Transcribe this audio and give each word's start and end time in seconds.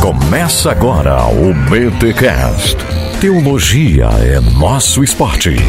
Começa 0.00 0.70
agora 0.70 1.26
o 1.26 1.52
BTCast. 1.68 2.76
Teologia 3.20 4.06
é 4.22 4.38
nosso 4.40 5.02
esporte. 5.02 5.50
Muito 5.50 5.66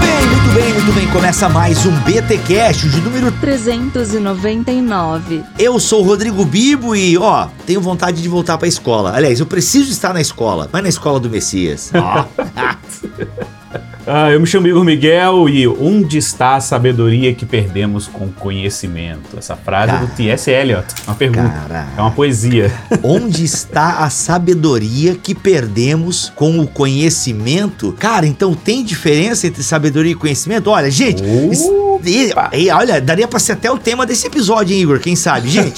bem, 0.00 0.26
muito 0.26 0.48
bem, 0.54 0.72
muito 0.72 0.90
bem. 0.92 1.06
Começa 1.08 1.46
mais 1.48 1.84
um 1.84 1.92
BTcast 2.00 2.88
de 2.88 3.00
número 3.02 3.30
399. 3.32 5.44
Eu 5.58 5.78
sou 5.78 6.00
o 6.00 6.04
Rodrigo 6.06 6.42
Bibo 6.46 6.96
e, 6.96 7.18
ó, 7.18 7.48
tenho 7.66 7.82
vontade 7.82 8.22
de 8.22 8.28
voltar 8.28 8.56
pra 8.56 8.66
escola. 8.66 9.14
Aliás, 9.14 9.38
eu 9.38 9.44
preciso 9.46 9.92
estar 9.92 10.14
na 10.14 10.22
escola, 10.22 10.66
mas 10.72 10.82
na 10.82 10.88
escola 10.88 11.20
do 11.20 11.28
Messias. 11.28 11.92
Ó. 11.94 12.24
Ah, 14.10 14.30
eu 14.30 14.40
me 14.40 14.46
chamo 14.46 14.66
Igor 14.66 14.82
Miguel 14.84 15.48
e 15.50 15.68
onde 15.68 16.16
está 16.16 16.56
a 16.56 16.60
sabedoria 16.60 17.34
que 17.34 17.44
perdemos 17.44 18.06
com 18.06 18.24
o 18.24 18.32
conhecimento? 18.32 19.36
Essa 19.36 19.54
frase 19.54 19.92
é 19.92 19.98
do 19.98 20.06
T.S. 20.06 20.50
Eliot, 20.50 20.86
uma 21.06 21.14
pergunta. 21.14 21.48
Caraca. 21.48 21.90
É 21.94 22.00
uma 22.00 22.10
poesia. 22.10 22.72
Onde 23.04 23.44
está 23.44 23.98
a 23.98 24.08
sabedoria 24.10 25.14
que 25.14 25.34
perdemos 25.34 26.32
com 26.34 26.58
o 26.58 26.66
conhecimento? 26.66 27.92
Cara, 27.98 28.26
então 28.26 28.54
tem 28.54 28.82
diferença 28.82 29.46
entre 29.46 29.62
sabedoria 29.62 30.12
e 30.12 30.14
conhecimento? 30.14 30.70
Olha, 30.70 30.90
gente, 30.90 31.22
isso- 31.52 31.70
e- 32.04 32.70
olha, 32.70 33.00
daria 33.00 33.26
pra 33.28 33.38
ser 33.38 33.52
até 33.52 33.70
o 33.70 33.78
tema 33.78 34.06
desse 34.06 34.26
episódio, 34.26 34.74
hein, 34.74 34.82
Igor? 34.82 34.98
Quem 35.00 35.16
sabe? 35.16 35.48
Gente, 35.48 35.74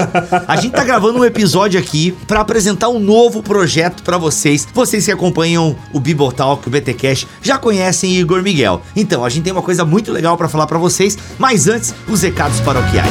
a 0.47 0.57
gente 0.57 0.73
tá 0.73 0.85
gravando 0.85 1.19
um 1.19 1.25
episódio 1.25 1.79
aqui 1.81 2.13
pra 2.27 2.41
apresentar 2.41 2.89
um 2.89 2.99
novo 2.99 3.43
projeto 3.43 4.03
pra 4.03 4.19
vocês. 4.19 4.67
Vocês 4.73 5.05
que 5.05 5.13
acompanham 5.13 5.77
o 5.93 6.01
Bible 6.01 6.33
Talk, 6.33 6.67
o 6.67 6.71
BTcast, 6.71 7.27
já 7.43 7.59
conhecem 7.59 8.17
Igor 8.17 8.43
Miguel. 8.43 8.83
Então, 8.95 9.25
a 9.25 9.29
gente 9.29 9.45
tem 9.45 9.53
uma 9.53 9.63
coisa 9.63 9.85
muito 9.85 10.13
legal 10.13 10.37
pra 10.37 10.49
falar 10.49 10.67
pra 10.67 10.79
vocês, 10.79 11.17
mas 11.39 11.69
antes, 11.69 11.95
os 12.09 12.23
recados 12.23 12.61
paroquiais. 12.61 13.11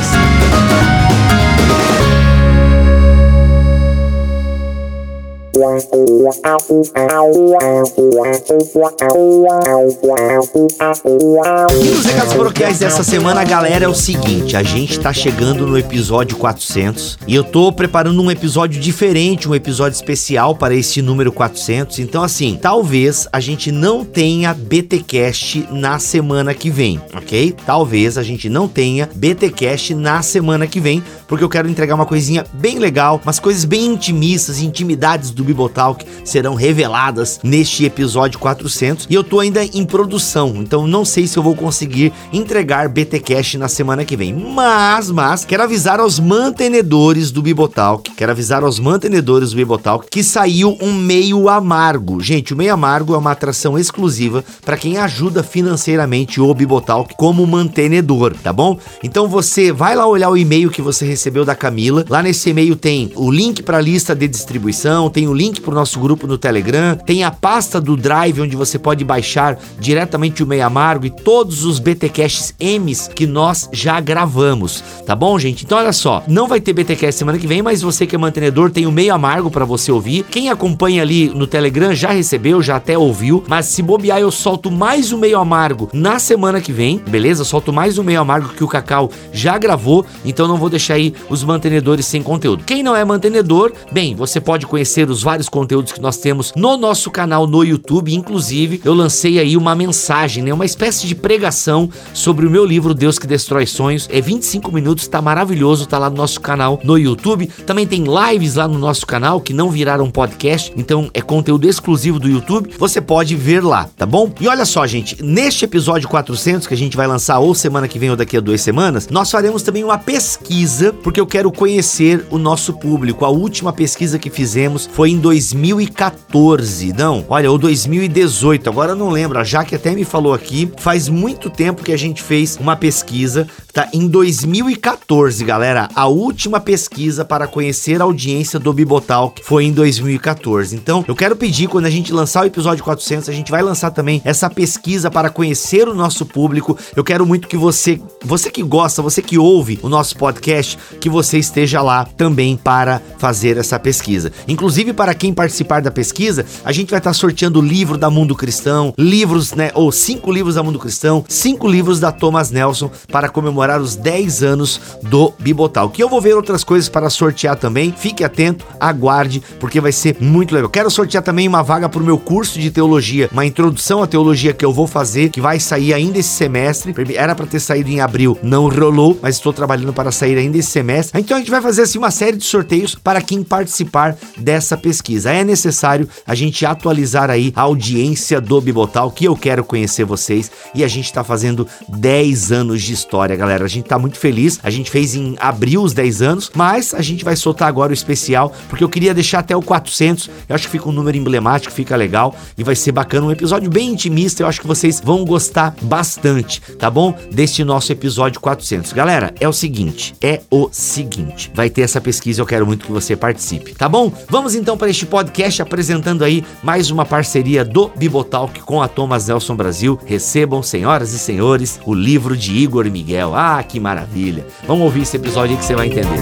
E 11.73 12.07
recados 12.07 12.33
paroquiais 12.33 12.79
dessa 12.79 13.03
semana, 13.03 13.43
galera, 13.43 13.83
é 13.83 13.87
o 13.87 13.93
seguinte: 13.93 14.55
a 14.55 14.63
gente 14.63 14.97
tá 14.99 15.11
chegando 15.11 15.67
no 15.67 15.77
episódio 15.77 16.37
400 16.37 17.19
e 17.27 17.35
eu 17.35 17.43
tô 17.43 17.73
preparando 17.73 18.21
um 18.21 18.31
episódio 18.31 18.79
diferente, 18.79 19.49
um 19.49 19.55
episódio 19.55 19.95
especial 19.95 20.55
para 20.55 20.73
esse 20.73 21.01
número 21.01 21.31
400. 21.31 21.99
Então, 21.99 22.23
assim, 22.23 22.57
talvez 22.61 23.27
a 23.33 23.41
gente 23.41 23.69
não 23.69 24.05
tenha 24.05 24.53
BTcast 24.53 25.67
na 25.71 25.99
semana 25.99 26.53
que 26.53 26.69
vem, 26.69 27.01
ok? 27.13 27.53
Talvez 27.65 28.17
a 28.17 28.23
gente 28.23 28.47
não 28.47 28.67
tenha 28.67 29.09
BTcast 29.13 29.93
na 29.93 30.21
semana 30.21 30.65
que 30.65 30.79
vem, 30.79 31.03
porque 31.27 31.43
eu 31.43 31.49
quero 31.49 31.67
entregar 31.67 31.95
uma 31.95 32.05
coisinha 32.05 32.45
bem 32.53 32.79
legal, 32.79 33.19
umas 33.21 33.39
coisas 33.39 33.65
bem 33.65 33.87
intimistas, 33.87 34.61
intimidades 34.61 35.31
do 35.31 35.48
Bibotalk 35.49 36.05
serão 36.23 36.53
reveladas 36.53 37.39
neste 37.43 37.85
episódio 37.85 38.39
400 38.39 39.07
e 39.09 39.13
eu 39.13 39.23
tô 39.23 39.39
ainda 39.39 39.63
em 39.63 39.83
produção, 39.85 40.55
então 40.57 40.85
não 40.85 41.03
sei 41.03 41.27
se 41.27 41.37
eu 41.37 41.43
vou 41.43 41.55
conseguir 41.55 42.13
entregar 42.31 42.87
BTcast 42.89 43.57
na 43.57 43.67
semana 43.67 44.05
que 44.05 44.15
vem. 44.15 44.33
Mas, 44.33 45.09
mas 45.09 45.45
quero 45.45 45.63
avisar 45.63 45.99
aos 45.99 46.19
mantenedores 46.19 47.31
do 47.31 47.41
Bibotalk, 47.41 48.11
quero 48.11 48.31
avisar 48.31 48.63
aos 48.63 48.79
mantenedores 48.79 49.51
do 49.51 49.55
Bibotalk 49.55 50.07
que 50.09 50.23
saiu 50.23 50.77
um 50.81 50.93
meio 50.93 51.49
amargo. 51.49 52.21
Gente, 52.21 52.53
o 52.53 52.57
meio 52.57 52.73
amargo 52.73 53.13
é 53.13 53.17
uma 53.17 53.31
atração 53.31 53.77
exclusiva 53.77 54.43
para 54.63 54.77
quem 54.77 54.97
ajuda 54.97 55.43
financeiramente 55.43 56.39
o 56.39 56.53
Bibotalk 56.53 57.15
como 57.17 57.45
mantenedor, 57.47 58.35
tá 58.43 58.53
bom? 58.53 58.77
Então 59.03 59.27
você 59.27 59.71
vai 59.71 59.95
lá 59.95 60.05
olhar 60.05 60.29
o 60.29 60.37
e-mail 60.37 60.69
que 60.69 60.81
você 60.81 61.05
recebeu 61.05 61.43
da 61.43 61.55
Camila. 61.55 62.05
Lá 62.07 62.21
nesse 62.21 62.49
e-mail 62.49 62.75
tem 62.75 63.11
o 63.15 63.31
link 63.31 63.63
para 63.63 63.77
a 63.77 63.81
lista 63.81 64.15
de 64.15 64.27
distribuição, 64.27 65.09
tem 65.09 65.27
o 65.27 65.33
link 65.39 65.61
para 65.61 65.71
o 65.71 65.75
nosso 65.75 66.01
grupo 66.01 66.27
no 66.27 66.37
Telegram, 66.37 66.97
tem 66.97 67.23
a 67.23 67.31
pasta 67.31 67.79
do 67.79 67.95
Drive 67.95 68.41
onde 68.41 68.57
você 68.57 68.77
pode 68.77 69.05
baixar 69.05 69.57
diretamente 69.79 70.43
o 70.43 70.47
meio 70.47 70.65
amargo 70.65 71.05
e 71.05 71.09
todos 71.09 71.63
os 71.63 71.79
BTcasts 71.79 72.53
M's 72.59 73.07
que 73.07 73.25
nós 73.25 73.69
já 73.71 74.01
gravamos, 74.01 74.83
tá 75.05 75.15
bom, 75.15 75.39
gente? 75.39 75.63
Então 75.63 75.77
olha 75.77 75.93
só, 75.93 76.21
não 76.27 76.45
vai 76.45 76.59
ter 76.59 76.73
BTcast 76.73 77.17
semana 77.17 77.37
que 77.37 77.47
vem, 77.47 77.61
mas 77.61 77.81
você 77.81 78.05
que 78.05 78.15
é 78.15 78.17
mantenedor 78.17 78.69
tem 78.69 78.85
o 78.85 78.91
meio 78.91 79.13
amargo 79.13 79.49
para 79.49 79.63
você 79.63 79.93
ouvir. 79.93 80.25
Quem 80.25 80.49
acompanha 80.49 81.01
ali 81.01 81.29
no 81.29 81.47
Telegram 81.47 81.95
já 81.95 82.11
recebeu, 82.11 82.61
já 82.61 82.75
até 82.75 82.97
ouviu, 82.97 83.41
mas 83.47 83.67
se 83.67 83.81
bobear 83.81 84.19
eu 84.19 84.31
solto 84.31 84.69
mais 84.69 85.13
um 85.13 85.17
meio 85.17 85.39
amargo 85.39 85.89
na 85.93 86.19
semana 86.19 86.59
que 86.59 86.73
vem, 86.73 86.97
beleza? 86.97 87.45
Solto 87.45 87.71
mais 87.71 87.97
um 87.97 88.03
meio 88.03 88.19
amargo 88.19 88.49
que 88.49 88.63
o 88.63 88.67
Cacau 88.67 89.09
já 89.31 89.57
gravou, 89.57 90.05
então 90.25 90.49
não 90.49 90.57
vou 90.57 90.69
deixar 90.69 90.95
aí 90.95 91.13
os 91.29 91.45
mantenedores 91.45 92.05
sem 92.05 92.21
conteúdo. 92.21 92.65
Quem 92.65 92.83
não 92.83 92.93
é 92.93 93.05
mantenedor, 93.05 93.71
bem, 93.89 94.15
você 94.15 94.41
pode 94.41 94.67
conhecer 94.67 95.09
os 95.09 95.18
vários 95.23 95.49
conteúdos 95.49 95.91
que 95.91 96.01
nós 96.01 96.17
temos 96.17 96.53
no 96.55 96.77
nosso 96.77 97.09
canal 97.11 97.47
no 97.47 97.63
YouTube, 97.63 98.13
inclusive 98.13 98.81
eu 98.83 98.93
lancei 98.93 99.39
aí 99.39 99.55
uma 99.57 99.75
mensagem, 99.75 100.43
né, 100.43 100.53
uma 100.53 100.65
espécie 100.65 101.07
de 101.07 101.15
pregação 101.15 101.89
sobre 102.13 102.45
o 102.45 102.49
meu 102.49 102.65
livro 102.65 102.93
Deus 102.93 103.19
que 103.19 103.27
destrói 103.27 103.65
sonhos. 103.65 104.07
É 104.11 104.21
25 104.21 104.71
minutos, 104.71 105.07
tá 105.07 105.21
maravilhoso, 105.21 105.85
tá 105.85 105.97
lá 105.97 106.09
no 106.09 106.17
nosso 106.17 106.39
canal 106.39 106.79
no 106.83 106.97
YouTube. 106.97 107.47
Também 107.65 107.87
tem 107.87 108.03
lives 108.03 108.55
lá 108.55 108.67
no 108.67 108.77
nosso 108.77 109.05
canal 109.05 109.41
que 109.41 109.53
não 109.53 109.69
viraram 109.69 110.09
podcast, 110.09 110.71
então 110.75 111.09
é 111.13 111.21
conteúdo 111.21 111.67
exclusivo 111.67 112.19
do 112.19 112.29
YouTube. 112.29 112.71
Você 112.77 113.01
pode 113.01 113.35
ver 113.35 113.63
lá, 113.63 113.89
tá 113.97 114.05
bom? 114.05 114.31
E 114.39 114.47
olha 114.47 114.65
só, 114.65 114.85
gente, 114.85 115.23
neste 115.23 115.65
episódio 115.65 116.09
400 116.09 116.67
que 116.67 116.73
a 116.73 116.77
gente 116.77 116.97
vai 116.97 117.07
lançar 117.07 117.39
ou 117.39 117.55
semana 117.55 117.87
que 117.87 117.99
vem 117.99 118.09
ou 118.09 118.15
daqui 118.15 118.37
a 118.37 118.41
duas 118.41 118.61
semanas, 118.61 119.07
nós 119.09 119.31
faremos 119.31 119.63
também 119.63 119.83
uma 119.83 119.97
pesquisa, 119.97 120.93
porque 121.03 121.19
eu 121.19 121.27
quero 121.27 121.51
conhecer 121.51 122.25
o 122.29 122.37
nosso 122.37 122.73
público. 122.73 123.25
A 123.25 123.29
última 123.29 123.71
pesquisa 123.71 124.19
que 124.19 124.29
fizemos 124.29 124.89
foi 124.91 125.08
em 125.09 125.17
2014, 125.17 126.93
não, 126.93 127.25
olha, 127.27 127.49
ou 127.49 127.57
2018, 127.57 128.69
agora 128.69 128.93
não 128.93 129.09
lembro. 129.09 129.39
A 129.39 129.43
Jaque 129.43 129.73
até 129.73 129.95
me 129.95 130.05
falou 130.05 130.33
aqui, 130.33 130.71
faz 130.77 131.09
muito 131.09 131.49
tempo 131.49 131.83
que 131.83 131.91
a 131.91 131.97
gente 131.97 132.21
fez 132.21 132.57
uma 132.57 132.75
pesquisa, 132.75 133.47
tá? 133.73 133.89
Em 133.91 134.07
2014, 134.07 135.43
galera, 135.43 135.89
a 135.95 136.05
última 136.05 136.59
pesquisa 136.59 137.25
para 137.25 137.47
conhecer 137.47 137.99
a 137.99 138.03
audiência 138.03 138.59
do 138.59 138.71
Bibotalk 138.71 139.41
foi 139.43 139.65
em 139.65 139.71
2014. 139.71 140.75
Então, 140.75 141.03
eu 141.07 141.15
quero 141.15 141.35
pedir, 141.35 141.67
quando 141.67 141.85
a 141.85 141.89
gente 141.89 142.13
lançar 142.13 142.43
o 142.43 142.47
episódio 142.47 142.83
400, 142.83 143.29
a 143.29 143.33
gente 143.33 143.49
vai 143.49 143.63
lançar 143.63 143.89
também 143.89 144.21
essa 144.23 144.47
pesquisa 144.47 145.09
para 145.09 145.31
conhecer 145.31 145.87
o 145.87 145.95
nosso 145.95 146.23
público. 146.23 146.77
Eu 146.95 147.03
quero 147.03 147.25
muito 147.25 147.47
que 147.47 147.57
você, 147.57 147.99
você 148.23 148.51
que 148.51 148.61
gosta, 148.61 149.01
você 149.01 149.23
que 149.23 149.39
ouve 149.39 149.79
o 149.81 149.89
nosso 149.89 150.15
podcast, 150.17 150.77
que 151.01 151.09
você 151.09 151.39
esteja 151.39 151.81
lá 151.81 152.05
também 152.05 152.55
para 152.55 153.01
fazer 153.17 153.57
essa 153.57 153.79
pesquisa. 153.79 154.31
Inclusive, 154.47 154.98
para 154.99 155.13
quem 155.13 155.33
participar 155.33 155.81
da 155.81 155.89
pesquisa, 155.89 156.45
a 156.61 156.73
gente 156.73 156.89
vai 156.89 156.97
estar 156.97 157.13
sorteando 157.13 157.59
o 157.59 157.61
livro 157.61 157.97
da 157.97 158.09
Mundo 158.09 158.35
Cristão, 158.35 158.93
livros, 158.97 159.53
né, 159.53 159.71
ou 159.73 159.93
cinco 159.93 160.29
livros 160.29 160.55
da 160.55 160.61
Mundo 160.61 160.77
Cristão, 160.77 161.23
cinco 161.25 161.69
livros 161.69 162.01
da 162.01 162.11
Thomas 162.11 162.51
Nelson 162.51 162.91
para 163.09 163.29
comemorar 163.29 163.79
os 163.79 163.95
10 163.95 164.43
anos 164.43 164.81
do 165.03 165.31
Bibotal. 165.39 165.89
Que 165.89 166.03
eu 166.03 166.09
vou 166.09 166.19
ver 166.19 166.35
outras 166.35 166.65
coisas 166.65 166.89
para 166.89 167.09
sortear 167.09 167.55
também. 167.55 167.93
Fique 167.97 168.25
atento, 168.25 168.65
aguarde, 168.77 169.41
porque 169.57 169.79
vai 169.79 169.93
ser 169.93 170.17
muito 170.19 170.53
legal. 170.53 170.69
Quero 170.69 170.91
sortear 170.91 171.23
também 171.23 171.47
uma 171.47 171.63
vaga 171.63 171.87
para 171.87 172.01
o 172.01 172.05
meu 172.05 172.17
curso 172.17 172.59
de 172.59 172.69
teologia, 172.69 173.29
uma 173.31 173.45
introdução 173.45 174.03
à 174.03 174.07
teologia 174.07 174.53
que 174.53 174.65
eu 174.65 174.73
vou 174.73 174.85
fazer, 174.85 175.29
que 175.29 175.39
vai 175.39 175.61
sair 175.61 175.93
ainda 175.93 176.19
esse 176.19 176.27
semestre. 176.27 176.93
Era 177.15 177.33
para 177.33 177.45
ter 177.45 177.61
saído 177.61 177.89
em 177.89 178.01
abril, 178.01 178.37
não 178.43 178.67
rolou, 178.67 179.17
mas 179.21 179.37
estou 179.37 179.53
trabalhando 179.53 179.93
para 179.93 180.11
sair 180.11 180.37
ainda 180.37 180.57
esse 180.57 180.71
semestre. 180.71 181.21
Então 181.21 181.37
a 181.37 181.39
gente 181.39 181.51
vai 181.51 181.61
fazer 181.61 181.83
assim 181.83 181.97
uma 181.97 182.11
série 182.11 182.35
de 182.35 182.43
sorteios 182.43 182.95
para 182.95 183.21
quem 183.21 183.41
participar 183.43 184.17
dessa 184.35 184.75
pesquisa. 184.75 184.88
É 185.25 185.43
necessário 185.43 186.07
a 186.25 186.35
gente 186.35 186.65
atualizar 186.65 187.29
aí 187.29 187.51
a 187.55 187.61
audiência 187.61 188.39
do 188.41 188.59
Bibotal, 188.61 189.11
que 189.11 189.25
eu 189.25 189.35
quero 189.35 189.63
conhecer 189.63 190.03
vocês 190.03 190.51
e 190.73 190.83
a 190.83 190.87
gente 190.87 191.05
está 191.05 191.23
fazendo 191.23 191.67
10 191.87 192.51
anos 192.51 192.81
de 192.81 192.93
história, 192.93 193.35
galera. 193.35 193.65
A 193.65 193.67
gente 193.67 193.85
tá 193.85 193.97
muito 193.99 194.17
feliz. 194.17 194.59
A 194.63 194.69
gente 194.69 194.89
fez 194.89 195.15
em 195.15 195.35
abril 195.39 195.81
os 195.83 195.93
10 195.93 196.21
anos, 196.21 196.51
mas 196.55 196.93
a 196.93 197.01
gente 197.01 197.23
vai 197.23 197.35
soltar 197.35 197.67
agora 197.67 197.91
o 197.91 197.93
especial 197.93 198.53
porque 198.67 198.83
eu 198.83 198.89
queria 198.89 199.13
deixar 199.13 199.39
até 199.39 199.55
o 199.55 199.61
400. 199.61 200.29
Eu 200.47 200.55
acho 200.55 200.65
que 200.65 200.71
fica 200.71 200.89
um 200.89 200.91
número 200.91 201.17
emblemático, 201.17 201.73
fica 201.73 201.95
legal 201.95 202.35
e 202.57 202.63
vai 202.63 202.75
ser 202.75 202.91
bacana, 202.91 203.27
um 203.27 203.31
episódio 203.31 203.69
bem 203.69 203.89
intimista. 203.89 204.43
Eu 204.43 204.47
acho 204.47 204.61
que 204.61 204.67
vocês 204.67 205.01
vão 205.03 205.25
gostar 205.25 205.75
bastante, 205.81 206.61
tá 206.77 206.89
bom? 206.89 207.17
Deste 207.31 207.63
nosso 207.63 207.91
episódio 207.91 208.39
400. 208.39 208.93
Galera, 208.93 209.33
é 209.39 209.47
o 209.47 209.53
seguinte, 209.53 210.15
é 210.21 210.41
o 210.49 210.69
seguinte. 210.71 211.51
Vai 211.53 211.69
ter 211.69 211.81
essa 211.81 212.01
pesquisa, 212.01 212.41
eu 212.41 212.45
quero 212.45 212.65
muito 212.65 212.85
que 212.85 212.91
você 212.91 213.15
participe, 213.15 213.73
tá 213.73 213.87
bom? 213.87 214.11
Vamos 214.29 214.55
então 214.55 214.77
para 214.79 214.89
este 214.89 215.05
podcast 215.05 215.61
apresentando 215.61 216.23
aí 216.23 216.43
mais 216.63 216.89
uma 216.89 217.05
parceria 217.05 217.65
do 217.65 217.89
Bibotalk 217.89 218.61
com 218.61 218.81
a 218.81 218.87
Thomas 218.87 219.27
Nelson 219.27 219.55
Brasil. 219.55 219.99
Recebam, 220.05 220.63
senhoras 220.63 221.13
e 221.13 221.19
senhores, 221.19 221.79
o 221.85 221.93
livro 221.93 222.35
de 222.35 222.53
Igor 222.53 222.89
Miguel. 222.89 223.35
Ah, 223.35 223.61
que 223.61 223.79
maravilha! 223.79 224.47
Vamos 224.65 224.85
ouvir 224.85 225.01
esse 225.01 225.17
episódio 225.17 225.55
aí 225.55 225.57
que 225.57 225.65
você 225.65 225.75
vai 225.75 225.87
entender. 225.87 226.17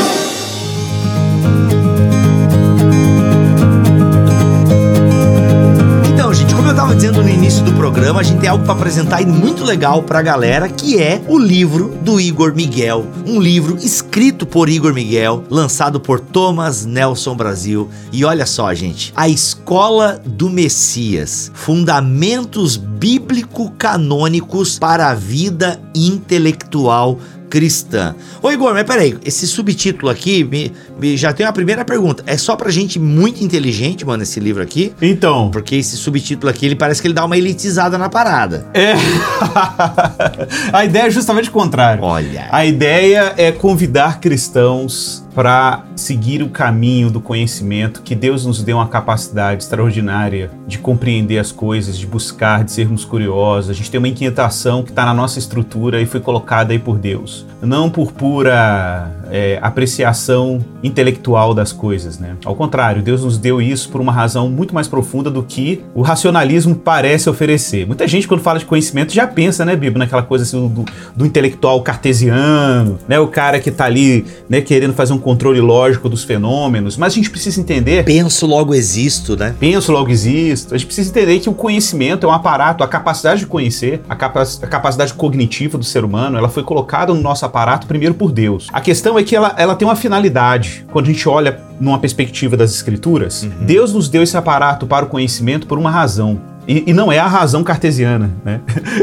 início 7.42 7.66
do 7.66 7.74
programa, 7.74 8.20
a 8.20 8.24
gente 8.24 8.40
tem 8.40 8.48
algo 8.48 8.64
para 8.64 8.76
apresentar 8.76 9.26
muito 9.26 9.64
legal 9.64 10.04
pra 10.04 10.22
galera, 10.22 10.70
que 10.70 11.02
é 11.02 11.20
o 11.28 11.40
livro 11.40 11.90
do 12.04 12.22
Igor 12.22 12.54
Miguel. 12.54 13.08
Um 13.26 13.42
livro 13.42 13.78
escrito 13.78 14.46
por 14.46 14.70
Igor 14.70 14.94
Miguel, 14.94 15.44
lançado 15.50 16.00
por 16.00 16.20
Thomas 16.20 16.86
Nelson 16.86 17.36
Brasil. 17.36 17.90
E 18.12 18.24
olha 18.24 18.46
só, 18.46 18.72
gente, 18.76 19.12
A 19.16 19.28
Escola 19.28 20.22
do 20.24 20.52
Messias: 20.52 21.52
Fundamentos 21.56 22.78
Bíblico-Canônicos 22.78 24.78
para 24.78 25.10
a 25.10 25.16
Vida 25.16 25.82
Intelectual 25.96 27.18
cristã. 27.52 28.16
Ô 28.42 28.50
Igor, 28.50 28.74
mas 28.74 28.84
peraí, 28.86 29.18
esse 29.26 29.46
subtítulo 29.46 30.10
aqui 30.10 30.44
me, 30.44 30.72
me- 31.00 31.18
já 31.18 31.34
tem 31.34 31.46
uma 31.46 31.52
primeira 31.52 31.84
pergunta. 31.84 32.24
É 32.26 32.38
só 32.38 32.56
pra 32.56 32.72
gente 32.72 32.98
muito 32.98 33.44
inteligente, 33.44 34.06
mano, 34.06 34.24
esse 34.24 34.40
livro 34.40 34.64
aqui? 34.64 34.94
Então, 35.02 35.52
Porque 35.52 35.76
esse 35.76 35.98
subtítulo 35.98 36.50
aqui, 36.50 36.66
ele 36.66 36.76
parece 36.76 37.02
que 37.02 37.08
ele 37.08 37.14
dá 37.14 37.26
uma 37.26 37.38
elitizada 37.38 37.98
na 37.98 38.08
parada. 38.10 38.66
é. 38.74 38.94
a 40.72 40.86
ideia 40.86 41.08
é 41.08 41.10
justamente 41.10 41.50
o 41.50 41.52
contrário. 41.52 42.02
Olha. 42.04 42.48
A 42.52 42.66
ideia 42.66 43.34
é 43.38 43.52
convidar 43.52 44.20
cristãos 44.20 45.24
para 45.34 45.84
seguir 45.96 46.44
o 46.44 46.50
caminho 46.50 47.10
do 47.10 47.22
conhecimento, 47.22 48.02
que 48.02 48.16
Deus 48.16 48.46
nos 48.46 48.62
deu 48.64 48.78
uma 48.78 48.88
capacidade 48.88 49.64
extraordinária 49.64 50.52
de 50.68 50.78
compreender 50.78 51.40
as 51.40 51.52
coisas, 51.52 51.98
de 51.98 52.06
buscar, 52.06 52.64
de 52.64 52.72
sermos 52.72 53.06
curiosos. 53.06 53.70
A 53.70 53.74
gente 53.74 53.90
tem 53.90 53.98
uma 53.98 54.08
inquietação 54.08 54.84
que 54.84 54.90
está 54.90 55.06
na 55.06 55.14
nossa 55.14 55.40
estrutura 55.40 56.02
e 56.02 56.06
foi 56.06 56.20
colocada 56.20 56.74
aí 56.74 56.80
por 56.80 56.98
Deus, 56.98 57.46
não 57.62 57.90
por 57.90 58.12
pura 58.12 59.21
é, 59.32 59.58
apreciação 59.62 60.64
intelectual 60.84 61.54
das 61.54 61.72
coisas, 61.72 62.20
né? 62.20 62.36
Ao 62.46 62.56
contrário, 62.56 63.02
Deus 63.02 63.24
nos 63.24 63.38
deu 63.38 63.62
isso 63.62 63.90
por 63.90 64.02
uma 64.02 64.12
razão 64.12 64.50
muito 64.50 64.74
mais 64.76 64.88
profunda 64.88 65.30
do 65.32 65.42
que 65.42 65.82
o 65.96 66.02
racionalismo 66.02 66.76
parece 66.76 67.30
oferecer. 67.30 67.88
Muita 67.88 68.08
gente, 68.08 68.28
quando 68.28 68.42
fala 68.42 68.60
de 68.60 68.66
conhecimento, 68.66 69.14
já 69.14 69.26
pensa, 69.26 69.64
né, 69.66 69.76
Bíblia, 69.76 70.00
naquela 70.00 70.24
coisa 70.24 70.44
assim, 70.44 70.68
do, 70.68 70.86
do 71.16 71.26
intelectual 71.26 71.82
cartesiano, 71.82 73.00
né? 73.08 73.20
O 73.20 73.28
cara 73.28 73.60
que 73.60 73.72
tá 73.72 73.86
ali, 73.86 74.26
né, 74.50 74.62
querendo 74.62 74.94
fazer 74.94 75.14
um 75.14 75.18
controle 75.18 75.62
lógico 75.62 76.10
dos 76.10 76.24
fenômenos. 76.24 76.98
Mas 76.98 77.14
a 77.14 77.16
gente 77.16 77.30
precisa 77.30 77.60
entender 77.60 78.04
Penso, 78.04 78.46
logo 78.46 78.74
existo, 78.76 79.38
né? 79.38 79.56
penso, 79.60 79.92
logo 79.92 80.10
existo. 80.10 80.74
A 80.74 80.78
gente 80.78 80.88
precisa 80.88 81.10
entender 81.10 81.40
que 81.40 81.50
o 81.50 81.54
conhecimento 81.54 82.26
é 82.26 82.30
um 82.30 82.34
aparato, 82.34 82.84
a 82.84 82.88
capacidade 82.88 83.42
de 83.42 83.46
conhecer, 83.46 84.02
a, 84.10 84.16
capa- 84.16 84.44
a 84.62 84.68
capacidade 84.68 85.14
cognitiva 85.14 85.78
do 85.78 85.86
ser 85.86 86.04
humano, 86.04 86.38
ela 86.38 86.50
foi 86.50 86.64
colocada 86.64 87.14
no 87.14 87.22
nosso 87.22 87.46
aparato 87.46 87.88
primeiro 87.88 88.14
por 88.14 88.32
Deus. 88.32 88.68
A 88.74 88.82
questão 88.82 89.18
é 89.18 89.21
que 89.24 89.36
ela, 89.36 89.54
ela 89.58 89.76
tem 89.76 89.88
uma 89.88 89.96
finalidade. 89.96 90.86
Quando 90.92 91.06
a 91.06 91.12
gente 91.12 91.28
olha 91.28 91.60
numa 91.80 92.00
perspectiva 92.00 92.56
das 92.56 92.74
escrituras, 92.74 93.48
Deus 93.62 93.94
nos 93.94 94.10
deu 94.10 94.24
esse 94.24 94.38
aparato 94.38 94.86
para 94.86 95.06
o 95.06 95.08
conhecimento 95.08 95.68
por 95.68 95.78
uma 95.78 95.90
razão. 95.90 96.40
E, 96.68 96.84
e 96.88 96.94
não 96.94 97.12
é 97.12 97.18
a 97.18 97.28
razão 97.28 97.64
cartesiana, 97.64 98.30
né? 98.46 98.62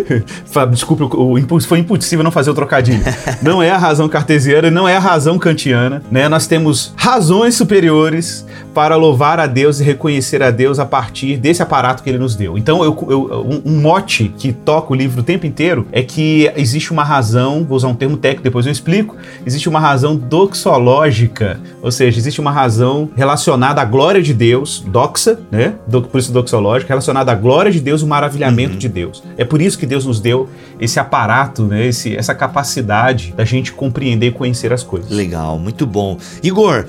Desculpe, 0.70 1.02
o, 1.02 1.32
o 1.32 1.38
impulso 1.38 1.66
foi 1.66 1.80
impossível 1.80 2.22
não 2.22 2.30
fazer 2.30 2.50
o 2.50 2.54
trocadilho. 2.54 3.02
Não 3.42 3.62
é 3.62 3.70
a 3.70 3.76
razão 3.76 4.08
cartesiana 4.08 4.68
e 4.68 4.70
não 4.70 4.88
é 4.88 4.96
a 4.96 5.00
razão 5.00 5.38
kantiana, 5.38 6.02
né? 6.10 6.28
Nós 6.28 6.46
temos 6.46 6.92
razões 6.96 7.54
superiores 7.54 8.44
para 8.78 8.94
louvar 8.94 9.40
a 9.40 9.46
Deus 9.48 9.80
e 9.80 9.82
reconhecer 9.82 10.40
a 10.40 10.52
Deus 10.52 10.78
a 10.78 10.86
partir 10.86 11.36
desse 11.36 11.60
aparato 11.60 12.00
que 12.00 12.08
ele 12.08 12.16
nos 12.18 12.36
deu. 12.36 12.56
Então, 12.56 12.84
eu, 12.84 12.96
eu- 13.10 13.44
um, 13.66 13.72
um 13.72 13.80
mote 13.80 14.32
que 14.38 14.52
toca 14.52 14.92
o 14.92 14.94
livro 14.94 15.20
o 15.20 15.24
tempo 15.24 15.44
inteiro 15.46 15.84
é 15.90 16.00
que 16.00 16.48
existe 16.56 16.92
uma 16.92 17.02
razão, 17.02 17.64
vou 17.64 17.76
usar 17.76 17.88
um 17.88 17.94
termo 17.96 18.16
técnico, 18.16 18.44
depois 18.44 18.66
eu 18.66 18.70
explico, 18.70 19.16
existe 19.44 19.68
uma 19.68 19.80
razão 19.80 20.14
doxológica, 20.16 21.58
ou 21.82 21.90
seja, 21.90 22.18
existe 22.18 22.40
uma 22.40 22.52
razão 22.52 23.10
relacionada 23.16 23.80
à 23.80 23.84
glória 23.84 24.22
de 24.22 24.32
Deus, 24.32 24.80
doxa, 24.86 25.40
né? 25.50 25.74
Do- 25.86 26.02
por 26.02 26.18
isso 26.18 26.30
doxológica, 26.32 26.88
relacionada 26.88 27.32
à 27.32 27.34
glória 27.34 27.72
de 27.72 27.80
Deus 27.80 28.02
e 28.02 28.04
o 28.04 28.06
maravilhamento 28.06 28.76
de 28.76 28.88
Deus. 28.88 29.24
É 29.36 29.44
por 29.44 29.60
isso 29.60 29.76
que 29.76 29.86
Deus 29.86 30.06
nos 30.06 30.20
deu 30.20 30.48
esse 30.80 31.00
aparato, 31.00 31.64
né? 31.64 31.86
Esse, 31.88 32.16
essa 32.16 32.32
capacidade 32.34 33.34
da 33.36 33.44
gente 33.44 33.72
compreender 33.72 34.28
e 34.28 34.30
conhecer 34.30 34.72
as 34.72 34.84
coisas. 34.84 35.10
Legal, 35.10 35.58
muito 35.58 35.84
bom. 35.84 36.16
Igor, 36.44 36.84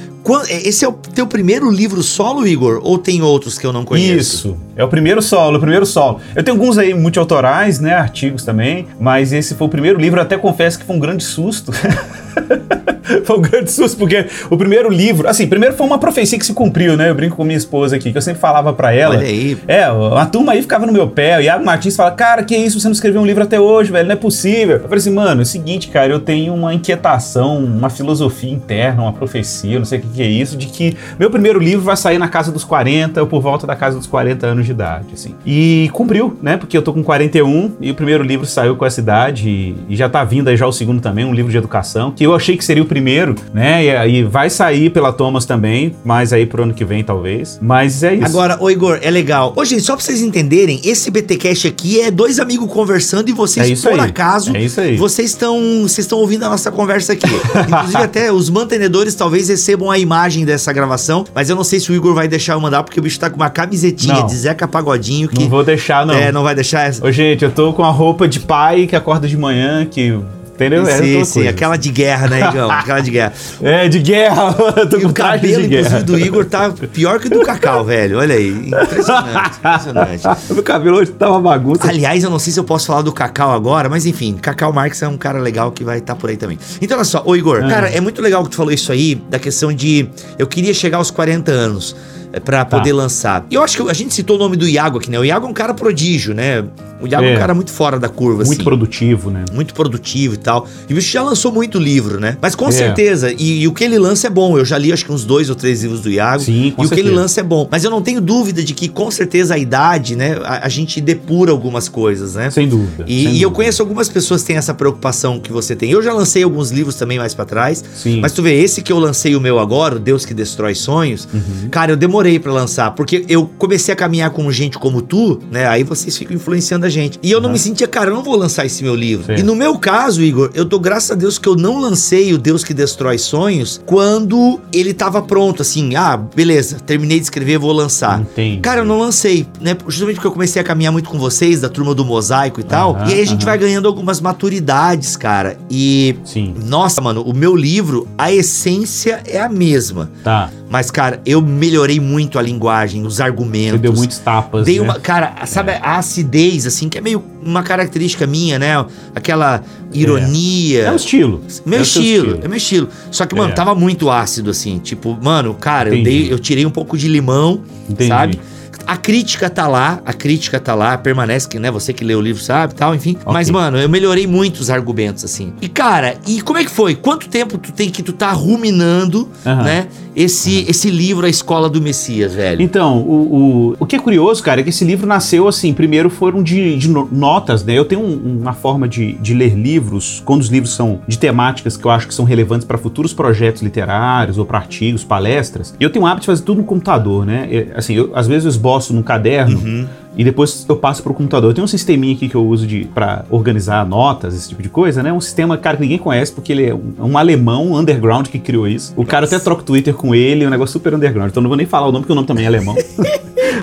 esse 0.50 0.86
é 0.86 0.88
o 0.88 0.94
teu 0.94 1.28
primeiro 1.28 1.70
livro 1.70 2.02
solo, 2.04 2.46
Igor? 2.48 2.80
Ou 2.84 2.98
tem 2.98 3.22
outros 3.22 3.58
que 3.58 3.66
eu 3.66 3.74
não 3.74 3.86
conheço? 3.86 4.48
Isso. 4.50 4.58
É 4.76 4.84
o 4.84 4.88
primeiro 4.88 5.22
solo, 5.22 5.58
o 5.58 5.60
primeiro 5.60 5.86
solo. 5.86 6.20
Eu 6.36 6.44
tenho 6.44 6.58
alguns 6.58 6.78
aí 6.78 6.94
multiautorais, 6.94 7.80
né? 7.80 7.94
Artigos 7.94 8.44
também. 8.44 8.88
Mas 9.00 9.34
esse 9.34 9.56
foi 9.56 9.68
o 9.68 9.70
primeiro 9.70 10.00
livro. 10.00 10.20
Eu 10.20 10.24
até 10.24 10.38
confesso 10.38 10.80
que 10.80 10.86
foi 10.86 10.96
um 10.96 11.00
grande 11.00 11.24
susto. 11.24 11.72
foi 13.26 13.38
um 13.38 13.42
grande 13.42 13.72
susto, 13.72 13.98
porque 13.98 14.26
o 14.50 14.58
primeiro 14.58 14.90
livro. 14.90 15.28
Assim, 15.28 15.48
primeiro 15.48 15.76
foi 15.76 15.86
uma 15.86 15.98
profecia 15.98 16.38
que 16.38 16.46
se 16.46 16.54
cumpriu, 16.54 16.96
né? 16.96 17.10
Eu 17.10 17.16
brinco 17.16 17.36
com 17.36 17.44
minha 17.44 17.58
esposa 17.58 17.96
aqui, 17.96 18.12
que 18.12 18.18
eu 18.18 18.22
sempre 18.22 18.40
falava 18.40 18.72
pra 18.74 18.94
ela. 18.94 19.16
Olha 19.16 19.28
aí. 19.28 19.58
É, 19.68 19.84
a 19.84 20.26
turma 20.26 20.54
aí 20.54 20.62
ficava 20.62 20.86
no 20.86 20.94
meu 20.94 21.08
pé. 21.08 21.38
O 21.38 21.42
Iago 21.42 21.66
Martins 21.66 21.96
fala: 21.96 22.12
Cara, 22.12 22.44
que 22.44 22.56
isso? 22.56 22.80
Você 22.80 22.88
não 22.88 22.94
escreveu 22.94 23.22
um 23.22 23.26
livro 23.26 23.44
até 23.44 23.60
hoje, 23.60 23.92
velho? 23.92 24.08
Não 24.08 24.14
é 24.14 24.18
possível. 24.18 24.78
Eu 24.78 24.84
falei 24.84 24.98
assim, 24.98 25.12
mano, 25.12 25.42
é 25.42 25.44
o 25.44 25.46
seguinte, 25.46 25.88
cara, 25.90 26.12
eu 26.12 26.20
tenho 26.20 26.54
uma 26.54 26.74
inquietação, 26.74 27.58
uma 27.58 27.90
filosofia 27.90 28.52
interna, 28.52 29.04
uma 29.04 29.14
profecia, 29.14 29.78
não 29.78 29.86
sei 29.86 30.00
o 30.00 30.02
que, 30.02 30.08
que 30.20 30.24
é 30.24 30.28
isso, 30.28 30.58
de 30.58 30.68
que 30.68 30.98
meu 31.18 31.30
primeiro 31.30 31.60
livro 31.60 31.82
vai 31.86 31.96
sair 31.96 32.18
na 32.18 32.28
casa 32.28 32.52
dos 32.52 32.66
40 32.66 33.22
ou 33.22 33.28
por 33.28 33.42
volta 33.42 33.66
da 33.66 33.74
casa 33.74 33.98
dos 33.98 34.06
40 34.06 34.46
anos 34.46 34.66
de 34.66 34.72
idade, 34.72 35.08
assim. 35.14 35.34
E 35.46 35.90
cumpriu, 35.94 36.38
né? 36.42 36.58
Porque 36.58 36.78
eu 36.78 36.82
tô 36.82 36.92
com 36.92 37.02
41 37.02 37.72
e 37.80 37.90
o 37.92 37.96
primeiro 37.96 38.22
livro 38.22 38.46
saiu 38.46 38.76
com 38.76 38.86
essa 38.86 39.00
idade 39.00 39.48
e, 39.50 39.76
e 39.88 39.96
já 39.96 40.10
tá 40.10 40.22
vindo 40.26 40.50
aí 40.50 40.58
já 40.58 40.68
o 40.68 40.74
segundo 40.74 41.00
também, 41.02 41.24
um 41.24 41.34
livro 41.34 41.50
de 41.50 41.58
educação, 41.58 42.12
que 42.12 42.22
eu 42.26 42.36
achei 42.36 42.58
que 42.58 42.66
seria 42.66 42.84
o 42.84 42.86
primeiro, 42.86 43.34
né? 43.54 43.86
E 43.86 43.92
aí 43.96 44.24
vai 44.24 44.50
sair 44.50 44.90
pela 44.90 45.14
Thomas 45.14 45.46
também, 45.46 45.96
mas 46.04 46.34
aí 46.34 46.46
pro 46.46 46.64
ano 46.64 46.74
que 46.74 46.84
vem 46.84 47.02
talvez. 47.02 47.58
Mas 47.62 48.04
é 48.04 48.16
isso. 48.16 48.26
Agora, 48.26 48.58
ô 48.62 48.70
Igor, 48.70 49.00
é 49.02 49.10
legal. 49.10 49.54
Ô, 49.56 49.64
gente, 49.64 49.84
só 49.84 49.96
pra 49.96 50.04
vocês 50.04 50.22
entenderem, 50.22 50.82
esse 50.84 51.10
BTcast 51.10 51.66
aqui 51.68 52.02
é 52.02 52.12
dois 52.12 52.40
amigos 52.42 52.70
conversando 52.72 53.30
e 53.30 53.32
vocês, 53.32 53.86
É 53.86 53.90
por 53.90 54.00
aí. 54.00 54.10
acaso, 54.10 54.54
É 54.54 54.62
isso 54.62 54.82
aí. 54.82 54.98
vocês 54.98 55.30
estão 55.30 55.58
vocês 55.84 56.00
estão 56.00 56.20
ouvindo 56.20 56.44
a 56.44 56.50
nossa 56.50 56.70
conversa 56.72 57.14
aqui. 57.14 57.26
Inclusive, 57.70 58.04
até 58.04 58.32
os 58.34 58.50
mantenedores 58.50 59.16
talvez 59.16 59.48
recebam 59.48 59.90
imagem 60.00 60.46
dessa 60.46 60.72
gravação, 60.74 61.26
mas 61.34 61.50
eu 61.50 61.56
não 61.56 61.64
sei 61.64 61.80
se 61.80 61.92
o 61.92 61.96
Igor 61.96 62.14
vai 62.14 62.28
deixar 62.28 62.54
eu 62.54 62.60
mandar, 62.62 62.84
porque 62.84 63.00
o 63.00 63.04
bicho 63.04 63.20
tá 63.20 63.30
com 63.30 63.36
uma 63.36 63.50
camisetinha 63.50 64.16
Não. 64.16 64.26
de 64.26 64.36
Zeca 64.36 64.68
Pagodinho 64.68 65.28
que. 65.30 65.40
Não 65.40 65.50
vou 65.50 65.64
deixar, 65.64 66.06
não. 66.06 66.14
É, 66.14 66.32
não 66.32 66.44
vai 66.44 66.56
deixar 66.56 66.88
essa. 66.88 67.06
Ô, 67.06 67.12
gente, 67.12 67.44
eu 67.44 67.52
tô 67.52 67.74
com 67.74 67.84
a 67.84 67.90
roupa 67.90 68.28
de 68.28 68.40
pai 68.40 68.88
que 68.88 68.96
acorda 68.96 69.28
de 69.28 69.38
manhã, 69.38 69.86
que. 69.86 70.20
Entendeu? 70.60 70.86
É 70.86 70.98
sim, 70.98 71.12
outra 71.14 71.26
sim, 71.26 71.48
aquela 71.48 71.78
de 71.78 71.90
guerra, 71.90 72.28
né, 72.28 72.50
Igão? 72.50 72.70
aquela 72.70 73.00
de 73.00 73.12
guerra. 73.12 73.34
É, 73.62 73.88
de 73.88 74.00
guerra. 74.00 74.54
tô 74.92 74.98
E 74.98 75.02
com 75.02 75.08
o 75.08 75.14
cabelo, 75.14 75.62
de 75.62 75.68
guerra. 75.70 75.88
inclusive, 75.88 76.04
do 76.04 76.20
Igor 76.20 76.44
tá 76.46 76.70
pior 76.92 77.18
que 77.20 77.28
o 77.28 77.30
do 77.30 77.42
Cacau, 77.44 77.86
velho. 77.86 78.20
Olha 78.20 78.36
aí. 78.36 78.50
Impressionante, 78.50 79.58
impressionante. 79.58 80.24
Meu 80.52 80.64
cabelo 80.64 80.98
hoje 80.98 81.12
tá 81.12 81.30
uma 81.30 81.40
bagunça. 81.40 81.88
Aliás, 81.88 82.24
eu 82.24 82.30
não 82.30 82.40
sei 82.40 82.52
se 82.52 82.60
eu 82.60 82.64
posso 82.66 82.88
falar 82.88 83.02
do 83.04 83.14
Cacau 83.14 83.52
agora, 83.54 83.88
mas 83.88 84.06
enfim, 84.06 84.34
Cacau 84.36 84.74
Marques 84.74 85.02
é 85.02 85.08
um 85.08 85.18
cara 85.18 85.40
legal 85.40 85.72
que 85.72 85.84
vai 85.84 86.00
estar 86.00 86.16
por 86.16 86.30
aí 86.30 86.36
também. 86.36 86.60
Então, 86.82 86.98
olha 86.98 87.06
só, 87.06 87.24
ô 87.26 87.36
Igor, 87.36 87.62
Ah. 87.64 87.68
cara, 87.70 87.90
é 87.90 88.02
muito 88.02 88.22
legal 88.22 88.44
que 88.44 88.50
tu 88.50 88.58
falou 88.58 88.74
isso 88.74 88.92
aí, 88.92 89.16
da 89.30 89.40
questão 89.40 89.72
de 89.72 90.10
eu 90.38 90.46
queria 90.48 90.74
chegar 90.74 90.98
aos 90.98 91.10
40 91.10 91.52
anos 91.52 91.96
pra 92.44 92.64
Tá. 92.66 92.78
poder 92.78 92.94
lançar. 92.94 93.46
E 93.50 93.56
eu 93.56 93.64
acho 93.64 93.78
que 93.82 93.90
a 93.90 93.94
gente 93.94 94.14
citou 94.14 94.36
o 94.36 94.40
nome 94.40 94.56
do 94.58 94.68
Iago 94.68 94.98
aqui, 95.00 95.10
né? 95.10 95.20
O 95.20 95.26
Iago 95.26 95.48
é 95.48 95.50
um 95.50 95.54
cara 95.54 95.74
prodígio, 95.74 96.34
né? 96.34 96.64
O 97.02 97.08
Iago 97.08 97.24
é, 97.26 97.32
É. 97.34 97.36
um 97.36 97.40
cara 97.40 97.54
muito 97.54 97.72
fora 97.72 97.98
da 97.98 98.10
curva, 98.10 98.44
Muito 98.44 98.52
assim. 98.56 98.64
produtivo, 98.64 99.32
né? 99.32 99.46
Muito 99.54 99.74
produtivo 99.74 100.34
e 100.34 100.38
tal. 100.38 100.68
E 100.88 100.92
o 100.92 100.96
bicho 100.98 101.10
já 101.12 101.24
lançou 101.24 101.50
muito 101.52 101.80
livro, 101.80 102.20
né? 102.20 102.38
Mas 102.42 102.56
com 102.56 102.68
É. 102.68 102.72
certeza, 102.72 103.32
e, 103.32 103.62
e 103.62 103.68
o 103.68 103.74
que 103.74 103.84
ele 103.86 103.98
lança 103.98 104.28
é 104.28 104.30
bom. 104.30 104.58
Eu 104.58 104.66
já 104.66 104.78
li 104.78 104.92
acho 104.92 105.06
que 105.06 105.12
uns 105.12 105.24
dois 105.24 105.50
ou 105.50 105.56
três 105.56 105.82
livros 105.82 106.02
do 106.02 106.10
Iago. 106.12 106.44
Sim, 106.44 106.74
com 106.76 106.84
E 106.84 106.86
o 106.86 106.90
que 106.90 106.96
ele 106.96 107.04
certeza. 107.04 107.22
lança 107.22 107.40
é 107.40 107.44
bom. 107.44 107.68
Mas 107.72 107.84
eu 107.86 107.90
não 107.90 108.02
tenho 108.02 108.20
dúvida 108.20 108.62
de 108.62 108.74
que 108.74 108.90
com 108.90 109.10
certeza 109.10 109.54
a 109.54 109.58
idade, 109.58 110.16
né? 110.18 110.38
A, 110.44 110.66
a 110.66 110.70
gente 110.70 111.00
depura 111.00 111.52
algumas 111.52 111.88
coisas, 111.88 112.36
né? 112.36 112.50
Sem 112.52 112.68
dúvida. 112.68 113.06
E, 113.08 113.24
sem 113.24 113.34
e 113.34 113.42
eu 113.42 113.50
dúvida. 113.50 113.52
conheço 113.52 113.82
algumas 113.82 114.10
pessoas 114.10 114.42
que 114.42 114.48
têm 114.48 114.58
essa 114.58 114.74
preocupação 114.74 115.40
que 115.40 115.52
você 115.54 115.76
tem. 115.78 115.90
Eu 115.92 116.04
já 116.04 116.12
lancei 116.14 116.44
alguns 116.44 116.70
livros 116.70 116.96
também 116.96 117.18
mais 117.18 117.34
pra 117.34 117.46
trás. 117.46 117.82
Sim. 117.96 118.20
Mas 118.20 118.34
tu 118.34 118.44
vê, 118.44 118.54
esse 118.62 118.82
que 118.82 118.92
eu 118.92 119.00
lancei 119.00 119.36
o 119.38 119.40
meu 119.42 119.58
agora, 119.58 119.96
o 119.96 120.00
Deus 120.00 120.26
que 120.26 120.34
Destrói 120.34 120.76
Sonhos, 120.76 121.28
Uhum. 121.34 121.70
cara, 121.72 121.94
eu 121.94 121.96
demorei 121.98 122.29
pra 122.38 122.52
lançar. 122.52 122.92
Porque 122.92 123.24
eu 123.30 123.50
comecei 123.58 123.94
a 123.94 123.96
caminhar 123.96 124.30
com 124.32 124.52
gente 124.52 124.78
como 124.78 125.02
tu, 125.02 125.40
né? 125.50 125.66
Aí 125.68 125.84
vocês 125.84 126.18
ficam 126.18 126.36
influenciando 126.36 126.86
a 126.86 126.90
gente. 126.90 127.18
E 127.24 127.32
eu 127.32 127.40
não 127.40 127.48
Uhum. 127.48 127.54
me 127.54 127.60
sentia, 127.60 127.88
cara, 127.88 128.10
eu 128.12 128.16
não 128.16 128.22
vou 128.24 128.36
lançar 128.36 128.66
esse 128.66 128.84
meu 128.84 128.94
livro. 128.94 129.26
Sim. 129.34 129.40
E 129.42 129.44
no 129.44 129.56
meu 129.56 129.78
caso, 129.80 130.22
Igor, 130.22 130.52
eu 130.54 130.66
dou 130.66 130.80
graças 130.80 131.12
a 131.12 131.16
Deus 131.16 131.40
que 131.40 131.48
eu 131.48 131.56
não 131.56 131.80
lancei 131.80 132.34
o 132.34 132.38
Deus 132.38 132.64
que 132.64 132.74
Destrói 132.74 133.18
Sonhos 133.18 133.82
quando 133.86 134.60
ele 134.74 134.94
tava 134.94 135.22
pronto, 135.22 135.62
assim, 135.62 135.96
ah, 135.96 136.18
beleza, 136.18 136.78
terminei 136.86 137.18
de 137.20 137.24
escrever, 137.24 137.58
vou 137.58 137.72
lançar. 137.72 138.20
Entendi. 138.20 138.60
Cara, 138.60 138.82
eu 138.82 138.86
não 138.86 139.00
lancei, 139.00 139.48
né? 139.62 139.78
Justamente 139.88 140.16
porque 140.16 140.28
eu 140.28 140.32
comecei 140.32 140.62
a 140.62 140.66
caminhar 140.66 140.92
muito 140.92 141.10
com 141.10 141.18
vocês, 141.18 141.62
da 141.62 141.70
turma 141.70 141.96
do 141.96 142.04
mosaico 142.04 142.60
e 142.60 142.64
tal. 142.64 142.96
Aham, 142.96 143.10
e 143.10 143.14
aí 143.14 143.22
a 143.22 143.26
gente 143.26 143.46
vai 143.46 143.58
ganhando 143.58 143.88
algumas 143.88 144.20
maturidades, 144.20 145.16
cara. 145.16 145.58
E. 145.70 146.16
Sim. 146.26 146.54
Nossa, 146.66 147.00
mano, 147.02 147.22
o 147.22 147.34
meu 147.34 147.56
livro, 147.56 148.08
a 148.18 148.32
essência 148.32 149.22
é 149.26 149.40
a 149.40 149.48
mesma. 149.48 150.10
Tá. 150.24 150.50
Mas, 150.70 150.92
cara, 150.92 151.22
eu 151.26 151.42
melhorei 151.42 152.00
muito 152.00 152.09
a 152.38 152.42
linguagem, 152.42 153.06
os 153.06 153.20
argumentos. 153.22 153.72
Você 153.72 153.78
deu 153.78 153.94
muitos 153.94 154.18
tapas. 154.20 154.66
Dei 154.66 154.76
né? 154.80 154.82
uma. 154.82 155.00
Cara, 155.00 155.46
sabe 155.46 155.72
a 155.72 155.98
acidez, 155.98 156.66
assim, 156.66 156.90
que 156.90 156.98
é 156.98 157.02
meio 157.02 157.24
uma 157.44 157.64
característica 157.64 158.26
minha, 158.28 158.58
né? 158.60 158.86
Aquela 159.16 159.62
ironia. 159.94 160.84
É 160.84 160.92
o 160.92 160.96
estilo. 160.96 161.42
Meu 161.66 161.80
É 161.80 161.82
o 161.82 161.86
seu 161.86 162.02
estilo, 162.02 162.40
é 162.44 162.48
meu 162.48 162.58
estilo. 162.58 162.90
Só 163.12 163.26
que, 163.26 163.36
mano, 163.36 163.52
É. 163.52 163.56
tava 163.56 163.74
muito 163.76 164.10
ácido, 164.10 164.50
assim. 164.50 164.80
Tipo, 164.80 165.18
mano, 165.22 165.54
cara, 165.54 165.90
eu, 165.96 166.04
dei, 166.04 166.32
eu 166.32 166.40
tirei 166.40 166.66
um 166.66 166.72
pouco 166.72 166.98
de 166.98 167.08
limão, 167.08 167.62
Entendi. 167.90 168.08
sabe? 168.10 168.40
A 168.88 168.98
crítica 168.98 169.50
tá 169.52 169.68
lá, 169.68 170.02
a 170.04 170.14
crítica 170.14 170.60
tá 170.60 170.74
lá, 170.74 170.98
permanece 170.98 171.48
que, 171.48 171.60
né, 171.60 171.70
você 171.70 171.94
que 171.94 172.04
lê 172.04 172.16
o 172.16 172.22
livro 172.22 172.42
sabe, 172.42 172.74
tal, 172.74 172.96
enfim. 172.96 173.16
Ok. 173.22 173.32
Mas 173.34 173.48
mano, 173.50 173.78
eu 173.78 173.88
melhorei 173.88 174.26
muito 174.26 174.60
os 174.60 174.70
argumentos 174.72 175.24
assim. 175.24 175.54
E 175.62 175.68
cara, 175.68 176.16
e 176.26 176.42
como 176.42 176.58
é 176.58 176.64
que 176.64 176.72
foi? 176.72 176.96
Quanto 176.96 177.28
tempo 177.30 177.58
tu 177.60 177.72
tem 177.72 177.90
que 177.92 178.02
tu 178.02 178.14
tá 178.14 178.32
ruminando, 178.32 179.30
Aham. 179.46 179.64
né, 179.64 179.88
esse 180.24 180.66
esse 180.68 180.90
livro 180.92 181.26
A 181.26 181.30
Escola 181.30 181.70
do 181.70 181.82
Messias, 181.82 182.34
velho? 182.34 182.62
Então, 182.62 183.00
o, 183.00 183.72
o, 183.72 183.76
o 183.80 183.86
que 183.86 183.96
é 183.96 184.00
curioso, 184.00 184.44
cara, 184.44 184.60
é 184.62 184.64
que 184.64 184.70
esse 184.70 184.84
livro 184.84 185.08
nasceu 185.08 185.48
assim, 185.48 185.74
primeiro 185.74 186.10
foram 186.10 186.44
de, 186.44 186.78
de 186.78 186.90
no- 186.90 187.08
notas, 187.12 187.64
né? 187.64 187.74
Eu 187.74 187.86
tenho 187.86 188.02
um- 188.02 188.40
uma 188.42 188.54
forma 188.54 188.88
de, 188.88 189.14
de 189.14 189.34
ler 189.34 189.56
livros, 189.56 190.22
quando 190.26 190.42
os 190.42 190.48
livros 190.50 190.74
são 190.74 191.00
de 191.08 191.18
temáticas 191.18 191.78
que 191.78 191.86
eu 191.86 191.92
acho 191.92 192.08
que 192.08 192.14
são 192.14 192.26
relevantes 192.26 192.66
para 192.68 192.78
futuros 192.78 193.14
projetos 193.14 193.62
literários 193.62 194.38
ou 194.38 194.46
para 194.46 194.58
artigos, 194.58 195.04
palestras. 195.04 195.74
E 195.80 195.84
eu 195.84 195.90
tenho 195.90 196.04
o 196.04 196.08
hábito 196.08 196.22
de 196.22 196.26
fazer 196.28 196.44
tudo 196.44 196.58
no 196.60 196.64
computador, 196.66 197.26
né? 197.26 197.68
Assim, 197.76 197.94
eu, 197.96 198.12
às 198.14 198.28
vezes 198.28 198.46
eu 198.46 198.50
esboço 198.50 198.94
num 198.94 199.02
caderno 199.04 199.58
Uhum. 199.60 199.88
E 200.20 200.24
depois 200.26 200.66
eu 200.68 200.76
passo 200.76 201.02
pro 201.02 201.14
computador. 201.14 201.50
Eu 201.50 201.54
tenho 201.54 201.64
um 201.66 201.68
sisteminha 201.68 202.14
aqui 202.14 202.28
que 202.28 202.36
eu 202.36 202.46
uso 202.46 202.68
para 202.94 203.24
organizar 203.30 203.86
notas, 203.86 204.36
esse 204.36 204.50
tipo 204.50 204.62
de 204.62 204.68
coisa, 204.68 205.02
né? 205.02 205.14
Um 205.14 205.22
sistema, 205.22 205.58
cara, 205.58 205.78
que 205.78 205.84
ninguém 205.84 205.98
conhece 205.98 206.32
porque 206.34 206.52
ele 206.52 206.66
é 206.66 206.74
um, 206.76 206.94
um 207.00 207.18
alemão 207.18 207.74
underground 207.76 208.28
que 208.28 208.38
criou 208.38 208.68
isso. 208.68 208.94
O 208.98 209.06
cara 209.06 209.26
até 209.26 209.40
troca 209.40 209.62
o 209.62 209.66
Twitter 209.66 209.94
com 209.94 210.14
ele, 210.14 210.44
é 210.44 210.48
um 210.48 210.52
negócio 210.52 210.74
super 210.74 210.94
underground. 210.94 211.30
Então 211.32 211.42
não 211.42 211.48
vou 211.50 211.56
nem 211.58 211.66
falar 211.66 211.88
o 211.88 211.92
nome 211.92 212.02
porque 212.04 212.12
o 212.12 212.16
nome 212.16 212.28
também 212.28 212.44
é 212.44 212.48
alemão. 212.48 212.76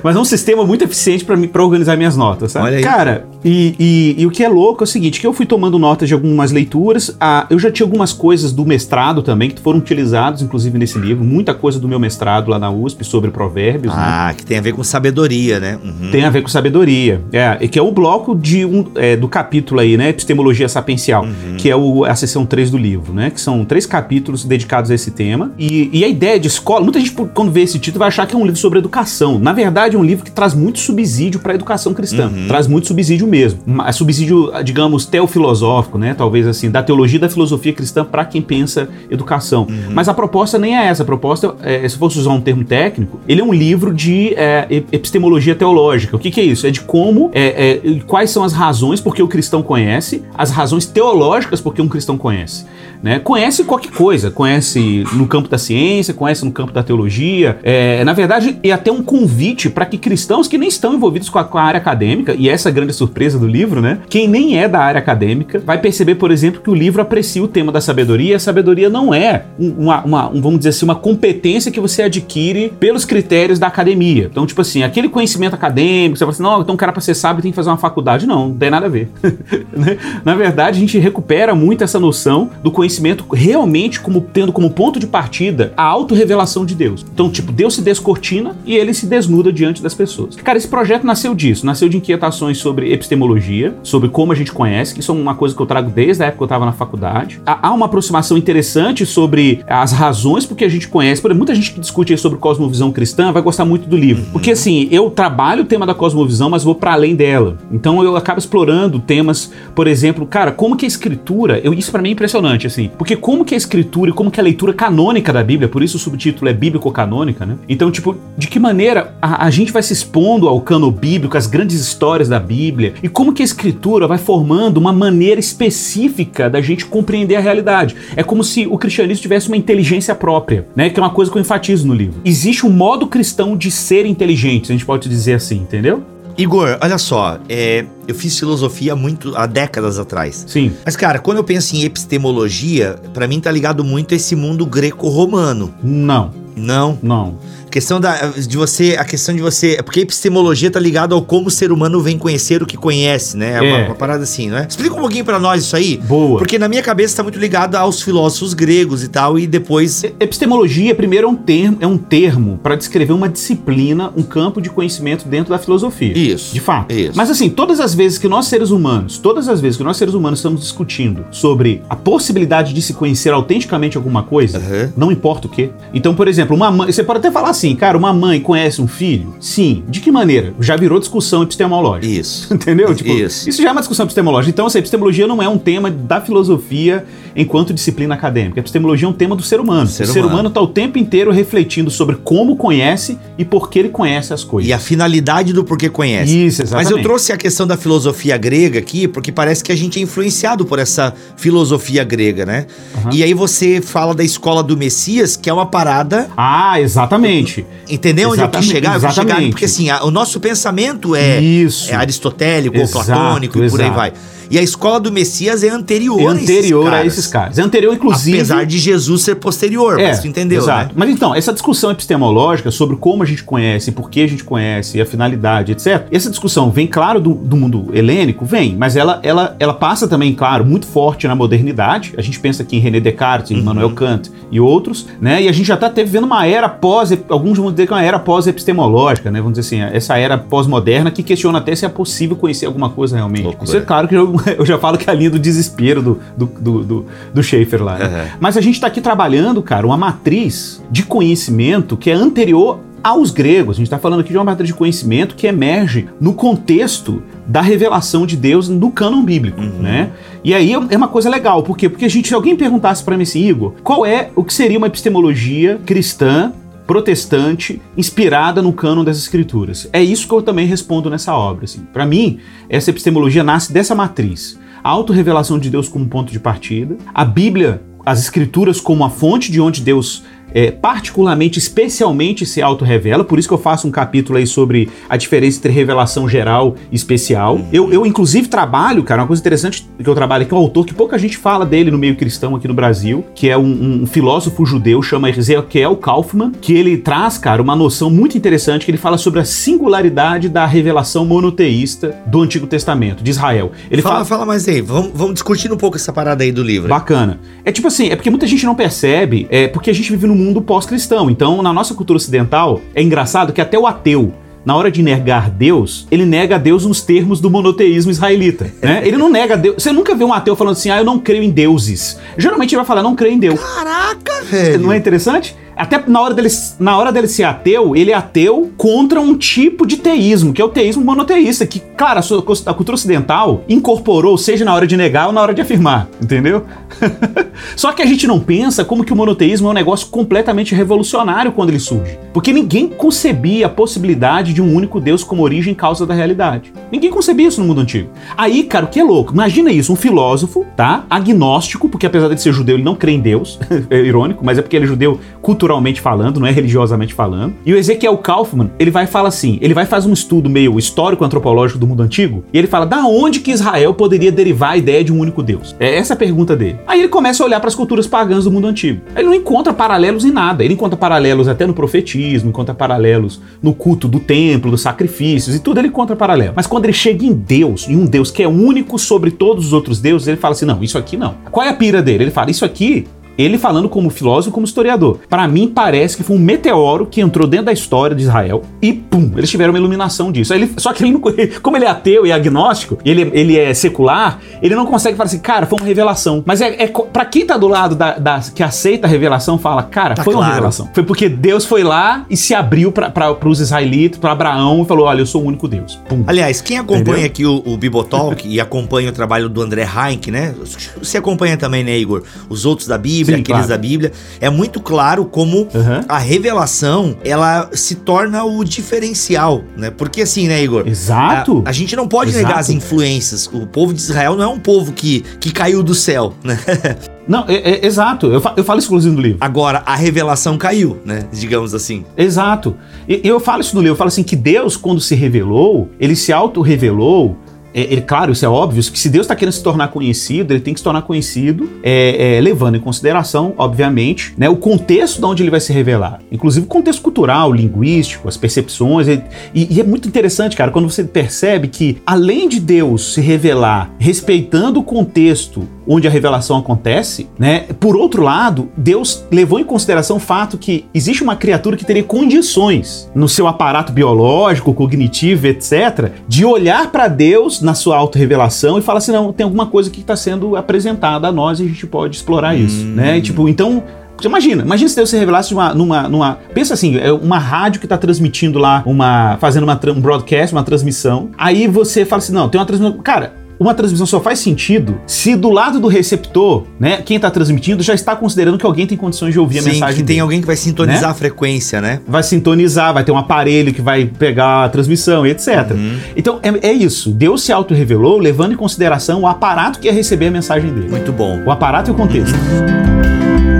Mas 0.02 0.14
é 0.14 0.18
um 0.18 0.24
sistema 0.24 0.64
muito 0.64 0.84
eficiente 0.84 1.24
para 1.24 1.64
organizar 1.64 1.96
minhas 1.96 2.16
notas, 2.16 2.52
sabe? 2.52 2.66
Olha 2.66 2.76
aí. 2.78 2.82
Cara, 2.82 3.26
e, 3.44 3.74
e- 3.78 4.14
e 4.22 4.26
o 4.26 4.30
que 4.30 4.44
é 4.44 4.48
louco 4.48 4.82
é 4.82 4.84
o 4.84 4.86
seguinte, 4.86 5.20
que 5.20 5.26
eu 5.26 5.32
fui 5.32 5.46
tomando 5.46 5.78
notas 5.78 6.06
de 6.08 6.14
algumas 6.14 6.52
leituras, 6.52 7.16
ah, 7.20 7.46
eu 7.50 7.58
já 7.58 7.70
tinha 7.70 7.84
algumas 7.86 8.12
coisas 8.12 8.52
do 8.52 8.64
mestrado 8.64 9.22
também 9.22 9.50
que 9.50 9.60
foram 9.60 9.78
utilizadas, 9.78 10.42
inclusive 10.42 10.78
nesse 10.78 10.98
livro, 10.98 11.24
muita 11.24 11.54
coisa 11.54 11.80
do 11.80 11.88
meu 11.88 11.98
mestrado 11.98 12.48
lá 12.50 12.58
na 12.58 12.70
USP 12.70 13.04
sobre 13.04 13.30
provérbios, 13.30 13.94
né? 13.94 14.00
Ah, 14.04 14.34
que 14.36 14.44
tem 14.44 14.58
a 14.58 14.60
ver 14.60 14.72
com 14.72 14.84
sabedoria, 14.84 15.58
né? 15.58 15.78
Uhum. 15.82 16.10
Tem 16.10 16.24
a 16.24 16.30
ver 16.30 16.42
sabedoria. 16.50 17.20
É, 17.32 17.66
que 17.68 17.78
é 17.78 17.82
o 17.82 17.90
bloco 17.92 18.34
de 18.34 18.64
um, 18.64 18.84
é, 18.94 19.16
do 19.16 19.28
capítulo 19.28 19.80
aí, 19.80 19.96
né? 19.96 20.10
Epistemologia 20.10 20.68
sapiencial, 20.68 21.26
que 21.58 21.70
é 21.70 21.76
o- 21.76 22.04
a 22.04 22.14
seção 22.14 22.44
3 22.46 22.70
do 22.70 22.78
livro, 22.78 23.12
né? 23.12 23.30
Que 23.30 23.40
são 23.40 23.64
três 23.64 23.86
capítulos 23.86 24.44
dedicados 24.44 24.90
a 24.90 24.94
esse 24.94 25.10
tema. 25.10 25.52
E, 25.58 25.90
e 25.92 26.04
a 26.04 26.08
ideia 26.08 26.38
de 26.38 26.48
escola, 26.48 26.80
muita 26.82 26.98
gente, 26.98 27.12
quando 27.12 27.50
vê 27.50 27.62
esse 27.62 27.78
título, 27.78 28.00
vai 28.00 28.08
achar 28.08 28.26
que 28.26 28.34
é 28.34 28.38
um 28.38 28.44
livro 28.44 28.58
sobre 28.60 28.78
educação. 28.78 29.38
Na 29.38 29.52
verdade, 29.52 29.96
é 29.96 29.98
um 29.98 30.04
livro 30.04 30.24
que 30.24 30.30
traz 30.30 30.54
muito 30.54 30.78
subsídio 30.78 31.40
para 31.40 31.52
a 31.52 31.54
educação 31.54 31.92
cristã. 31.94 32.30
Traz 32.48 32.66
muito 32.66 32.86
subsídio 32.86 33.26
mesmo. 33.26 33.60
Ma- 33.66 33.92
Subsídio, 33.92 34.52
digamos, 34.62 35.06
teofilosófico, 35.06 35.98
né? 35.98 36.14
Talvez 36.14 36.46
assim, 36.46 36.70
da 36.70 36.82
teologia 36.82 37.16
e 37.16 37.20
da 37.20 37.28
filosofia 37.28 37.72
cristã 37.72 38.04
para 38.04 38.24
quem 38.24 38.40
pensa 38.42 38.88
educação. 39.10 39.66
Mas 39.92 40.08
a 40.08 40.14
proposta 40.14 40.58
nem 40.58 40.76
é 40.76 40.86
essa. 40.86 41.02
A 41.02 41.06
proposta, 41.06 41.54
é, 41.62 41.88
se 41.88 41.96
fosse 41.96 42.18
usar 42.18 42.30
um 42.30 42.40
termo 42.40 42.64
técnico, 42.64 43.18
ele 43.28 43.40
é 43.40 43.44
um 43.44 43.52
livro 43.52 43.92
de 43.94 44.34
é, 44.34 44.66
ep- 44.70 44.86
epistemologia 44.92 45.54
teológica. 45.54 46.16
Que, 46.26 46.30
que 46.30 46.40
é 46.40 46.44
isso? 46.44 46.66
É 46.66 46.70
de 46.70 46.80
como, 46.80 47.30
é, 47.32 47.78
é, 47.84 48.00
quais 48.06 48.30
são 48.30 48.42
as 48.42 48.52
razões 48.52 49.00
porque 49.00 49.22
o 49.22 49.28
cristão 49.28 49.62
conhece, 49.62 50.24
as 50.36 50.50
razões 50.50 50.84
teológicas 50.84 51.60
porque 51.60 51.80
um 51.80 51.88
cristão 51.88 52.18
conhece. 52.18 52.66
Né? 53.06 53.20
Conhece 53.20 53.62
qualquer 53.62 53.92
coisa, 53.92 54.32
conhece 54.32 55.04
no 55.12 55.28
campo 55.28 55.48
da 55.48 55.56
ciência, 55.56 56.12
conhece 56.12 56.44
no 56.44 56.50
campo 56.50 56.72
da 56.72 56.82
teologia. 56.82 57.56
É, 57.62 58.02
na 58.02 58.12
verdade, 58.12 58.58
é 58.64 58.72
até 58.72 58.90
um 58.90 59.00
convite 59.00 59.70
para 59.70 59.86
que 59.86 59.96
cristãos 59.96 60.48
que 60.48 60.58
nem 60.58 60.68
estão 60.68 60.92
envolvidos 60.92 61.28
com 61.30 61.38
a, 61.38 61.44
com 61.44 61.56
a 61.56 61.62
área 61.62 61.78
acadêmica, 61.78 62.34
e 62.36 62.48
essa 62.48 62.68
é 62.68 62.70
a 62.72 62.74
grande 62.74 62.92
surpresa 62.92 63.38
do 63.38 63.46
livro, 63.46 63.80
né? 63.80 64.00
Quem 64.08 64.26
nem 64.26 64.58
é 64.58 64.66
da 64.66 64.80
área 64.80 64.98
acadêmica 64.98 65.60
vai 65.64 65.78
perceber, 65.80 66.16
por 66.16 66.32
exemplo, 66.32 66.60
que 66.60 66.68
o 66.68 66.74
livro 66.74 67.00
aprecia 67.00 67.40
o 67.44 67.46
tema 67.46 67.70
da 67.70 67.80
sabedoria, 67.80 68.32
e 68.32 68.34
a 68.34 68.40
sabedoria 68.40 68.88
não 68.90 69.14
é 69.14 69.44
um- 69.56 69.84
uma, 69.84 70.02
uma- 70.02 70.28
um, 70.28 70.40
vamos 70.40 70.58
dizer 70.58 70.70
assim, 70.70 70.84
uma 70.84 70.96
competência 70.96 71.70
que 71.70 71.78
você 71.78 72.02
adquire 72.02 72.72
pelos 72.80 73.04
critérios 73.04 73.60
da 73.60 73.68
academia. 73.68 74.28
Então, 74.32 74.44
tipo 74.44 74.60
assim, 74.62 74.82
aquele 74.82 75.08
conhecimento 75.08 75.54
acadêmico, 75.54 76.16
você 76.16 76.24
fala 76.24 76.32
assim, 76.32 76.42
não, 76.42 76.60
então 76.60 76.74
o 76.74 76.78
cara 76.78 76.90
para 76.90 77.00
ser 77.00 77.14
sábio 77.14 77.40
tem 77.40 77.52
que 77.52 77.56
fazer 77.56 77.70
uma 77.70 77.76
faculdade. 77.76 78.26
Não, 78.26 78.48
não 78.48 78.56
tem 78.56 78.68
nada 78.68 78.86
a 78.86 78.88
ver. 78.88 79.08
né? 79.72 79.96
Na 80.24 80.34
verdade, 80.34 80.76
a 80.78 80.80
gente 80.80 80.98
recupera 80.98 81.54
muito 81.54 81.84
essa 81.84 82.00
noção 82.00 82.50
do 82.64 82.70
conhecimento 82.72 82.95
realmente 83.32 84.00
como 84.00 84.20
tendo 84.20 84.52
como 84.52 84.70
ponto 84.70 84.98
de 84.98 85.06
partida 85.06 85.72
a 85.76 85.82
autorrevelação 85.82 86.64
de 86.64 86.74
Deus. 86.74 87.04
Então, 87.12 87.30
tipo, 87.30 87.52
Deus 87.52 87.74
se 87.74 87.82
descortina 87.82 88.56
e 88.64 88.76
ele 88.76 88.92
se 88.94 89.06
desnuda 89.06 89.52
diante 89.52 89.82
das 89.82 89.94
pessoas. 89.94 90.36
Cara, 90.36 90.58
esse 90.58 90.68
projeto 90.68 91.04
nasceu 91.04 91.34
disso, 91.34 91.66
nasceu 91.66 91.88
de 91.88 91.96
inquietações 91.96 92.58
sobre 92.58 92.92
epistemologia, 92.92 93.74
sobre 93.82 94.08
como 94.08 94.32
a 94.32 94.34
gente 94.34 94.52
conhece, 94.52 94.94
que 94.94 95.00
isso 95.00 95.12
é 95.12 95.14
uma 95.14 95.34
coisa 95.34 95.54
que 95.54 95.60
eu 95.60 95.66
trago 95.66 95.90
desde 95.90 96.22
a 96.22 96.26
época 96.26 96.38
que 96.38 96.42
eu 96.42 96.46
estava 96.46 96.66
na 96.66 96.72
faculdade. 96.72 97.40
Há 97.46 97.72
uma 97.72 97.86
aproximação 97.86 98.36
interessante 98.36 99.06
sobre 99.06 99.64
as 99.66 99.92
razões 99.92 100.46
porque 100.46 100.64
a 100.64 100.68
gente 100.68 100.88
conhece. 100.88 101.20
Por 101.20 101.30
exemplo, 101.30 101.38
muita 101.38 101.54
gente 101.54 101.72
que 101.72 101.80
discute 101.80 102.16
sobre 102.16 102.38
cosmovisão 102.38 102.92
cristã 102.92 103.32
vai 103.32 103.42
gostar 103.42 103.64
muito 103.64 103.88
do 103.88 103.96
livro. 103.96 104.24
Porque 104.32 104.52
assim, 104.52 104.88
eu 104.90 105.10
trabalho 105.10 105.62
o 105.62 105.66
tema 105.66 105.86
da 105.86 105.94
cosmovisão, 105.94 106.50
mas 106.50 106.64
vou 106.64 106.74
para 106.74 106.92
além 106.92 107.14
dela. 107.14 107.58
Então 107.70 108.02
eu 108.02 108.16
acabo 108.16 108.38
explorando 108.38 108.98
temas, 108.98 109.52
por 109.74 109.86
exemplo, 109.86 110.26
cara, 110.26 110.52
como 110.52 110.76
que 110.76 110.84
a 110.84 110.88
escritura, 110.88 111.60
eu, 111.62 111.72
isso 111.74 111.90
para 111.90 112.02
mim 112.02 112.10
é 112.10 112.12
impressionante, 112.12 112.66
assim. 112.76 112.90
Porque 112.96 113.16
como 113.16 113.44
que 113.44 113.54
a 113.54 113.56
escritura 113.56 114.10
e 114.10 114.14
como 114.14 114.30
que 114.30 114.38
a 114.38 114.42
leitura 114.42 114.72
canônica 114.72 115.32
da 115.32 115.42
Bíblia, 115.42 115.68
por 115.68 115.82
isso 115.82 115.96
o 115.96 116.00
subtítulo 116.00 116.50
é 116.50 116.52
bíblico-canônica, 116.52 117.46
né? 117.46 117.56
Então, 117.68 117.90
tipo, 117.90 118.16
de 118.36 118.46
que 118.46 118.58
maneira 118.58 119.16
a, 119.20 119.46
a 119.46 119.50
gente 119.50 119.72
vai 119.72 119.82
se 119.82 119.92
expondo 119.92 120.48
ao 120.48 120.60
cano 120.60 120.90
bíblico, 120.90 121.36
às 121.36 121.46
grandes 121.46 121.80
histórias 121.80 122.28
da 122.28 122.38
Bíblia, 122.38 122.94
e 123.02 123.08
como 123.08 123.32
que 123.32 123.42
a 123.42 123.44
escritura 123.44 124.06
vai 124.06 124.18
formando 124.18 124.76
uma 124.76 124.92
maneira 124.92 125.40
específica 125.40 126.50
da 126.50 126.60
gente 126.60 126.84
compreender 126.84 127.36
a 127.36 127.40
realidade. 127.40 127.96
É 128.14 128.22
como 128.22 128.44
se 128.44 128.66
o 128.66 128.76
cristianismo 128.76 129.22
tivesse 129.22 129.48
uma 129.48 129.56
inteligência 129.56 130.14
própria, 130.14 130.66
né? 130.76 130.90
Que 130.90 131.00
é 131.00 131.02
uma 131.02 131.10
coisa 131.10 131.30
que 131.30 131.38
eu 131.38 131.42
enfatizo 131.42 131.86
no 131.86 131.94
livro. 131.94 132.20
Existe 132.24 132.66
um 132.66 132.70
modo 132.70 133.06
cristão 133.06 133.56
de 133.56 133.70
ser 133.70 134.04
inteligente, 134.06 134.70
a 134.70 134.74
gente 134.74 134.84
pode 134.84 135.08
dizer 135.08 135.34
assim, 135.34 135.56
entendeu? 135.56 136.02
Igor, 136.38 136.76
olha 136.82 136.98
só, 136.98 137.38
é, 137.48 137.86
eu 138.06 138.14
fiz 138.14 138.38
filosofia 138.38 138.94
muito 138.94 139.34
há 139.36 139.46
décadas 139.46 139.98
atrás. 139.98 140.44
Sim. 140.46 140.72
Mas, 140.84 140.94
cara, 140.94 141.18
quando 141.18 141.38
eu 141.38 141.44
penso 141.44 141.74
em 141.74 141.82
epistemologia, 141.84 142.96
pra 143.14 143.26
mim 143.26 143.40
tá 143.40 143.50
ligado 143.50 143.82
muito 143.82 144.12
a 144.12 144.16
esse 144.16 144.36
mundo 144.36 144.66
greco-romano. 144.66 145.72
Não, 145.82 146.32
Não. 146.54 146.98
não. 147.02 147.38
A 147.76 147.78
questão 147.78 148.00
da, 148.00 148.28
de 148.30 148.56
você. 148.56 148.96
A 148.98 149.04
questão 149.04 149.34
de 149.36 149.42
você. 149.42 149.76
é 149.78 149.82
Porque 149.82 150.00
a 150.00 150.02
epistemologia 150.02 150.70
tá 150.70 150.80
ligado 150.80 151.14
ao 151.14 151.20
como 151.20 151.48
o 151.48 151.50
ser 151.50 151.70
humano 151.70 152.00
vem 152.00 152.16
conhecer 152.16 152.62
o 152.62 152.66
que 152.66 152.74
conhece, 152.74 153.36
né? 153.36 153.52
É 153.52 153.60
uma, 153.60 153.78
É. 153.80 153.86
uma 153.88 153.94
parada 153.94 154.22
assim, 154.22 154.48
não 154.48 154.56
é? 154.56 154.66
Explica 154.66 154.94
um 154.94 154.98
pouquinho 155.00 155.26
pra 155.26 155.38
nós 155.38 155.62
isso 155.62 155.76
aí. 155.76 155.98
Boa. 155.98 156.38
Porque 156.38 156.58
na 156.58 156.68
minha 156.68 156.82
cabeça 156.82 157.16
tá 157.18 157.22
muito 157.22 157.38
ligado 157.38 157.74
aos 157.74 158.00
filósofos 158.00 158.54
gregos 158.54 159.04
e 159.04 159.08
tal, 159.08 159.38
e 159.38 159.46
depois. 159.46 160.02
Epistemologia, 160.18 160.94
primeiro, 160.94 161.26
é 161.26 161.30
um 161.30 161.34
termo, 161.36 161.76
é 161.82 161.86
um 161.86 161.98
termo 161.98 162.58
para 162.62 162.76
descrever 162.76 163.12
uma 163.12 163.28
disciplina, 163.28 164.10
um 164.16 164.22
campo 164.22 164.58
de 164.62 164.70
conhecimento 164.70 165.28
dentro 165.28 165.50
da 165.50 165.58
filosofia. 165.58 166.16
Isso. 166.16 166.54
De 166.54 166.60
fato. 166.60 166.90
Isso. 166.94 167.12
Mas 167.14 167.28
assim, 167.30 167.50
todas 167.50 167.78
as 167.78 167.92
vezes 167.94 168.16
que 168.16 168.26
nós 168.26 168.46
seres 168.46 168.70
humanos, 168.70 169.18
todas 169.18 169.50
as 169.50 169.60
vezes 169.60 169.76
que 169.76 169.84
nós 169.84 169.98
seres 169.98 170.14
humanos 170.14 170.38
estamos 170.38 170.62
discutindo 170.62 171.26
sobre 171.30 171.82
a 171.90 171.94
possibilidade 171.94 172.72
de 172.72 172.80
se 172.80 172.94
conhecer 172.94 173.34
autenticamente 173.34 173.98
alguma 173.98 174.22
coisa, 174.22 174.56
Aham. 174.56 174.92
não 174.96 175.12
importa 175.12 175.46
o 175.46 175.50
quê. 175.50 175.68
Então, 175.92 176.14
por 176.14 176.26
exemplo, 176.26 176.56
uma 176.56 176.70
mãe, 176.70 176.90
você 176.90 177.04
pode 177.04 177.18
até 177.18 177.30
falar 177.30 177.50
assim, 177.50 177.65
cara, 177.74 177.96
uma 177.96 178.12
mãe 178.12 178.40
conhece 178.40 178.80
um 178.80 178.86
filho? 178.86 179.34
Sim. 179.40 179.82
De 179.88 180.00
que 180.00 180.12
maneira? 180.12 180.54
Já 180.60 180.76
virou 180.76 181.00
discussão 181.00 181.42
epistemológica. 181.42 182.06
Isso. 182.06 182.52
Entendeu? 182.54 182.94
Tipo, 182.94 183.10
Isso. 183.10 183.48
isso 183.48 183.62
já 183.62 183.70
é 183.70 183.72
uma 183.72 183.80
discussão 183.80 184.04
epistemológica. 184.04 184.50
Então, 184.50 184.66
assim, 184.66 184.78
a 184.78 184.80
epistemologia 184.80 185.26
não 185.26 185.42
é 185.42 185.48
um 185.48 185.58
tema 185.58 185.90
da 185.90 186.20
filosofia 186.20 187.04
enquanto 187.36 187.72
disciplina 187.74 188.14
acadêmica. 188.14 188.58
A 188.58 188.62
epistemologia 188.62 189.06
é 189.06 189.10
um 189.10 189.12
tema 189.12 189.36
do 189.36 189.42
ser 189.42 189.60
humano. 189.60 189.86
Ser 189.88 190.04
o 190.04 190.06
ser 190.06 190.24
humano. 190.24 190.48
está 190.48 190.60
o 190.60 190.66
tempo 190.66 190.98
inteiro 190.98 191.30
refletindo 191.30 191.90
sobre 191.90 192.16
como 192.16 192.56
conhece 192.56 193.18
e 193.36 193.44
por 193.44 193.68
que 193.70 193.78
ele 193.78 193.88
conhece 193.90 194.32
as 194.32 194.42
coisas. 194.42 194.68
E 194.68 194.72
a 194.72 194.78
finalidade 194.78 195.52
do 195.52 195.62
porquê 195.64 195.88
conhece. 195.90 196.46
Isso, 196.46 196.62
exatamente. 196.62 196.90
Mas 196.90 196.96
eu 196.96 197.02
trouxe 197.02 197.32
a 197.32 197.36
questão 197.36 197.66
da 197.66 197.76
filosofia 197.76 198.36
grega 198.36 198.78
aqui, 198.78 199.06
porque 199.06 199.30
parece 199.30 199.62
que 199.62 199.70
a 199.70 199.76
gente 199.76 199.98
é 199.98 200.02
influenciado 200.02 200.64
por 200.64 200.78
essa 200.78 201.12
filosofia 201.36 202.02
grega, 202.04 202.46
né? 202.46 202.66
Aham. 202.96 203.10
E 203.12 203.22
aí 203.22 203.34
você 203.34 203.80
fala 203.80 204.14
da 204.14 204.24
escola 204.24 204.62
do 204.62 204.76
Messias, 204.76 205.36
que 205.36 205.50
é 205.50 205.52
uma 205.52 205.66
parada. 205.66 206.28
Ah, 206.36 206.80
exatamente. 206.80 207.64
Entendeu 207.88 208.30
onde 208.30 208.40
eu 208.40 208.48
quis 208.48 208.66
Exatamente, 208.66 208.72
chegar? 208.72 208.94
Eu 208.94 209.00
quis 209.00 209.14
chegar 209.14 209.22
exatamente. 209.24 209.50
porque 209.50 209.64
assim, 209.66 209.90
a- 209.90 210.04
o 210.04 210.10
nosso 210.10 210.40
pensamento 210.40 211.14
é, 211.14 211.40
Isso. 211.40 211.90
é 211.92 211.94
aristotélico 211.94 212.76
ou 212.76 212.82
Exato, 212.82 213.04
platônico 213.06 213.62
e 213.62 213.70
por 213.70 213.80
aí 213.80 213.90
vai. 213.90 214.12
E 214.50 214.58
a 214.58 214.62
escola 214.62 215.00
do 215.00 215.10
Messias 215.12 215.62
é 215.62 215.68
anterior, 215.68 216.20
É 216.20 216.26
a 216.26 216.34
esses 216.34 216.42
anterior 216.42 216.92
a 216.92 217.04
esses 217.06 217.26
caras. 217.26 217.58
É 217.58 217.62
anterior, 217.62 217.94
inclusive. 217.94 218.36
Apesar 218.38 218.64
de 218.66 218.78
Jesus 218.78 219.22
ser 219.22 219.36
posterior, 219.36 219.98
mas 220.00 220.20
tu 220.20 220.28
entendeu, 220.28 220.60
exato. 220.62 220.86
né? 220.86 220.92
Mas 220.96 221.10
então, 221.10 221.34
essa 221.34 221.52
discussão 221.52 221.90
epistemológica 221.90 222.70
sobre 222.70 222.96
como 222.96 223.22
a 223.22 223.26
gente 223.26 223.42
conhece, 223.44 223.92
por 223.92 224.08
que 224.10 224.22
a 224.22 224.26
gente 224.28 224.44
conhece, 224.44 225.00
a 225.00 225.06
finalidade, 225.06 225.72
etc. 225.72 226.06
Essa 226.10 226.30
discussão 226.30 226.70
vem, 226.70 226.86
claro, 226.86 227.20
do, 227.20 227.34
do 227.34 227.56
mundo 227.56 227.88
helênico? 227.92 228.44
Vem, 228.44 228.74
mas 228.76 228.96
ela, 228.96 229.20
ela, 229.22 229.56
ela 229.58 229.74
passa 229.74 230.06
também, 230.08 230.34
claro, 230.34 230.64
muito 230.64 230.86
forte 230.86 231.26
na 231.26 231.34
modernidade. 231.34 232.14
A 232.16 232.22
gente 232.22 232.38
pensa 232.40 232.62
aqui 232.62 232.76
em 232.76 232.80
René 232.80 233.00
Descartes, 233.00 233.50
em 233.50 233.54
Uhum. 233.56 233.60
Immanuel 233.62 233.90
Kant 233.90 234.30
e 234.50 234.60
outros, 234.60 235.06
né? 235.20 235.42
E 235.42 235.48
a 235.48 235.52
gente 235.52 235.66
já 235.66 235.74
está 235.74 235.88
vendo 236.04 236.24
uma 236.24 236.46
era 236.46 236.68
pós, 236.68 237.10
alguns 237.28 237.58
vão 237.58 237.70
dizer 237.72 237.86
que 237.86 237.92
é 237.92 237.96
uma 237.96 238.02
era 238.02 238.18
pós-epistemológica, 238.18 239.30
né? 239.30 239.40
Vamos 239.40 239.58
dizer 239.58 239.84
assim, 239.86 239.96
essa 239.96 240.16
era 240.18 240.36
pós-moderna 240.38 241.10
que 241.10 241.22
questiona 241.22 241.58
até 241.58 241.74
se 241.74 241.84
é 241.84 241.88
possível 241.88 242.36
conhecer 242.36 242.66
alguma 242.66 242.88
coisa 242.90 243.16
realmente. 243.16 243.44
Loucura. 243.44 243.64
Isso 243.64 243.76
é 243.76 243.80
claro 243.80 244.08
que 244.08 244.14
eu, 244.58 244.64
já 244.64 244.78
falo 244.78 244.98
que 244.98 245.08
é 245.08 245.12
a 245.12 245.16
linha 245.16 245.30
do 245.30 245.38
desespero 245.38 246.02
do, 246.02 246.20
do, 246.36 246.46
do, 246.46 246.84
do, 246.84 247.06
do 247.34 247.42
Schaefer 247.42 247.82
lá. 247.82 247.98
né? 247.98 248.04
Uhum. 248.06 248.36
Mas 248.40 248.56
a 248.56 248.60
gente 248.60 248.74
está 248.74 248.86
aqui 248.86 249.00
trabalhando, 249.00 249.62
cara, 249.62 249.86
uma 249.86 249.96
matriz 249.96 250.82
de 250.90 251.02
conhecimento 251.02 251.96
que 251.96 252.10
é 252.10 252.14
anterior 252.14 252.80
aos 253.02 253.30
gregos. 253.30 253.76
A 253.76 253.78
gente 253.78 253.86
está 253.86 253.98
falando 253.98 254.20
aqui 254.20 254.30
de 254.30 254.36
uma 254.36 254.44
matéria 254.44 254.66
de 254.66 254.74
conhecimento 254.74 255.36
que 255.36 255.46
emerge 255.46 256.08
no 256.20 256.34
contexto 256.34 257.22
da 257.46 257.60
revelação 257.60 258.26
de 258.26 258.36
Deus 258.36 258.68
no 258.68 258.90
cânon 258.90 259.22
bíblico, 259.22 259.60
uhum. 259.60 259.78
né? 259.80 260.10
E 260.42 260.52
aí 260.52 260.72
é 260.72 260.96
uma 260.96 261.08
coisa 261.08 261.30
legal, 261.30 261.62
por 261.62 261.76
quê? 261.76 261.88
Porque 261.88 262.04
a 262.04 262.08
gente, 262.08 262.28
se 262.28 262.34
alguém 262.34 262.56
perguntasse 262.56 263.04
para 263.04 263.16
mim 263.16 263.22
assim, 263.22 263.46
Igor, 263.46 263.74
qual 263.82 264.04
é 264.04 264.30
o 264.34 264.42
que 264.42 264.52
seria 264.52 264.78
uma 264.78 264.88
epistemologia 264.88 265.80
cristã 265.86 266.52
protestante 266.86 267.80
inspirada 267.96 268.62
no 268.62 268.72
cânon 268.72 269.04
das 269.04 269.18
escrituras. 269.18 269.88
É 269.92 270.02
isso 270.02 270.28
que 270.28 270.34
eu 270.34 270.42
também 270.42 270.66
respondo 270.66 271.10
nessa 271.10 271.34
obra. 271.34 271.64
Assim. 271.64 271.80
Para 271.92 272.06
mim, 272.06 272.38
essa 272.68 272.90
epistemologia 272.90 273.42
nasce 273.42 273.72
dessa 273.72 273.94
matriz. 273.94 274.58
A 274.82 274.90
autorrevelação 274.90 275.58
de 275.58 275.68
Deus 275.68 275.88
como 275.88 276.06
ponto 276.06 276.30
de 276.30 276.38
partida, 276.38 276.96
a 277.12 277.24
Bíblia, 277.24 277.82
as 278.04 278.20
escrituras 278.20 278.80
como 278.80 279.04
a 279.04 279.10
fonte 279.10 279.50
de 279.50 279.60
onde 279.60 279.82
Deus 279.82 280.22
é, 280.52 280.70
particularmente, 280.70 281.58
especialmente 281.58 282.46
se 282.46 282.62
auto-revela, 282.62 283.24
por 283.24 283.38
isso 283.38 283.48
que 283.48 283.54
eu 283.54 283.58
faço 283.58 283.86
um 283.86 283.90
capítulo 283.90 284.38
aí 284.38 284.46
sobre 284.46 284.88
a 285.08 285.16
diferença 285.16 285.58
entre 285.58 285.70
revelação 285.72 286.28
geral 286.28 286.76
e 286.90 286.96
especial. 286.96 287.56
Uhum. 287.56 287.68
Eu, 287.72 287.92
eu, 287.92 288.06
inclusive, 288.06 288.48
trabalho, 288.48 289.02
cara, 289.02 289.22
uma 289.22 289.26
coisa 289.26 289.40
interessante 289.40 289.86
que 289.98 290.08
eu 290.08 290.14
trabalho 290.14 290.44
aqui, 290.44 290.54
um 290.54 290.58
autor 290.58 290.86
que 290.86 290.94
pouca 290.94 291.18
gente 291.18 291.36
fala 291.36 291.64
dele 291.64 291.90
no 291.90 291.98
meio 291.98 292.16
cristão 292.16 292.54
aqui 292.54 292.68
no 292.68 292.74
Brasil, 292.74 293.24
que 293.34 293.48
é 293.48 293.56
um, 293.56 294.02
um 294.02 294.06
filósofo 294.06 294.64
judeu, 294.64 295.02
chama 295.02 295.30
Ezequiel 295.30 295.96
Kaufman, 295.96 296.52
que 296.60 296.72
ele 296.72 296.96
traz, 296.96 297.38
cara, 297.38 297.60
uma 297.60 297.76
noção 297.76 298.10
muito 298.10 298.36
interessante, 298.36 298.84
que 298.84 298.90
ele 298.90 298.98
fala 298.98 299.18
sobre 299.18 299.40
a 299.40 299.44
singularidade 299.44 300.48
da 300.48 300.66
revelação 300.66 301.24
monoteísta 301.24 302.16
do 302.26 302.42
Antigo 302.42 302.66
Testamento, 302.66 303.22
de 303.22 303.30
Israel. 303.30 303.72
Ele 303.90 304.02
fala, 304.02 304.16
fala, 304.16 304.24
fala 304.24 304.46
mais 304.46 304.68
aí, 304.68 304.80
vamos, 304.80 305.10
vamos 305.14 305.34
discutir 305.34 305.72
um 305.72 305.76
pouco 305.76 305.96
essa 305.96 306.12
parada 306.12 306.44
aí 306.44 306.52
do 306.52 306.62
livro. 306.62 306.88
Bacana. 306.88 307.40
É 307.64 307.72
tipo 307.72 307.88
assim, 307.88 308.08
é 308.08 308.16
porque 308.16 308.30
muita 308.30 308.46
gente 308.46 308.64
não 308.64 308.74
percebe, 308.74 309.46
é 309.50 309.68
porque 309.68 309.90
a 309.90 309.92
gente 309.94 310.10
vive 310.12 310.26
num 310.26 310.35
mundo 310.36 310.60
pós-cristão. 310.60 311.30
Então, 311.30 311.62
na 311.62 311.72
nossa 311.72 311.94
cultura 311.94 312.16
ocidental, 312.16 312.80
é 312.94 313.02
engraçado 313.02 313.52
que 313.52 313.60
até 313.60 313.78
o 313.78 313.86
ateu, 313.86 314.32
na 314.64 314.76
hora 314.76 314.90
de 314.90 315.00
negar 315.00 315.48
Deus, 315.48 316.06
ele 316.10 316.24
nega 316.24 316.58
Deus 316.58 316.84
nos 316.84 317.00
termos 317.00 317.40
do 317.40 317.48
monoteísmo 317.48 318.10
israelita, 318.10 318.72
né? 318.82 319.00
Ele 319.06 319.16
não 319.16 319.30
nega 319.30 319.56
Deus. 319.56 319.80
Você 319.80 319.92
nunca 319.92 320.12
vê 320.12 320.24
um 320.24 320.32
ateu 320.32 320.56
falando 320.56 320.72
assim, 320.72 320.90
ah, 320.90 320.98
eu 320.98 321.04
não 321.04 321.20
creio 321.20 321.44
em 321.44 321.50
deuses. 321.50 322.18
Geralmente 322.36 322.72
ele 322.72 322.78
vai 322.78 322.84
falar, 322.84 323.00
não 323.00 323.14
creio 323.14 323.34
em 323.34 323.38
Deus. 323.38 323.60
Caraca, 323.60 324.42
velho! 324.42 324.80
Não 324.80 324.92
é 324.92 324.96
interessante? 324.96 325.56
Até 325.76 326.02
na 326.06 326.22
hora, 326.22 326.32
dele, 326.32 326.48
na 326.80 326.96
hora 326.96 327.12
dele 327.12 327.28
ser 327.28 327.44
ateu, 327.44 327.94
ele 327.94 328.10
é 328.10 328.14
ateu 328.14 328.72
contra 328.78 329.20
um 329.20 329.36
tipo 329.36 329.86
de 329.86 329.98
teísmo, 329.98 330.54
que 330.54 330.62
é 330.62 330.64
o 330.64 330.70
teísmo 330.70 331.04
monoteísta, 331.04 331.66
que, 331.66 331.80
cara, 331.80 332.20
a 332.20 332.74
cultura 332.74 332.94
ocidental 332.94 333.62
incorporou, 333.68 334.38
seja 334.38 334.64
na 334.64 334.74
hora 334.74 334.86
de 334.86 334.96
negar 334.96 335.26
ou 335.26 335.32
na 335.34 335.42
hora 335.42 335.52
de 335.52 335.60
afirmar, 335.60 336.08
entendeu? 336.20 336.64
Só 337.76 337.92
que 337.92 338.00
a 338.00 338.06
gente 338.06 338.26
não 338.26 338.40
pensa 338.40 338.86
como 338.86 339.04
que 339.04 339.12
o 339.12 339.16
monoteísmo 339.16 339.68
é 339.68 339.70
um 339.70 339.74
negócio 339.74 340.08
completamente 340.08 340.74
revolucionário 340.74 341.52
quando 341.52 341.68
ele 341.68 341.78
surge. 341.78 342.18
Porque 342.32 342.54
ninguém 342.54 342.88
concebia 342.88 343.66
a 343.66 343.68
possibilidade 343.68 344.54
de 344.54 344.62
um 344.62 344.74
único 344.74 344.98
Deus 344.98 345.22
como 345.22 345.42
origem 345.42 345.74
e 345.74 345.76
causa 345.76 346.06
da 346.06 346.14
realidade. 346.14 346.72
Ninguém 346.90 347.10
concebia 347.10 347.48
isso 347.48 347.60
no 347.60 347.66
mundo 347.66 347.82
antigo. 347.82 348.08
Aí, 348.34 348.62
cara, 348.62 348.86
o 348.86 348.88
que 348.88 348.98
é 348.98 349.04
louco? 349.04 349.34
Imagina 349.34 349.70
isso, 349.70 349.92
um 349.92 349.96
filósofo, 349.96 350.64
tá? 350.74 351.04
Agnóstico, 351.10 351.86
porque 351.86 352.06
apesar 352.06 352.28
de 352.28 352.40
ser 352.40 352.52
judeu, 352.52 352.76
ele 352.76 352.84
não 352.84 352.94
crê 352.94 353.12
em 353.12 353.20
Deus. 353.20 353.58
é 353.90 354.00
irônico, 354.00 354.42
mas 354.42 354.58
é 354.58 354.62
porque 354.62 354.76
ele 354.76 354.86
é 354.86 354.88
judeu 354.88 355.20
culturalmente 355.42 355.65
falando, 356.00 356.40
não 356.40 356.46
é 356.46 356.50
religiosamente 356.50 357.14
falando. 357.14 357.54
E 357.64 357.72
o 357.72 357.76
Ezequiel 357.76 358.16
Kaufman, 358.18 358.70
ele 358.78 358.90
vai 358.90 359.06
falar 359.06 359.28
assim, 359.28 359.58
ele 359.60 359.74
vai 359.74 359.86
fazer 359.86 360.08
um 360.08 360.12
estudo 360.12 360.48
meio 360.48 360.78
histórico-antropológico 360.78 361.78
do 361.78 361.86
mundo 361.86 362.02
antigo, 362.02 362.44
e 362.52 362.58
ele 362.58 362.66
fala 362.66 362.86
da 362.86 363.06
onde 363.06 363.40
que 363.40 363.50
Israel 363.50 363.94
poderia 363.94 364.32
derivar 364.32 364.72
a 364.72 364.76
ideia 364.76 365.02
de 365.02 365.12
um 365.12 365.18
único 365.18 365.42
Deus. 365.42 365.74
É 365.78 365.96
essa 365.96 366.14
a 366.14 366.16
pergunta 366.16 366.56
dele. 366.56 366.78
Aí 366.86 367.00
ele 367.00 367.08
começa 367.08 367.42
a 367.42 367.46
olhar 367.46 367.60
para 367.60 367.68
as 367.68 367.74
culturas 367.74 368.06
pagãs 368.06 368.44
do 368.44 368.50
mundo 368.50 368.66
antigo. 368.66 369.00
Ele 369.14 369.26
não 369.26 369.34
encontra 369.34 369.72
paralelos 369.72 370.24
em 370.24 370.30
nada. 370.30 370.64
Ele 370.64 370.74
encontra 370.74 370.96
paralelos 370.96 371.48
até 371.48 371.66
no 371.66 371.74
profetismo, 371.74 372.50
encontra 372.50 372.74
paralelos 372.74 373.40
no 373.62 373.74
culto 373.74 374.08
do 374.08 374.20
templo, 374.20 374.70
dos 374.70 374.80
sacrifícios 374.80 375.54
e 375.54 375.60
tudo 375.60 375.78
ele 375.80 375.88
encontra 375.88 376.16
paralelo. 376.16 376.52
Mas 376.56 376.66
quando 376.66 376.84
ele 376.84 376.92
chega 376.92 377.24
em 377.24 377.32
Deus, 377.32 377.88
em 377.88 377.96
um 377.96 378.06
Deus 378.06 378.30
que 378.30 378.42
é 378.42 378.48
único 378.48 378.98
sobre 378.98 379.30
todos 379.30 379.66
os 379.66 379.72
outros 379.72 380.00
deuses, 380.00 380.28
ele 380.28 380.36
fala 380.36 380.52
assim: 380.52 380.66
não, 380.66 380.82
isso 380.82 380.98
aqui 380.98 381.16
não. 381.16 381.34
Qual 381.50 381.64
é 381.64 381.70
a 381.70 381.74
pira 381.74 382.02
dele? 382.02 382.24
Ele 382.24 382.30
fala: 382.30 382.50
isso 382.50 382.64
aqui 382.64 383.06
ele 383.38 383.58
falando 383.58 383.88
como 383.88 384.10
filósofo, 384.10 384.52
como 384.52 384.66
historiador. 384.66 385.18
Para 385.28 385.46
mim 385.46 385.70
parece 385.74 386.16
que 386.16 386.22
foi 386.22 386.36
um 386.36 386.38
meteoro 386.38 387.06
que 387.06 387.20
entrou 387.20 387.46
dentro 387.46 387.66
da 387.66 387.72
história 387.72 388.14
de 388.14 388.22
Israel 388.22 388.62
e 388.80 388.92
pum, 388.92 389.32
eles 389.36 389.50
tiveram 389.50 389.72
uma 389.72 389.78
iluminação 389.78 390.32
disso. 390.32 390.52
Ele, 390.54 390.70
só 390.76 390.92
que 390.92 391.04
ele 391.04 391.12
não, 391.12 391.20
como 391.62 391.76
ele 391.76 391.84
é 391.84 391.88
ateu 391.88 392.26
e 392.26 392.32
agnóstico, 392.32 392.98
ele, 393.04 393.30
ele 393.32 393.58
é 393.58 393.72
secular, 393.74 394.40
ele 394.62 394.74
não 394.74 394.86
consegue 394.86 395.16
falar 395.16 395.26
assim, 395.26 395.38
cara, 395.38 395.66
foi 395.66 395.78
uma 395.78 395.86
revelação. 395.86 396.42
Mas 396.46 396.60
é, 396.60 396.84
é 396.84 396.86
para 396.86 397.24
quem 397.24 397.46
tá 397.46 397.56
do 397.56 397.68
lado 397.68 397.94
da, 397.94 398.18
da, 398.18 398.40
que 398.54 398.62
aceita 398.62 399.06
a 399.06 399.10
revelação, 399.10 399.58
fala, 399.58 399.82
cara, 399.82 400.14
tá 400.14 400.24
foi 400.24 400.32
claro. 400.32 400.48
uma 400.48 400.54
revelação. 400.54 400.90
Foi 400.92 401.02
porque 401.02 401.28
Deus 401.28 401.64
foi 401.64 401.82
lá 401.82 402.24
e 402.28 402.36
se 402.36 402.54
abriu 402.54 402.92
para 402.92 403.48
os 403.48 403.60
israelitas, 403.60 404.18
para 404.18 404.32
Abraão 404.32 404.82
e 404.82 404.86
falou, 404.86 405.06
olha, 405.06 405.20
eu 405.20 405.26
sou 405.26 405.42
o 405.42 405.46
único 405.46 405.68
Deus. 405.68 405.98
Pum. 406.08 406.24
Aliás, 406.26 406.60
quem 406.60 406.78
acompanha 406.78 407.26
Entendeu? 407.26 407.26
aqui 407.26 407.46
o, 407.46 407.62
o 407.64 407.76
Bibotalk 407.76 408.46
e 408.46 408.60
acompanha 408.60 409.10
o 409.10 409.12
trabalho 409.12 409.48
do 409.48 409.60
André 409.62 409.86
Heinck, 409.86 410.30
né? 410.30 410.54
Você 410.98 411.18
acompanha 411.18 411.56
também, 411.56 411.84
né, 411.84 411.96
Igor? 411.96 412.22
Os 412.48 412.64
outros 412.64 412.88
da 412.88 412.98
Bíblia, 412.98 413.25
Sim, 413.26 413.40
aqueles 413.40 413.46
claro. 413.46 413.68
da 413.68 413.78
Bíblia, 413.78 414.12
é 414.40 414.50
muito 414.50 414.80
claro 414.80 415.24
como 415.24 415.58
uhum. 415.58 416.04
a 416.08 416.18
revelação 416.18 417.16
ela 417.24 417.70
se 417.72 417.96
torna 417.96 418.44
o 418.44 418.64
diferencial, 418.64 419.62
né? 419.76 419.90
Porque 419.90 420.22
assim, 420.22 420.48
né, 420.48 420.62
Igor? 420.62 420.86
Exato. 420.86 421.62
A, 421.64 421.70
a 421.70 421.72
gente 421.72 421.94
não 421.96 422.08
pode 422.08 422.30
Exato. 422.30 422.46
negar 422.46 422.60
as 422.60 422.70
influências. 422.70 423.48
O 423.52 423.66
povo 423.66 423.92
de 423.92 424.00
Israel 424.00 424.36
não 424.36 424.44
é 424.44 424.48
um 424.48 424.58
povo 424.58 424.92
que, 424.92 425.20
que 425.40 425.52
caiu 425.52 425.82
do 425.82 425.94
céu, 425.94 426.34
né? 426.42 426.58
Não, 427.26 427.44
é, 427.48 427.54
é, 427.54 427.86
exato. 427.86 428.28
Eu, 428.28 428.40
fa 428.40 428.54
eu 428.56 428.62
falo 428.62 428.78
isso 428.78 428.86
inclusive 428.88 429.14
no 429.14 429.20
livro. 429.20 429.38
Agora, 429.40 429.82
a 429.84 429.96
revelação 429.96 430.56
caiu, 430.56 430.98
né? 431.04 431.26
Digamos 431.32 431.74
assim. 431.74 432.04
Exato. 432.16 432.76
E 433.08 433.20
eu 433.24 433.40
falo 433.40 433.62
isso 433.62 433.74
no 433.74 433.80
livro. 433.80 433.94
Eu 433.94 433.96
falo 433.96 434.08
assim 434.08 434.22
que 434.22 434.36
Deus, 434.36 434.76
quando 434.76 435.00
se 435.00 435.14
revelou, 435.14 435.90
ele 435.98 436.14
se 436.14 436.32
auto-revelou 436.32 437.36
é, 437.76 437.96
é, 437.96 438.00
claro, 438.00 438.32
isso 438.32 438.42
é 438.42 438.48
óbvio, 438.48 438.82
que 438.90 438.98
se 438.98 439.10
Deus 439.10 439.26
está 439.26 439.36
querendo 439.36 439.52
se 439.52 439.62
tornar 439.62 439.88
conhecido, 439.88 440.54
ele 440.54 440.60
tem 440.60 440.72
que 440.72 440.80
se 440.80 440.84
tornar 440.84 441.02
conhecido, 441.02 441.68
é, 441.82 442.36
é, 442.38 442.40
levando 442.40 442.76
em 442.76 442.80
consideração, 442.80 443.52
obviamente, 443.58 444.32
né, 444.38 444.48
o 444.48 444.56
contexto 444.56 445.18
de 445.18 445.26
onde 445.26 445.42
ele 445.42 445.50
vai 445.50 445.60
se 445.60 445.74
revelar. 445.74 446.20
Inclusive 446.32 446.64
o 446.64 446.68
contexto 446.68 447.02
cultural, 447.02 447.52
linguístico, 447.52 448.28
as 448.28 448.36
percepções. 448.38 449.08
E, 449.08 449.22
e, 449.54 449.78
é 449.78 449.84
muito 449.84 450.08
interessante, 450.08 450.56
cara, 450.56 450.70
quando 450.70 450.88
você 450.88 451.04
percebe 451.04 451.68
que, 451.68 451.98
além 452.06 452.48
de 452.48 452.60
Deus 452.60 453.12
se 453.12 453.20
revelar 453.20 453.94
respeitando 453.98 454.80
o 454.80 454.82
contexto 454.82 455.68
onde 455.86 456.06
a 456.06 456.10
revelação 456.10 456.58
acontece, 456.58 457.28
né? 457.38 457.60
Por 457.78 457.96
outro 457.96 458.22
lado, 458.22 458.68
Deus 458.76 459.24
levou 459.30 459.60
em 459.60 459.64
consideração 459.64 460.16
o 460.16 460.20
fato 460.20 460.58
que 460.58 460.84
existe 460.92 461.22
uma 461.22 461.36
criatura 461.36 461.76
que 461.76 461.84
teria 461.84 462.02
condições 462.02 463.10
no 463.14 463.28
seu 463.28 463.46
aparato 463.46 463.92
biológico, 463.92 464.74
cognitivo, 464.74 465.46
etc, 465.46 466.12
de 466.26 466.44
olhar 466.44 466.90
para 466.90 467.08
Deus 467.08 467.60
na 467.60 467.74
sua 467.74 467.96
autorrevelação 467.96 468.78
e 468.78 468.82
falar 468.82 468.98
assim, 468.98 469.12
não, 469.12 469.32
tem 469.32 469.44
alguma 469.44 469.66
coisa 469.66 469.90
que 469.90 470.00
está 470.00 470.16
sendo 470.16 470.56
apresentada 470.56 471.28
a 471.28 471.32
nós 471.32 471.60
e 471.60 471.64
a 471.64 471.66
gente 471.66 471.86
pode 471.86 472.16
explorar 472.16 472.54
hum. 472.54 472.58
isso, 472.58 472.84
né? 472.84 473.18
E, 473.18 473.22
tipo, 473.22 473.48
então 473.48 473.82
Imagina, 474.24 474.62
imagina 474.62 474.88
se 474.88 474.96
Deus 474.96 475.10
se 475.10 475.18
revelasse 475.18 475.52
numa, 475.52 475.74
numa, 475.74 476.08
numa. 476.08 476.38
Pensa 476.54 476.74
assim, 476.74 476.96
é 476.96 477.12
uma 477.12 477.38
rádio 477.38 477.80
que 477.80 477.86
está 477.86 477.98
transmitindo 477.98 478.58
lá, 478.58 478.82
uma. 478.86 479.36
fazendo 479.38 479.64
uma, 479.64 479.78
um 479.94 480.00
broadcast, 480.00 480.54
uma 480.54 480.62
transmissão. 480.62 481.30
Aí 481.36 481.66
você 481.66 482.04
fala 482.04 482.22
assim: 482.22 482.32
não, 482.32 482.48
tem 482.48 482.58
uma 482.58 482.66
transmissão. 482.66 482.98
Cara, 483.02 483.34
uma 483.58 483.74
transmissão 483.74 484.06
só 484.06 484.20
faz 484.20 484.38
sentido 484.38 485.00
se 485.06 485.34
do 485.34 485.50
lado 485.50 485.80
do 485.80 485.88
receptor, 485.88 486.64
né, 486.78 486.98
quem 486.98 487.16
está 487.16 487.30
transmitindo 487.30 487.82
já 487.82 487.94
está 487.94 488.14
considerando 488.14 488.58
que 488.58 488.66
alguém 488.66 488.86
tem 488.86 488.96
condições 488.96 489.32
de 489.32 489.40
ouvir 489.40 489.62
Sim, 489.62 489.68
a 489.68 489.72
mensagem. 489.72 489.96
que 489.96 490.02
tem 490.02 490.20
alguém 490.20 490.40
que 490.40 490.46
vai 490.46 490.56
sintonizar 490.56 491.02
né? 491.02 491.08
a 491.08 491.14
frequência, 491.14 491.80
né? 491.80 492.00
Vai 492.06 492.22
sintonizar, 492.22 492.92
vai 492.92 493.04
ter 493.04 493.12
um 493.12 493.18
aparelho 493.18 493.72
que 493.72 493.82
vai 493.82 494.06
pegar 494.06 494.64
a 494.64 494.68
transmissão, 494.68 495.26
etc. 495.26 495.70
Uhum. 495.70 495.98
Então 496.16 496.40
é, 496.42 496.68
é, 496.68 496.72
isso. 496.72 497.10
Deus 497.10 497.42
se 497.42 497.52
auto-revelou 497.52 498.18
levando 498.18 498.52
em 498.52 498.56
consideração 498.56 499.22
o 499.22 499.26
aparato 499.26 499.78
que 499.78 499.86
ia 499.86 499.92
receber 499.92 500.28
a 500.28 500.30
mensagem 500.30 500.72
dele. 500.72 500.88
Muito 500.88 501.12
bom. 501.12 501.42
O 501.44 501.50
aparato 501.50 501.90
e 501.90 501.92
o 501.92 501.94
contexto. 501.94 502.34
Uhum. 502.34 503.55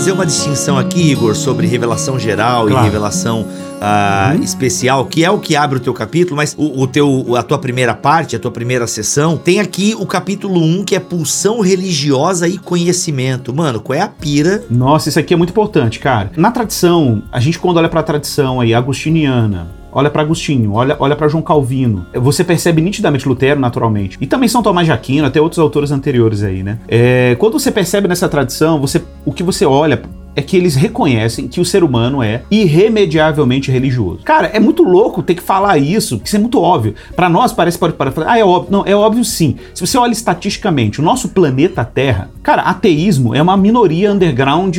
Fazer 0.00 0.12
uma 0.12 0.24
distinção 0.24 0.78
aqui, 0.78 1.10
Igor, 1.10 1.36
sobre 1.36 1.66
revelação 1.66 2.18
geral 2.18 2.66
claro. 2.66 2.80
e 2.80 2.88
revelação 2.88 3.46
uhum. 3.80 4.42
especial, 4.42 5.06
que 5.06 5.24
é 5.24 5.30
o 5.30 5.38
que 5.38 5.56
abre 5.56 5.78
o 5.78 5.80
teu 5.80 5.94
capítulo, 5.94 6.36
mas 6.36 6.54
o, 6.58 6.82
o, 6.82 6.86
teu, 6.86 7.36
a 7.36 7.42
tua 7.42 7.58
primeira 7.58 7.94
parte, 7.94 8.36
a 8.36 8.38
tua 8.38 8.50
primeira 8.50 8.86
sessão, 8.86 9.36
tem 9.36 9.60
aqui 9.60 9.94
o 9.98 10.06
capítulo 10.06 10.60
1, 10.62 10.84
que 10.84 10.94
é 10.94 11.00
pulsão 11.00 11.60
religiosa 11.60 12.48
e 12.48 12.58
conhecimento. 12.58 13.54
Mano, 13.54 13.80
qual 13.80 13.98
é 13.98 14.02
a 14.02 14.08
pira? 14.08 14.64
Nossa, 14.70 15.08
isso 15.08 15.18
aqui 15.18 15.34
é 15.34 15.36
muito 15.36 15.50
importante, 15.50 15.98
cara. 15.98 16.30
Na 16.36 16.50
tradição, 16.50 17.22
a 17.32 17.40
gente 17.40 17.58
quando 17.58 17.76
olha 17.76 17.88
pra 17.88 18.02
tradição 18.02 18.60
aí, 18.60 18.74
agostiniana, 18.74 19.80
olha 19.92 20.10
para 20.10 20.22
Agostinho, 20.22 20.72
olha, 20.72 20.96
olha 20.98 21.16
para 21.16 21.28
João 21.28 21.42
Calvino. 21.42 22.06
Você 22.14 22.44
percebe 22.44 22.80
nitidamente 22.80 23.28
Lutero, 23.28 23.60
naturalmente. 23.60 24.16
E 24.20 24.26
também 24.26 24.48
São 24.48 24.62
Tomás 24.62 24.86
de 24.86 24.92
Aquino, 24.92 25.26
até 25.26 25.40
outros 25.40 25.58
autores 25.58 25.90
anteriores 25.90 26.42
aí, 26.42 26.62
né? 26.62 26.78
É, 26.88 27.36
quando 27.38 27.58
você 27.58 27.70
percebe 27.70 28.08
nessa 28.08 28.28
tradição, 28.28 28.80
você, 28.80 29.02
o 29.24 29.32
que 29.32 29.42
você 29.42 29.64
olha 29.64 30.02
é 30.34 30.42
que 30.42 30.56
eles 30.56 30.74
reconhecem 30.74 31.48
que 31.48 31.60
o 31.60 31.64
ser 31.64 31.82
humano 31.82 32.22
é 32.22 32.42
irremediavelmente 32.50 33.70
religioso. 33.70 34.20
Cara, 34.24 34.48
é 34.48 34.60
muito 34.60 34.82
louco 34.82 35.22
ter 35.22 35.34
que 35.34 35.42
falar 35.42 35.78
isso, 35.78 36.18
que 36.18 36.26
isso 36.28 36.36
é 36.36 36.40
muito 36.40 36.60
óbvio. 36.60 36.94
Para 37.14 37.28
nós 37.28 37.52
parece 37.52 37.78
pode 37.78 37.94
parecer, 37.94 38.24
ah, 38.26 38.38
é 38.38 38.44
óbvio. 38.44 38.72
Não, 38.72 38.86
é 38.86 38.94
óbvio 38.94 39.24
sim. 39.24 39.56
Se 39.74 39.86
você 39.86 39.98
olha 39.98 40.12
estatisticamente, 40.12 41.00
o 41.00 41.04
nosso 41.04 41.30
planeta 41.30 41.84
Terra, 41.84 42.30
cara, 42.42 42.62
ateísmo 42.62 43.34
é 43.34 43.42
uma 43.42 43.56
minoria 43.56 44.12
underground 44.12 44.76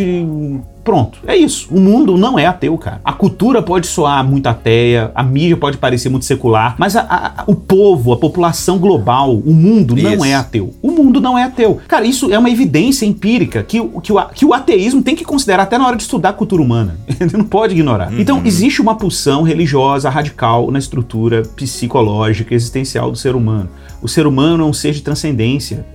Pronto, 0.84 1.20
é 1.28 1.36
isso. 1.36 1.68
O 1.72 1.80
mundo 1.80 2.18
não 2.18 2.38
é 2.38 2.46
ateu, 2.46 2.78
cara. 2.78 3.02
A 3.04 3.14
cultura 3.14 3.62
pode 3.62 3.88
soar 3.88 4.24
muito 4.24 4.48
ateia, 4.48 5.12
a 5.14 5.24
mídia 5.24 5.58
pode 5.58 5.78
parecer 5.78 6.10
muito 6.10 6.26
secular, 6.26 6.76
mas 6.78 6.96
a, 6.96 7.02
a, 7.02 7.44
o 7.46 7.56
povo, 7.56 8.14
a 8.14 8.18
população 8.18 8.78
global, 8.78 9.36
o 9.36 9.54
mundo 9.54 9.98
isso. 9.98 10.10
não 10.10 10.26
é 10.26 10.34
ateu. 10.34 10.74
O 10.82 10.92
mundo 10.92 11.22
não 11.22 11.38
é 11.38 11.44
ateu. 11.44 11.80
Cara, 11.88 12.06
isso 12.06 12.32
é 12.32 12.38
uma 12.38 12.50
evidência 12.50 13.06
empírica 13.06 13.64
que, 13.64 13.80
que, 14.02 14.12
o, 14.12 14.22
que 14.30 14.46
o 14.46 14.54
ateísmo 14.54 15.04
tem 15.04 15.16
que 15.16 15.24
considerar 15.24 15.64
até 15.64 15.78
na 15.78 15.88
hora 15.88 15.96
de 15.96 16.04
estudar 16.04 16.30
a 16.30 16.34
cultura 16.34 16.62
humana. 16.62 16.98
Ele 17.20 17.32
não 17.34 17.44
pode 17.44 17.74
ignorar. 17.74 18.12
Uhum. 18.12 18.20
Então, 18.20 18.42
existe 18.44 18.82
uma 18.82 18.96
pulsão 18.96 19.44
religiosa 19.44 20.10
radical 20.10 20.72
na 20.72 20.80
estrutura 20.80 21.44
psicológica 21.56 22.54
existencial 22.54 23.12
do 23.12 23.18
ser 23.18 23.36
humano. 23.36 23.70
O 24.02 24.08
ser 24.08 24.26
humano 24.26 24.64
é 24.64 24.68
um 24.68 24.74
ser 24.74 24.94
de 24.94 25.02
transcendência. 25.02 25.86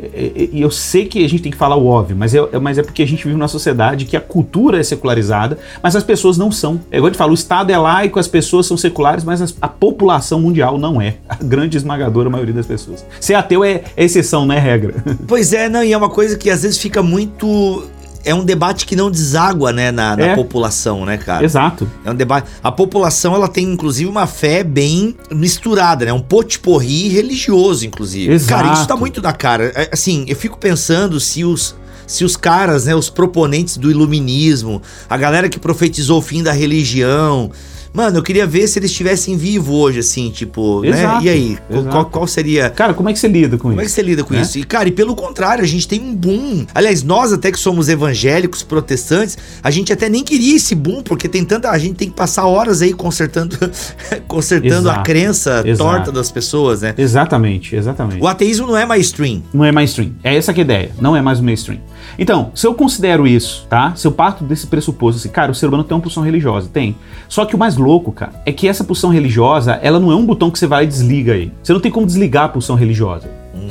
E 0.53 0.61
eu 0.61 0.71
sei 0.71 1.07
que 1.07 1.25
a 1.25 1.29
gente 1.29 1.42
tem 1.42 1.53
que 1.53 1.59
falar 1.59 1.77
o 1.77 1.87
óbvio, 1.87 2.16
mas 2.16 2.35
é, 2.35 2.59
mas 2.61 2.79
é 2.79 2.83
porque 2.83 3.03
a 3.03 3.07
gente 3.07 3.25
vive 3.25 3.37
numa 3.37 3.49
sociedade 3.49 4.05
que 4.05 4.16
a 4.16 4.21
cultura 4.21 4.79
é 4.79 4.83
secularizada, 4.83 5.59
mas 5.83 5.97
as 5.97 6.05
pessoas 6.05 6.38
não 6.38 6.53
são. 6.53 6.81
É 6.90 6.99
igual 6.99 7.11
te 7.11 7.19
falo, 7.19 7.33
o 7.33 7.35
Estado 7.35 7.71
é 7.71 7.79
laico, 7.79 8.19
as 8.19 8.29
pessoas 8.29 8.66
são 8.66 8.77
seculares, 8.77 9.25
mas 9.25 9.42
a, 9.42 9.47
a 9.62 9.69
população 9.69 10.40
mundial 10.40 10.79
não 10.79 11.01
é. 11.01 11.16
A 11.29 11.37
grande 11.37 11.77
esmagadora 11.77 12.31
maioria 12.31 12.55
das 12.55 12.66
pessoas. 12.66 13.05
Ser 13.21 13.35
ateu 13.35 13.64
é, 13.64 13.83
é 13.97 14.05
exceção, 14.05 14.47
não 14.47 14.55
é 14.55 14.59
regra. 14.59 14.95
Pois 15.27 15.53
é, 15.53 15.69
não, 15.69 15.83
e 15.83 15.92
é 15.92 15.97
uma 15.97 16.09
coisa 16.09 16.37
que 16.37 16.49
às 16.49 16.62
vezes 16.62 16.79
fica 16.79 17.03
muito 17.03 17.85
é 18.26 18.34
um 18.34 18.44
debate 18.44 18.84
que 18.84 18.96
não 18.96 19.08
deságua, 19.08 19.72
né, 19.72 19.92
na, 19.92 20.16
na 20.16 20.26
é. 20.26 20.34
população, 20.34 21.06
né, 21.06 21.16
cara? 21.16 21.44
Exato. 21.44 21.88
É 22.04 22.10
um 22.10 22.14
debate. 22.14 22.50
A 22.62 22.72
população, 22.72 23.36
ela 23.36 23.46
tem, 23.46 23.64
inclusive, 23.64 24.10
uma 24.10 24.26
fé 24.26 24.64
bem 24.64 25.16
misturada, 25.30 26.04
né? 26.04 26.12
Um 26.12 26.20
potiporri 26.20 27.08
religioso, 27.08 27.86
inclusive. 27.86 28.32
Exato. 28.32 28.64
Cara, 28.64 28.74
isso 28.74 28.88
tá 28.88 28.96
muito 28.96 29.22
na 29.22 29.32
cara. 29.32 29.72
É, 29.76 29.90
assim, 29.92 30.24
eu 30.26 30.34
fico 30.34 30.58
pensando 30.58 31.20
se 31.20 31.44
os 31.44 31.74
se 32.06 32.24
os 32.24 32.36
caras, 32.36 32.84
né, 32.84 32.94
os 32.94 33.10
proponentes 33.10 33.76
do 33.76 33.90
iluminismo, 33.90 34.80
a 35.10 35.16
galera 35.16 35.48
que 35.48 35.58
profetizou 35.58 36.18
o 36.18 36.22
fim 36.22 36.40
da 36.40 36.52
religião, 36.52 37.50
Mano, 37.96 38.18
eu 38.18 38.22
queria 38.22 38.46
ver 38.46 38.68
se 38.68 38.78
eles 38.78 38.90
estivessem 38.90 39.38
vivos 39.38 39.74
hoje, 39.74 40.00
assim, 40.00 40.28
tipo, 40.28 40.85
exato, 40.85 41.24
né? 41.24 41.24
E 41.24 41.28
aí, 41.30 41.59
qual, 41.90 42.04
qual, 42.04 42.26
seria. 42.26 42.68
Cara, 42.68 42.92
como 42.92 43.09
é 43.09 43.12
que 43.14 43.18
você 43.18 43.26
lida 43.26 43.56
com 43.56 43.62
como 43.62 43.72
isso? 43.72 43.76
Como 43.76 43.80
é 43.80 43.85
que 43.87 43.90
você 43.90 44.02
lida 44.02 44.22
com 44.22 44.35
é? 44.35 44.42
isso? 44.42 44.59
E, 44.59 44.64
cara, 44.64 44.87
e 44.87 44.92
pelo 44.92 45.16
contrário, 45.16 45.64
a 45.64 45.66
gente 45.66 45.88
tem 45.88 45.98
um 45.98 46.14
boom. 46.14 46.66
Aliás, 46.74 47.02
nós 47.02 47.32
até 47.32 47.50
que 47.50 47.59
somos 47.59 47.88
evangélicos, 47.88 48.62
protestantes, 48.62 49.38
a 49.62 49.70
gente 49.70 49.94
até 49.94 50.11
nem 50.11 50.22
queria 50.22 50.56
esse 50.56 50.74
boom, 50.74 51.02
porque 51.02 51.26
tem 51.26 51.42
tanta. 51.42 51.70
A 51.70 51.78
gente 51.78 51.94
tem 51.94 52.11
que 52.11 52.14
passar 52.14 52.44
horas 52.44 52.82
aí 52.82 52.92
consertando, 52.92 53.56
consertando 54.28 54.90
a 54.90 54.98
crença 54.98 55.62
exato. 55.64 55.90
torta 55.90 56.12
das 56.12 56.30
pessoas, 56.30 56.82
né? 56.82 56.94
Exatamente, 56.98 57.74
exatamente. 57.74 58.22
O 58.22 58.26
ateísmo 58.26 58.66
não 58.66 58.76
é 58.76 58.85
mainstream. 58.85 59.42
Não 59.54 59.64
é 59.64 59.72
mainstream. 59.72 60.12
É 60.22 60.37
essa 60.37 60.52
que 60.52 60.61
é 60.61 60.62
a 60.62 60.66
ideia. 60.66 60.90
Não 61.00 61.16
é 61.16 61.22
mais 61.22 61.40
mainstream. 61.40 61.80
Então, 62.18 62.50
se 62.54 62.66
eu 62.66 62.74
considero 62.74 63.26
isso, 63.26 63.66
tá? 63.70 63.94
Se 63.96 64.06
eu 64.06 64.12
parto 64.12 64.44
desse 64.44 64.66
pressuposto 64.66 65.18
assim, 65.18 65.28
cara, 65.30 65.50
o 65.50 65.54
ser 65.54 65.66
humano 65.66 65.82
tem 65.82 65.96
uma 65.96 66.02
pulsão 66.02 66.22
religiosa, 66.22 66.68
tem. 66.70 66.94
Só 67.26 67.46
que 67.46 67.54
o 67.54 67.59
mais 67.59 67.76
louco, 67.87 68.12
cara, 68.12 68.33
é 68.44 68.53
que 68.53 68.66
essa 68.66 68.83
pulsão 68.83 69.11
religiosa, 69.11 69.79
ela 69.83 70.01
não 70.01 70.11
é 70.11 70.16
um 70.16 70.27
botão 70.27 70.51
que 70.51 70.59
você 70.59 70.66
vai 70.66 70.85
e 70.85 70.87
desliga 70.87 71.33
aí. 71.35 71.53
Você 71.62 71.72
não 71.72 71.81
tem 71.81 71.90
como 71.90 72.05
desligar 72.05 72.44
a 72.44 72.49
pulsão 72.49 72.75
religiosa. 72.75 73.29
Hum. 73.55 73.68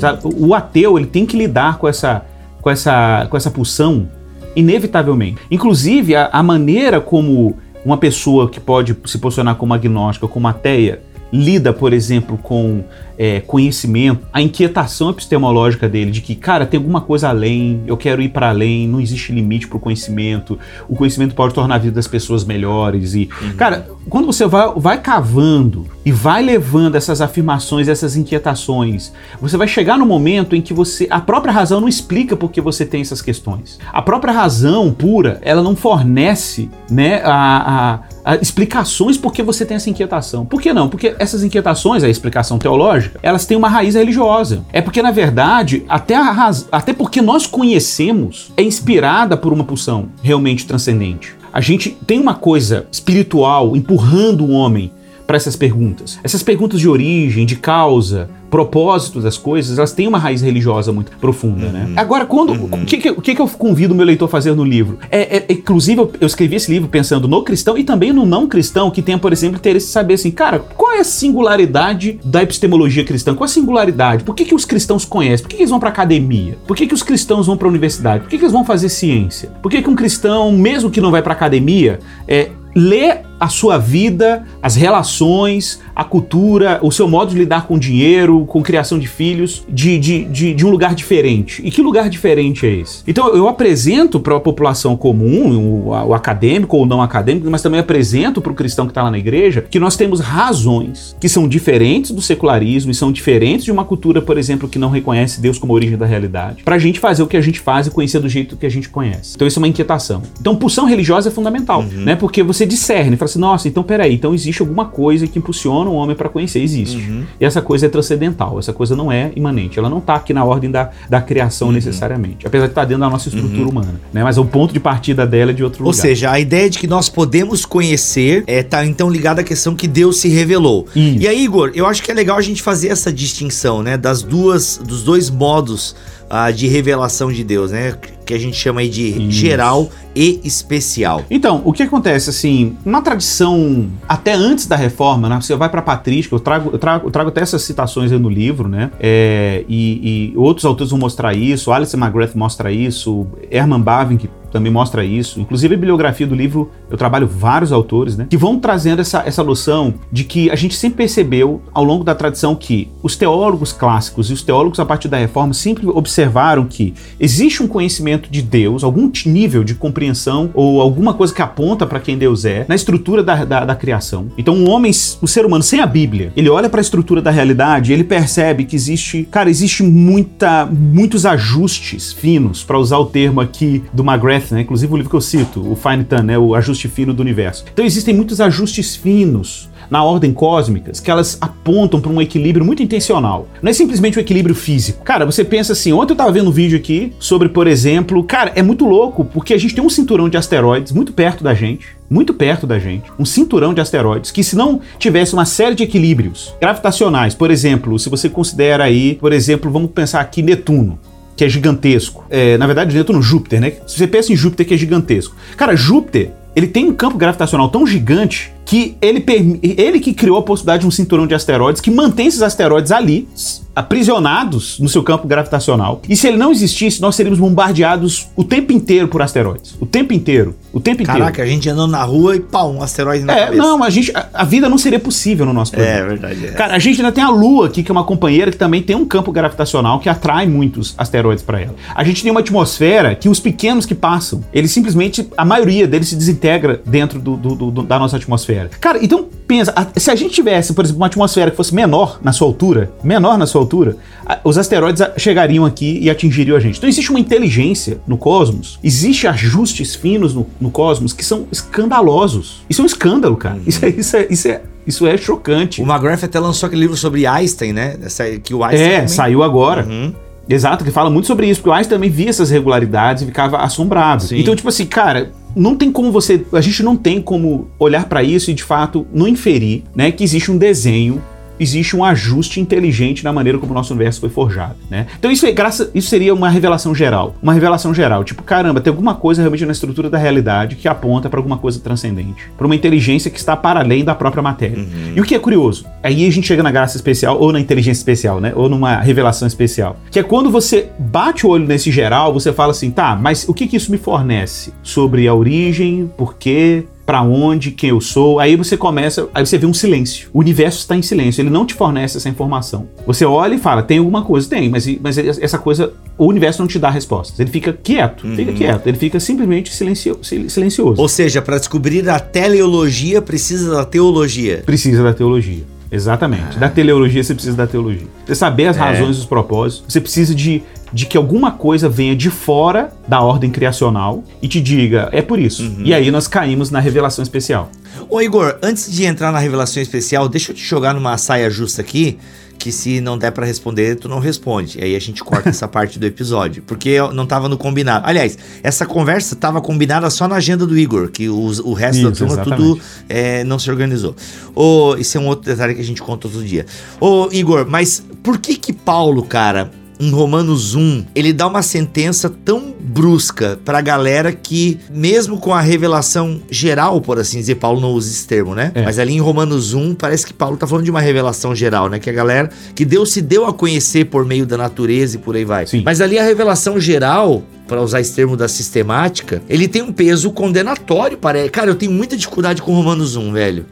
O 0.47 0.53
ateu, 0.53 0.97
ele 0.97 1.07
tem 1.07 1.25
que 1.25 1.37
lidar 1.37 1.77
com 1.77 1.87
essa, 1.87 2.25
com 2.61 2.69
essa, 2.69 3.27
com 3.29 3.37
essa 3.37 3.51
pulsão 3.51 4.07
inevitavelmente. 4.55 5.41
Inclusive, 5.51 6.15
a, 6.15 6.29
a 6.31 6.41
maneira 6.41 7.01
como 7.01 7.57
uma 7.83 7.97
pessoa 7.97 8.49
que 8.49 8.59
pode 8.59 8.95
se 9.05 9.17
posicionar 9.17 9.55
como 9.55 9.73
agnóstica, 9.73 10.27
como 10.27 10.47
ateia, 10.47 11.01
lida, 11.31 11.73
por 11.73 11.93
exemplo, 11.93 12.37
com 12.37 12.83
é, 13.17 13.39
conhecimento, 13.41 14.27
a 14.31 14.41
inquietação 14.41 15.09
epistemológica 15.09 15.87
dele 15.87 16.11
de 16.11 16.21
que, 16.21 16.35
cara, 16.35 16.65
tem 16.65 16.77
alguma 16.77 17.01
coisa 17.01 17.29
além, 17.29 17.81
eu 17.87 17.95
quero 17.95 18.21
ir 18.21 18.29
para 18.29 18.49
além, 18.49 18.87
não 18.87 18.99
existe 18.99 19.31
limite 19.31 19.67
para 19.67 19.77
o 19.77 19.79
conhecimento, 19.79 20.59
o 20.87 20.95
conhecimento 20.95 21.33
pode 21.33 21.53
tornar 21.53 21.75
a 21.75 21.77
vida 21.77 21.95
das 21.95 22.07
pessoas 22.07 22.43
melhores. 22.43 23.13
E, 23.13 23.29
uhum. 23.41 23.53
cara, 23.53 23.87
quando 24.09 24.25
você 24.25 24.45
vai, 24.45 24.69
vai 24.75 25.01
cavando 25.01 25.87
e 26.05 26.11
vai 26.11 26.43
levando 26.43 26.95
essas 26.95 27.21
afirmações, 27.21 27.87
essas 27.87 28.15
inquietações, 28.15 29.13
você 29.41 29.57
vai 29.57 29.67
chegar 29.67 29.97
no 29.97 30.05
momento 30.05 30.55
em 30.55 30.61
que 30.61 30.73
você. 30.73 31.07
A 31.09 31.19
própria 31.19 31.53
razão 31.53 31.79
não 31.79 31.87
explica 31.87 32.35
por 32.35 32.51
que 32.51 32.59
você 32.59 32.85
tem 32.85 33.01
essas 33.01 33.21
questões. 33.21 33.79
A 33.91 34.01
própria 34.01 34.33
razão 34.33 34.93
pura, 34.93 35.39
ela 35.41 35.63
não 35.63 35.75
fornece 35.75 36.69
né, 36.89 37.21
a, 37.23 37.93
a, 37.93 37.99
a 38.25 38.35
explicações 38.35 39.15
por 39.17 39.31
que 39.31 39.43
você 39.43 39.63
tem 39.65 39.75
essa 39.75 39.89
inquietação. 39.89 40.45
Por 40.45 40.59
que 40.59 40.73
não? 40.73 40.89
Porque 40.89 41.15
essas 41.19 41.43
inquietações, 41.43 42.03
a 42.03 42.09
explicação 42.09 42.57
teológica, 42.57 42.95
teológica, 42.95 43.19
elas 43.21 43.45
têm 43.45 43.57
uma 43.57 43.69
raiz 43.69 43.95
religiosa. 43.95 44.63
É 44.71 44.81
porque, 44.81 45.01
na 45.01 45.11
verdade, 45.11 45.83
até, 45.87 46.15
a 46.15 46.31
raz... 46.31 46.67
até 46.71 46.93
porque 46.93 47.21
nós 47.21 47.45
conhecemos, 47.47 48.51
é 48.57 48.63
inspirada 48.63 49.37
por 49.37 49.53
uma 49.53 49.63
pulsão 49.63 50.09
realmente 50.21 50.65
transcendente. 50.65 51.35
A 51.51 51.61
gente 51.61 51.91
tem 52.05 52.19
uma 52.19 52.35
coisa 52.35 52.85
espiritual 52.91 53.75
empurrando 53.75 54.45
o 54.45 54.51
homem 54.51 54.91
para 55.25 55.37
essas 55.37 55.55
perguntas. 55.55 56.19
Essas 56.23 56.43
perguntas 56.43 56.79
de 56.79 56.87
origem, 56.87 57.45
de 57.45 57.55
causa, 57.55 58.29
propósito 58.49 59.19
das 59.19 59.37
coisas, 59.37 59.77
elas 59.77 59.91
têm 59.91 60.07
uma 60.07 60.17
raiz 60.17 60.41
religiosa 60.41 60.93
muito 60.93 61.11
profunda, 61.17 61.67
né? 61.67 61.83
uhum. 61.83 61.89
né? 61.89 61.93
Agora, 61.97 62.25
quando 62.25 62.51
uhum. 62.51 62.83
o, 62.83 62.85
que, 62.85 63.09
o 63.09 63.21
que, 63.21 63.35
que 63.35 63.41
eu 63.41 63.47
convido 63.49 63.93
o 63.93 63.97
meu 63.97 64.05
leitor 64.05 64.27
a 64.27 64.31
fazer 64.31 64.55
no 64.55 64.63
livro? 64.63 64.97
É, 65.11 65.37
é, 65.37 65.45
inclusive, 65.49 65.99
eu, 65.99 66.27
escrevi 66.27 66.55
esse 66.55 66.71
livro 66.71 66.87
pensando 66.87 67.27
no 67.27 67.43
cristão 67.43 67.77
e 67.77 67.83
também 67.83 68.13
no 68.13 68.25
não 68.25 68.47
cristão, 68.47 68.89
que 68.89 69.01
tem, 69.01 69.17
por 69.17 69.33
exemplo, 69.33 69.57
interesse 69.57 69.87
em 69.87 69.91
saber 69.91 70.13
assim, 70.13 70.31
cara, 70.31 70.59
qual 70.59 70.93
é 70.93 70.99
a 70.99 71.03
singularidade 71.03 72.19
da 72.23 72.43
epistemologia 72.43 73.03
cristã? 73.03 73.35
Qual 73.35 73.45
é 73.45 73.49
a 73.49 73.53
singularidade? 73.53 74.23
Por 74.23 74.35
que, 74.35 74.45
que 74.45 74.55
os 74.55 74.63
cristãos 74.63 75.03
conhecem? 75.03 75.43
Por 75.43 75.49
que, 75.49 75.57
que 75.57 75.63
eles 75.63 75.71
vão 75.71 75.79
para 75.79 75.89
academia? 75.89 76.57
Por 76.65 76.77
que, 76.77 76.87
que 76.87 76.93
os 76.93 77.03
cristãos 77.03 77.47
vão 77.47 77.57
para 77.57 77.67
a 77.67 77.69
universidade? 77.69 78.23
Por 78.23 78.29
que, 78.29 78.37
que 78.37 78.43
eles 78.43 78.53
vão 78.53 78.63
fazer 78.63 78.89
ciência? 78.89 79.51
Por 79.61 79.69
que, 79.69 79.81
que 79.81 79.89
um 79.89 79.95
cristão, 79.95 80.51
mesmo 80.51 80.89
que 80.89 81.01
não 81.01 81.11
vai 81.11 81.21
para 81.21 81.33
academia, 81.33 81.99
é, 82.27 82.51
lê 82.75 83.19
a 83.39 83.47
sua 83.47 83.77
vida, 83.77 84.43
as 84.61 84.75
relações, 84.75 85.79
a 85.95 86.03
cultura, 86.03 86.79
o 86.81 86.91
seu 86.91 87.07
modo 87.07 87.31
de 87.31 87.37
lidar 87.37 87.67
com 87.67 87.77
dinheiro, 87.77 88.45
com 88.45 88.61
criação 88.61 88.97
de 88.97 89.07
filhos, 89.07 89.63
de, 89.69 89.97
de, 89.97 90.25
de, 90.25 90.53
de 90.53 90.65
um 90.65 90.69
lugar 90.69 90.95
diferente. 90.95 91.61
E 91.63 91.71
que 91.71 91.81
lugar 91.81 92.09
diferente 92.09 92.65
é 92.65 92.75
esse? 92.75 93.03
Então 93.07 93.35
eu 93.35 93.47
apresento 93.47 94.19
para 94.19 94.35
a 94.35 94.39
população 94.39 94.95
comum, 94.95 95.57
o, 95.57 95.87
o, 95.89 96.13
acadêmico 96.13 96.77
ou 96.77 96.85
não 96.85 97.01
acadêmico, 97.01 97.49
mas 97.49 97.61
também 97.61 97.79
apresento 97.79 98.41
para 98.41 98.51
o 98.51 98.55
cristão 98.55 98.85
que 98.85 98.91
está 98.91 99.03
lá 99.03 99.11
na 99.11 99.17
igreja, 99.17 99.65
que 99.69 99.79
nós 99.79 99.95
temos 99.95 100.19
razões 100.19 101.15
que 101.19 101.29
são 101.29 101.47
diferentes 101.47 102.11
do 102.11 102.21
secularismo 102.21 102.91
e 102.91 102.95
são 102.95 103.11
diferentes 103.11 103.65
de 103.65 103.71
uma 103.71 103.85
cultura, 103.85 104.21
por 104.21 104.37
exemplo, 104.37 104.67
que 104.67 104.79
não 104.79 104.89
reconhece 104.89 105.41
Deus 105.41 105.57
como 105.57 105.73
origem 105.73 105.97
da 105.97 106.05
realidade, 106.05 106.63
para 106.63 106.75
a 106.75 106.79
gente 106.79 106.99
fazer 106.99 107.23
o 107.23 107.27
que 107.27 107.37
a 107.37 107.41
gente 107.41 107.59
faz 107.59 107.87
e 107.87 107.91
conhecer 107.91 108.19
do 108.19 108.29
jeito 108.29 108.57
que 108.57 108.65
a 108.65 108.69
gente 108.69 108.89
conhece. 108.89 109.33
Então 109.35 109.47
isso 109.47 109.59
é 109.59 109.61
uma 109.61 109.67
inquietação. 109.67 110.21
Então 110.39 110.55
pulsão 110.55 110.85
religiosa 110.85 111.29
é 111.29 111.31
fundamental, 111.31 111.81
uhum. 111.81 112.05
né? 112.05 112.15
Porque 112.15 112.43
você 112.43 112.65
discerne, 112.65 113.17
fala 113.25 113.31
assim, 113.31 113.39
nossa, 113.39 113.67
então 113.67 113.83
peraí, 113.83 114.13
então 114.13 114.33
existe 114.33 114.61
alguma 114.61 114.85
coisa 114.85 115.27
que 115.27 115.39
impulsiona 115.39 115.89
o 115.89 115.93
homem 115.93 116.15
para 116.15 116.29
conhecer, 116.29 116.61
existe. 116.61 116.97
Uhum. 116.97 117.23
E 117.39 117.45
essa 117.45 117.61
coisa 117.61 117.85
é 117.85 117.89
transcendental, 117.89 118.57
essa 118.59 118.73
coisa 118.73 118.95
não 118.95 119.11
é 119.11 119.31
imanente, 119.35 119.77
ela 119.79 119.89
não 119.89 119.97
está 119.97 120.15
aqui 120.15 120.33
na 120.33 120.43
ordem 120.43 120.71
da, 120.71 120.89
da 121.09 121.21
criação 121.21 121.69
uhum. 121.69 121.73
necessariamente, 121.73 122.47
apesar 122.47 122.65
de 122.65 122.71
estar 122.71 122.81
tá 122.81 122.85
dentro 122.85 123.01
da 123.01 123.09
nossa 123.09 123.29
estrutura 123.29 123.63
uhum. 123.63 123.69
humana, 123.69 124.01
né? 124.13 124.23
Mas 124.23 124.37
o 124.37 124.45
ponto 124.45 124.73
de 124.73 124.79
partida 124.79 125.25
dela 125.25 125.51
é 125.51 125.53
de 125.53 125.63
outro 125.63 125.83
Ou 125.83 125.91
lugar. 125.91 125.97
Ou 125.97 126.01
seja, 126.01 126.31
a 126.31 126.39
ideia 126.39 126.69
de 126.69 126.79
que 126.79 126.87
nós 126.87 127.09
podemos 127.09 127.65
conhecer 127.65 128.43
é 128.47 128.63
tá 128.63 128.85
então 128.85 129.09
ligada 129.09 129.41
à 129.41 129.43
questão 129.43 129.75
que 129.75 129.87
Deus 129.87 130.17
se 130.17 130.29
revelou. 130.29 130.85
Isso. 130.95 131.23
E 131.23 131.27
aí, 131.27 131.43
Igor, 131.43 131.71
eu 131.73 131.85
acho 131.85 132.01
que 132.03 132.11
é 132.11 132.13
legal 132.13 132.37
a 132.37 132.41
gente 132.41 132.61
fazer 132.61 132.89
essa 132.89 133.11
distinção, 133.11 133.81
né, 133.81 133.97
das 133.97 134.21
duas 134.21 134.77
dos 134.77 135.03
dois 135.03 135.29
modos 135.29 135.95
uh, 136.29 136.51
de 136.51 136.67
revelação 136.67 137.31
de 137.31 137.43
Deus, 137.43 137.71
né? 137.71 137.95
Que 138.25 138.33
a 138.33 138.39
gente 138.39 138.57
chama 138.57 138.81
aí 138.81 138.89
de 138.89 139.09
Isso. 139.09 139.31
geral 139.31 139.89
e 140.15 140.39
especial. 140.43 141.23
Então, 141.29 141.61
o 141.63 141.71
que 141.71 141.83
acontece, 141.83 142.29
assim, 142.29 142.75
uma 142.85 143.01
tradição 143.01 143.87
até 144.07 144.33
antes 144.33 144.65
da 144.65 144.75
reforma, 144.75 145.29
né? 145.29 145.39
Você 145.39 145.55
vai 145.55 145.69
para 145.69 145.81
patrística, 145.81 146.35
eu 146.35 146.39
trago, 146.39 146.69
eu 146.73 146.79
trago, 146.79 147.07
eu 147.07 147.11
trago 147.11 147.29
até 147.29 147.41
essas 147.41 147.61
citações 147.61 148.11
aí 148.11 148.19
no 148.19 148.29
livro, 148.29 148.67
né? 148.67 148.91
É, 148.99 149.63
e, 149.67 150.31
e, 150.33 150.37
outros 150.37 150.65
autores 150.65 150.91
vão 150.91 150.99
mostrar 150.99 151.35
isso, 151.35 151.71
Alice 151.71 151.95
McGrath 151.95 152.35
mostra 152.35 152.71
isso, 152.71 153.27
Herman 153.51 153.81
Bavinck 153.81 154.29
também 154.55 154.71
mostra 154.71 155.03
isso. 155.03 155.41
Inclusive, 155.41 155.75
a 155.75 155.77
bibliografia 155.77 156.25
do 156.25 156.33
livro, 156.33 156.71
eu 156.89 156.97
trabalho 156.97 157.27
vários 157.27 157.73
autores, 157.73 158.15
né? 158.15 158.25
Que 158.29 158.37
vão 158.37 158.57
trazendo 158.57 159.01
essa, 159.01 159.21
essa 159.25 159.43
noção 159.43 159.95
de 160.09 160.23
que 160.23 160.49
a 160.49 160.55
gente 160.55 160.77
sempre 160.77 160.99
percebeu 160.99 161.61
ao 161.73 161.83
longo 161.83 162.05
da 162.05 162.15
tradição 162.15 162.55
que 162.55 162.87
os 163.03 163.17
teólogos 163.17 163.73
clássicos 163.73 164.29
e 164.29 164.33
os 164.33 164.41
teólogos 164.41 164.79
a 164.79 164.85
partir 164.85 165.09
da 165.09 165.17
reforma 165.17 165.53
sempre 165.53 165.85
observaram 165.87 166.65
que 166.65 166.93
existe 167.19 167.61
um 167.61 167.67
conhecimento 167.67 168.31
de 168.31 168.41
Deus, 168.41 168.81
algum 168.85 169.11
nível 169.25 169.61
de 169.61 169.75
compreensão 169.75 170.49
ou 170.53 170.79
alguma 170.79 171.13
coisa 171.13 171.33
que 171.33 171.41
aponta 171.41 171.85
para 171.85 171.99
quem 171.99 172.17
Deus 172.17 172.45
é 172.45 172.65
na 172.69 172.75
estrutura 172.75 173.21
da, 173.21 173.43
da, 173.43 173.65
da, 173.65 173.75
criação. 173.75 174.27
Então, 174.37 174.55
um 174.55 174.69
homem, 174.69 174.91
o 175.21 175.27
ser 175.27 175.45
humano 175.45 175.63
sem 175.63 175.81
a 175.81 175.85
Bíblia, 175.85 176.31
ele 176.33 176.49
olha 176.49 176.69
para 176.69 176.79
a 176.79 176.81
estrutura 176.81 177.21
da 177.21 177.29
realidade, 177.29 177.91
ele 177.91 178.05
percebe 178.05 178.63
que 178.63 178.75
existe, 178.75 179.27
cara, 179.29 179.49
existe 179.49 179.83
muita, 179.83 180.65
muitos 180.65 181.25
ajustes 181.25 182.13
finos, 182.13 182.63
para 182.63 182.79
usar 182.79 182.99
o 182.99 183.05
termo 183.05 183.41
aqui 183.41 183.83
do 183.91 184.01
McGrath 184.01 184.44
Math, 184.45 184.51
né? 184.51 184.61
Inclusive 184.61 184.93
o 184.93 184.97
livro 184.97 185.09
que 185.09 185.15
eu 185.15 185.21
cito, 185.21 185.59
o 185.71 185.75
Fine 185.75 186.03
Tune, 186.03 186.23
né? 186.23 186.37
O 186.37 186.55
ajuste 186.55 186.87
fino 186.87 187.13
do 187.13 187.21
universo. 187.21 187.65
Então 187.71 187.85
existem 187.85 188.13
muitos 188.13 188.39
ajustes 188.39 188.95
finos 188.95 189.69
na 189.89 190.03
ordem 190.03 190.33
cósmicas 190.33 190.99
que 190.99 191.11
elas 191.11 191.37
apontam 191.39 192.01
para 192.01 192.11
um 192.11 192.21
equilíbrio 192.21 192.65
muito 192.65 192.81
intencional. 192.81 193.47
Não 193.61 193.69
é 193.69 193.73
simplesmente 193.73 194.17
um 194.17 194.21
equilíbrio 194.21 194.55
físico. 194.55 195.03
Cara, 195.03 195.25
você 195.25 195.43
pensa 195.43 195.73
assim, 195.73 195.93
ontem 195.93 196.13
eu 196.13 196.17
tava 196.17 196.31
vendo 196.31 196.49
um 196.49 196.53
vídeo 196.53 196.77
aqui 196.77 197.13
sobre, 197.19 197.49
por 197.49 197.67
exemplo, 197.67 198.23
cara, 198.23 198.51
é 198.55 198.63
muito 198.63 198.85
louco 198.85 199.23
porque 199.23 199.53
a 199.53 199.57
gente 199.59 199.75
tem 199.75 199.83
um 199.83 199.89
cinturão 199.89 200.27
de 200.27 200.37
asteroides 200.37 200.91
muito 200.91 201.13
perto 201.13 201.43
da 201.43 201.53
gente, 201.53 201.87
muito 202.09 202.33
perto 202.33 202.65
da 202.65 202.79
gente, 202.79 203.11
um 203.19 203.25
cinturão 203.25 203.75
de 203.75 203.81
asteroides 203.81 204.31
que 204.31 204.43
se 204.43 204.55
não 204.55 204.81
tivesse 204.97 205.33
uma 205.33 205.45
série 205.45 205.75
de 205.75 205.83
equilíbrios 205.83 206.55
gravitacionais, 206.59 207.35
por 207.35 207.51
exemplo, 207.51 207.99
se 207.99 208.09
você 208.09 208.27
considera 208.27 208.83
aí, 208.83 209.15
por 209.15 209.31
exemplo, 209.31 209.71
vamos 209.71 209.91
pensar 209.91 210.21
aqui 210.21 210.41
Netuno, 210.41 210.99
que 211.35 211.43
é 211.43 211.49
gigantesco. 211.49 212.25
É, 212.29 212.57
na 212.57 212.65
verdade, 212.65 212.95
Netuno, 212.95 213.21
Júpiter, 213.21 213.59
né? 213.59 213.73
Se 213.85 213.97
você 213.97 214.07
pensa 214.07 214.31
em 214.31 214.35
Júpiter, 214.35 214.65
que 214.65 214.73
é 214.73 214.77
gigantesco. 214.77 215.35
Cara, 215.57 215.75
Júpiter, 215.75 216.31
ele 216.55 216.67
tem 216.67 216.85
um 216.85 216.93
campo 216.93 217.17
gravitacional 217.17 217.69
tão 217.69 217.85
gigante 217.85 218.54
que 218.65 218.97
ele, 218.99 219.23
ele 219.61 219.99
que 219.99 220.13
criou 220.13 220.37
a 220.37 220.41
possibilidade 220.41 220.81
de 220.81 220.87
um 220.87 220.91
cinturão 220.91 221.27
de 221.27 221.35
asteroides 221.35 221.79
que 221.79 221.91
mantém 221.91 222.27
esses 222.27 222.41
asteroides 222.41 222.91
ali, 222.91 223.27
aprisionados 223.75 224.79
no 224.79 224.87
seu 224.87 225.03
campo 225.03 225.27
gravitacional. 225.27 226.01
E 226.07 226.15
se 226.15 226.27
ele 226.27 226.37
não 226.37 226.51
existisse, 226.51 227.01
nós 227.01 227.15
seríamos 227.15 227.39
bombardeados 227.39 228.27
o 228.35 228.43
tempo 228.43 228.71
inteiro 228.71 229.09
por 229.09 229.21
asteroides. 229.21 229.75
O 229.79 229.85
tempo 229.85 230.13
inteiro. 230.13 230.55
O 230.71 230.79
tempo 230.79 231.01
inteiro. 231.01 231.19
Caraca, 231.19 231.43
a 231.43 231.45
gente 231.45 231.69
andando 231.69 231.91
na 231.91 232.03
rua 232.03 232.37
e 232.37 232.39
pau, 232.39 232.71
um 232.71 232.81
asteroide 232.81 233.25
na 233.25 233.33
é, 233.33 233.45
cabeça. 233.45 233.61
Não, 233.61 233.83
a, 233.83 233.89
gente, 233.89 234.11
a, 234.15 234.29
a, 234.33 234.43
vida 234.45 234.69
não 234.69 234.77
seria 234.77 234.99
possível 234.99 235.45
no 235.45 235.51
nosso 235.51 235.73
planeta. 235.73 235.97
É 235.97 236.05
verdade. 236.05 236.47
É. 236.47 236.51
Cara, 236.51 236.75
a 236.75 236.79
gente 236.79 237.01
ainda 237.01 237.11
tem 237.11 237.23
a 237.23 237.29
Lua 237.29 237.67
aqui, 237.67 237.83
que 237.83 237.91
é 237.91 237.93
uma 237.93 238.05
companheira 238.05 238.49
que 238.49 238.57
também 238.57 238.81
tem 238.81 238.95
um 238.95 239.05
campo 239.05 239.31
gravitacional 239.31 239.99
que 239.99 240.07
atrai 240.07 240.47
muitos 240.47 240.95
asteroides 240.97 241.43
para 241.43 241.59
ela. 241.59 241.75
A 241.93 242.03
gente 242.03 242.23
tem 242.23 242.31
uma 242.31 242.39
atmosfera 242.39 243.13
que 243.13 243.27
os 243.27 243.41
pequenos 243.41 243.85
que 243.85 243.93
passam, 243.93 244.41
eles 244.53 244.71
simplesmente, 244.71 245.27
a 245.37 245.43
maioria 245.43 245.85
deles 245.85 246.07
se 246.07 246.15
desintegra 246.15 246.81
dentro 246.85 247.19
do, 247.19 247.35
do, 247.35 247.71
do, 247.71 247.83
da 247.83 247.99
nossa 247.99 248.15
atmosfera. 248.15 248.54
Cara, 248.79 249.03
então 249.03 249.27
pensa, 249.47 249.73
se 249.95 250.09
a 250.09 250.15
gente 250.15 250.33
tivesse, 250.33 250.73
por 250.73 250.83
exemplo, 250.83 251.01
uma 251.01 251.07
atmosfera 251.07 251.51
que 251.51 251.57
fosse 251.57 251.73
menor 251.73 252.19
na 252.23 252.31
sua 252.31 252.47
altura, 252.47 252.91
menor 253.03 253.37
na 253.37 253.45
sua 253.45 253.61
altura, 253.61 253.97
os 254.43 254.57
asteroides 254.57 255.01
chegariam 255.17 255.65
aqui 255.65 255.99
e 256.01 256.09
atingiriam 256.09 256.57
a 256.57 256.59
gente. 256.59 256.77
Então 256.77 256.89
existe 256.89 257.09
uma 257.09 257.19
inteligência 257.19 257.99
no 258.07 258.17
cosmos, 258.17 258.79
existe 258.83 259.27
ajustes 259.27 259.95
finos 259.95 260.33
no, 260.33 260.47
no 260.59 260.71
cosmos 260.71 261.13
que 261.13 261.23
são 261.23 261.47
escandalosos. 261.51 262.63
Isso 262.69 262.81
é 262.81 262.83
um 262.83 262.87
escândalo, 262.87 263.35
cara. 263.35 263.55
Uhum. 263.55 263.63
Isso, 263.65 263.85
é, 263.85 263.89
isso, 263.89 264.17
é, 264.17 264.27
isso, 264.29 264.47
é, 264.47 264.61
isso 264.87 265.07
é 265.07 265.17
chocante. 265.17 265.81
O 265.81 265.85
McGrath 265.85 266.23
até 266.23 266.39
lançou 266.39 266.67
aquele 266.67 266.81
livro 266.81 266.97
sobre 266.97 267.25
Einstein, 267.25 267.73
né? 267.73 267.97
Que 268.43 268.53
o 268.53 268.63
Einstein 268.63 268.87
é, 268.87 268.93
também... 268.95 269.07
saiu 269.07 269.43
agora. 269.43 269.85
Uhum. 269.85 270.13
Exato, 270.47 270.83
que 270.83 270.91
fala 270.91 271.09
muito 271.09 271.25
sobre 271.25 271.47
isso, 271.47 271.59
porque 271.59 271.71
o 271.71 271.73
Einstein 271.73 271.97
também 271.97 272.09
via 272.09 272.29
essas 272.29 272.51
irregularidades 272.51 273.23
e 273.23 273.25
ficava 273.25 273.57
assombrado. 273.57 274.23
Sim. 274.23 274.39
Então, 274.39 274.55
tipo 274.55 274.69
assim, 274.69 274.85
cara, 274.85 275.31
não 275.55 275.75
tem 275.75 275.91
como 275.91 276.11
você. 276.11 276.45
A 276.51 276.61
gente 276.61 276.83
não 276.83 276.95
tem 276.95 277.21
como 277.21 277.67
olhar 277.79 278.07
para 278.09 278.21
isso 278.23 278.51
e 278.51 278.53
de 278.53 278.63
fato 278.63 279.07
não 279.13 279.27
inferir, 279.27 279.83
né, 279.95 280.11
que 280.11 280.23
existe 280.23 280.51
um 280.51 280.57
desenho 280.57 281.21
existe 281.59 281.95
um 281.95 282.03
ajuste 282.03 282.59
inteligente 282.59 283.23
na 283.23 283.31
maneira 283.33 283.57
como 283.57 283.71
o 283.71 283.75
nosso 283.75 283.93
universo 283.93 284.19
foi 284.19 284.29
forjado, 284.29 284.75
né? 284.89 285.07
Então 285.17 285.31
isso 285.31 285.45
é 285.45 285.51
graça, 285.51 285.89
isso 285.93 286.09
seria 286.09 286.33
uma 286.33 286.49
revelação 286.49 286.93
geral, 286.93 287.35
uma 287.41 287.53
revelação 287.53 287.93
geral, 287.93 288.23
tipo 288.23 288.43
caramba, 288.43 288.81
tem 288.81 288.91
alguma 288.91 289.15
coisa 289.15 289.41
realmente 289.41 289.65
na 289.65 289.71
estrutura 289.71 290.09
da 290.09 290.17
realidade 290.17 290.75
que 290.75 290.87
aponta 290.87 291.29
para 291.29 291.39
alguma 291.39 291.57
coisa 291.57 291.79
transcendente, 291.79 292.49
para 292.57 292.65
uma 292.65 292.75
inteligência 292.75 293.31
que 293.31 293.37
está 293.37 293.55
para 293.55 293.79
além 293.79 294.03
da 294.03 294.15
própria 294.15 294.41
matéria. 294.41 294.77
Uhum. 294.77 295.13
E 295.15 295.21
o 295.21 295.23
que 295.23 295.35
é 295.35 295.39
curioso, 295.39 295.85
aí 296.03 296.27
a 296.27 296.31
gente 296.31 296.47
chega 296.47 296.63
na 296.63 296.71
graça 296.71 296.97
especial 296.97 297.39
ou 297.39 297.51
na 297.51 297.59
inteligência 297.59 297.99
especial, 297.99 298.39
né? 298.39 298.53
Ou 298.55 298.69
numa 298.69 298.97
revelação 298.97 299.47
especial, 299.47 299.97
que 300.11 300.19
é 300.19 300.23
quando 300.23 300.49
você 300.49 300.89
bate 300.97 301.45
o 301.45 301.49
olho 301.49 301.67
nesse 301.67 301.91
geral, 301.91 302.33
você 302.33 302.51
fala 302.51 302.71
assim, 302.71 302.91
tá, 302.91 303.15
mas 303.15 303.47
o 303.47 303.53
que 303.53 303.67
que 303.67 303.77
isso 303.77 303.91
me 303.91 303.97
fornece 303.97 304.73
sobre 304.83 305.27
a 305.27 305.33
origem, 305.33 306.11
porquê, 306.17 306.85
para 307.05 307.21
onde, 307.21 307.71
quem 307.71 307.91
eu 307.91 308.01
sou. 308.01 308.39
Aí 308.39 308.55
você 308.55 308.75
começa, 308.75 309.27
aí 309.33 309.45
você 309.45 309.57
vê 309.57 309.65
um 309.65 309.73
silêncio. 309.73 310.29
O 310.33 310.39
universo 310.39 310.79
está 310.79 310.95
em 310.95 311.01
silêncio, 311.01 311.41
ele 311.41 311.49
não 311.49 311.65
te 311.65 311.73
fornece 311.73 312.17
essa 312.17 312.27
informação. 312.27 312.87
Você 313.05 313.23
olha 313.23 313.55
e 313.55 313.59
fala, 313.59 313.83
tem 313.83 313.99
alguma 313.99 314.23
coisa, 314.23 314.49
tem, 314.49 314.69
mas, 314.69 314.87
mas 315.01 315.17
essa 315.17 315.57
coisa, 315.57 315.93
o 316.17 316.25
universo 316.25 316.61
não 316.61 316.67
te 316.67 316.79
dá 316.79 316.89
respostas. 316.89 317.39
Ele 317.39 317.49
fica 317.49 317.71
quieto, 317.71 318.25
uhum. 318.25 318.35
fica 318.35 318.53
quieto, 318.53 318.87
ele 318.87 318.97
fica 318.97 319.19
simplesmente 319.19 319.73
silencio, 319.73 320.19
silencioso. 320.21 321.01
Ou 321.01 321.07
seja, 321.07 321.41
para 321.41 321.57
descobrir 321.57 322.09
a 322.09 322.19
teleologia 322.19 323.21
precisa 323.21 323.71
da 323.71 323.85
teologia. 323.85 324.63
Precisa 324.65 325.03
da 325.03 325.13
teologia. 325.13 325.63
Exatamente. 325.91 326.55
Ah. 326.55 326.59
Da 326.59 326.69
teleologia 326.69 327.23
você 327.23 327.33
precisa 327.33 327.55
da 327.55 327.67
teologia. 327.67 328.07
Você 328.25 328.35
saber 328.35 328.67
as 328.67 328.77
é. 328.77 328.79
razões, 328.79 329.17
os 329.17 329.25
propósitos. 329.25 329.85
Você 329.87 330.01
precisa 330.01 330.33
de 330.33 330.63
de 330.95 331.05
que 331.05 331.17
alguma 331.17 331.51
coisa 331.51 331.89
venha 331.89 332.15
de 332.15 332.29
fora 332.29 332.89
da 333.05 333.19
ordem 333.19 333.51
criacional 333.51 334.23
e 334.41 334.47
te 334.47 334.61
diga, 334.61 335.09
é 335.11 335.21
por 335.21 335.37
isso. 335.37 335.63
Uhum. 335.63 335.81
E 335.83 335.93
aí 335.93 336.09
nós 336.09 336.25
caímos 336.25 336.71
na 336.71 336.79
revelação 336.79 337.21
especial. 337.21 337.69
Ô 338.09 338.21
Igor, 338.21 338.57
antes 338.63 338.89
de 338.89 339.03
entrar 339.03 339.29
na 339.29 339.39
revelação 339.39 339.83
especial, 339.83 340.29
deixa 340.29 340.53
eu 340.53 340.55
te 340.55 340.63
jogar 340.63 340.93
numa 340.93 341.17
saia 341.17 341.49
justa 341.49 341.81
aqui, 341.81 342.17
que 342.57 342.71
se 342.71 343.01
não 343.01 343.17
der 343.17 343.31
para 343.31 343.45
responder, 343.45 343.97
tu 343.97 344.07
não 344.07 344.19
responde. 344.19 344.79
E 344.79 344.85
aí 344.85 344.95
a 344.95 344.99
gente 344.99 345.21
corta 345.21 345.49
essa 345.49 345.67
parte 345.67 345.99
do 345.99 346.05
episódio, 346.05 346.63
porque 346.65 346.95
não 347.13 347.25
tava 347.25 347.49
no 347.49 347.57
combinado. 347.57 348.07
Aliás, 348.07 348.37
essa 348.63 348.85
conversa 348.85 349.35
tava 349.35 349.59
combinada 349.59 350.09
só 350.09 350.29
na 350.29 350.37
agenda 350.37 350.65
do 350.65 350.77
Igor, 350.77 351.09
que 351.09 351.27
o, 351.27 351.51
o 351.65 351.73
resto 351.73 351.99
Isso, 351.99 352.09
da 352.09 352.15
turma 352.15 352.33
exatamente. 352.35 352.57
tudo 352.57 352.81
é, 353.09 353.43
não 353.43 353.59
se 353.59 353.69
organizou. 353.69 354.15
Ô, 354.55 354.95
esse 354.97 355.17
é 355.17 355.19
um 355.19 355.27
outro 355.27 355.45
detalhe 355.45 355.75
que 355.75 355.81
a 355.81 355.85
gente 355.85 356.01
conta 356.01 356.29
todo 356.29 356.41
dia. 356.41 356.65
Ô, 357.01 357.27
Igor, 357.33 357.65
mas 357.67 358.01
por 358.23 358.37
que 358.37 358.55
que 358.55 358.71
Paulo, 358.71 359.23
cara, 359.23 359.69
em 359.99 360.09
Romanos 360.11 360.75
1, 360.75 361.05
ele 361.15 361.31
dá 361.33 361.47
uma 361.47 361.61
sentença 361.61 362.29
tão 362.43 362.73
brusca 362.79 363.59
pra 363.63 363.81
galera 363.81 364.31
que, 364.31 364.79
mesmo 364.89 365.39
com 365.39 365.53
a 365.53 365.61
revelação 365.61 366.41
geral, 366.49 367.01
por 367.01 367.19
assim 367.19 367.39
dizer, 367.39 367.55
Paulo 367.55 367.81
não 367.81 367.91
usa 367.91 368.11
esse 368.11 368.27
termo, 368.27 368.53
né? 368.55 368.71
É. 368.75 368.83
Mas 368.83 368.99
ali 368.99 369.13
em 369.13 369.19
Romanos 369.19 369.73
1, 369.73 369.95
parece 369.95 370.25
que 370.25 370.33
Paulo 370.33 370.57
tá 370.57 370.67
falando 370.67 370.85
de 370.85 370.91
uma 370.91 371.01
revelação 371.01 371.55
geral, 371.55 371.89
né? 371.89 371.99
Que 371.99 372.09
a 372.09 372.13
galera, 372.13 372.49
que 372.73 372.85
Deus 372.85 373.11
se 373.11 373.21
deu 373.21 373.45
a 373.45 373.53
conhecer 373.53 374.05
por 374.05 374.25
meio 374.25 374.45
da 374.45 374.57
natureza 374.57 375.15
e 375.15 375.19
por 375.19 375.35
aí 375.35 375.45
vai. 375.45 375.67
Sim. 375.67 375.81
Mas 375.85 376.01
ali 376.01 376.17
a 376.17 376.23
revelação 376.23 376.79
geral, 376.79 377.43
para 377.67 377.81
usar 377.81 378.01
esse 378.01 378.13
termo 378.13 378.37
da 378.37 378.47
sistemática, 378.47 379.41
ele 379.49 379.67
tem 379.67 379.81
um 379.81 379.91
peso 379.91 380.31
condenatório, 380.31 381.17
parece. 381.17 381.49
Cara, 381.49 381.69
eu 381.69 381.75
tenho 381.75 381.91
muita 381.91 382.15
dificuldade 382.15 382.61
com 382.61 382.73
Romanos 382.73 383.15
1, 383.15 383.33
velho. 383.33 383.65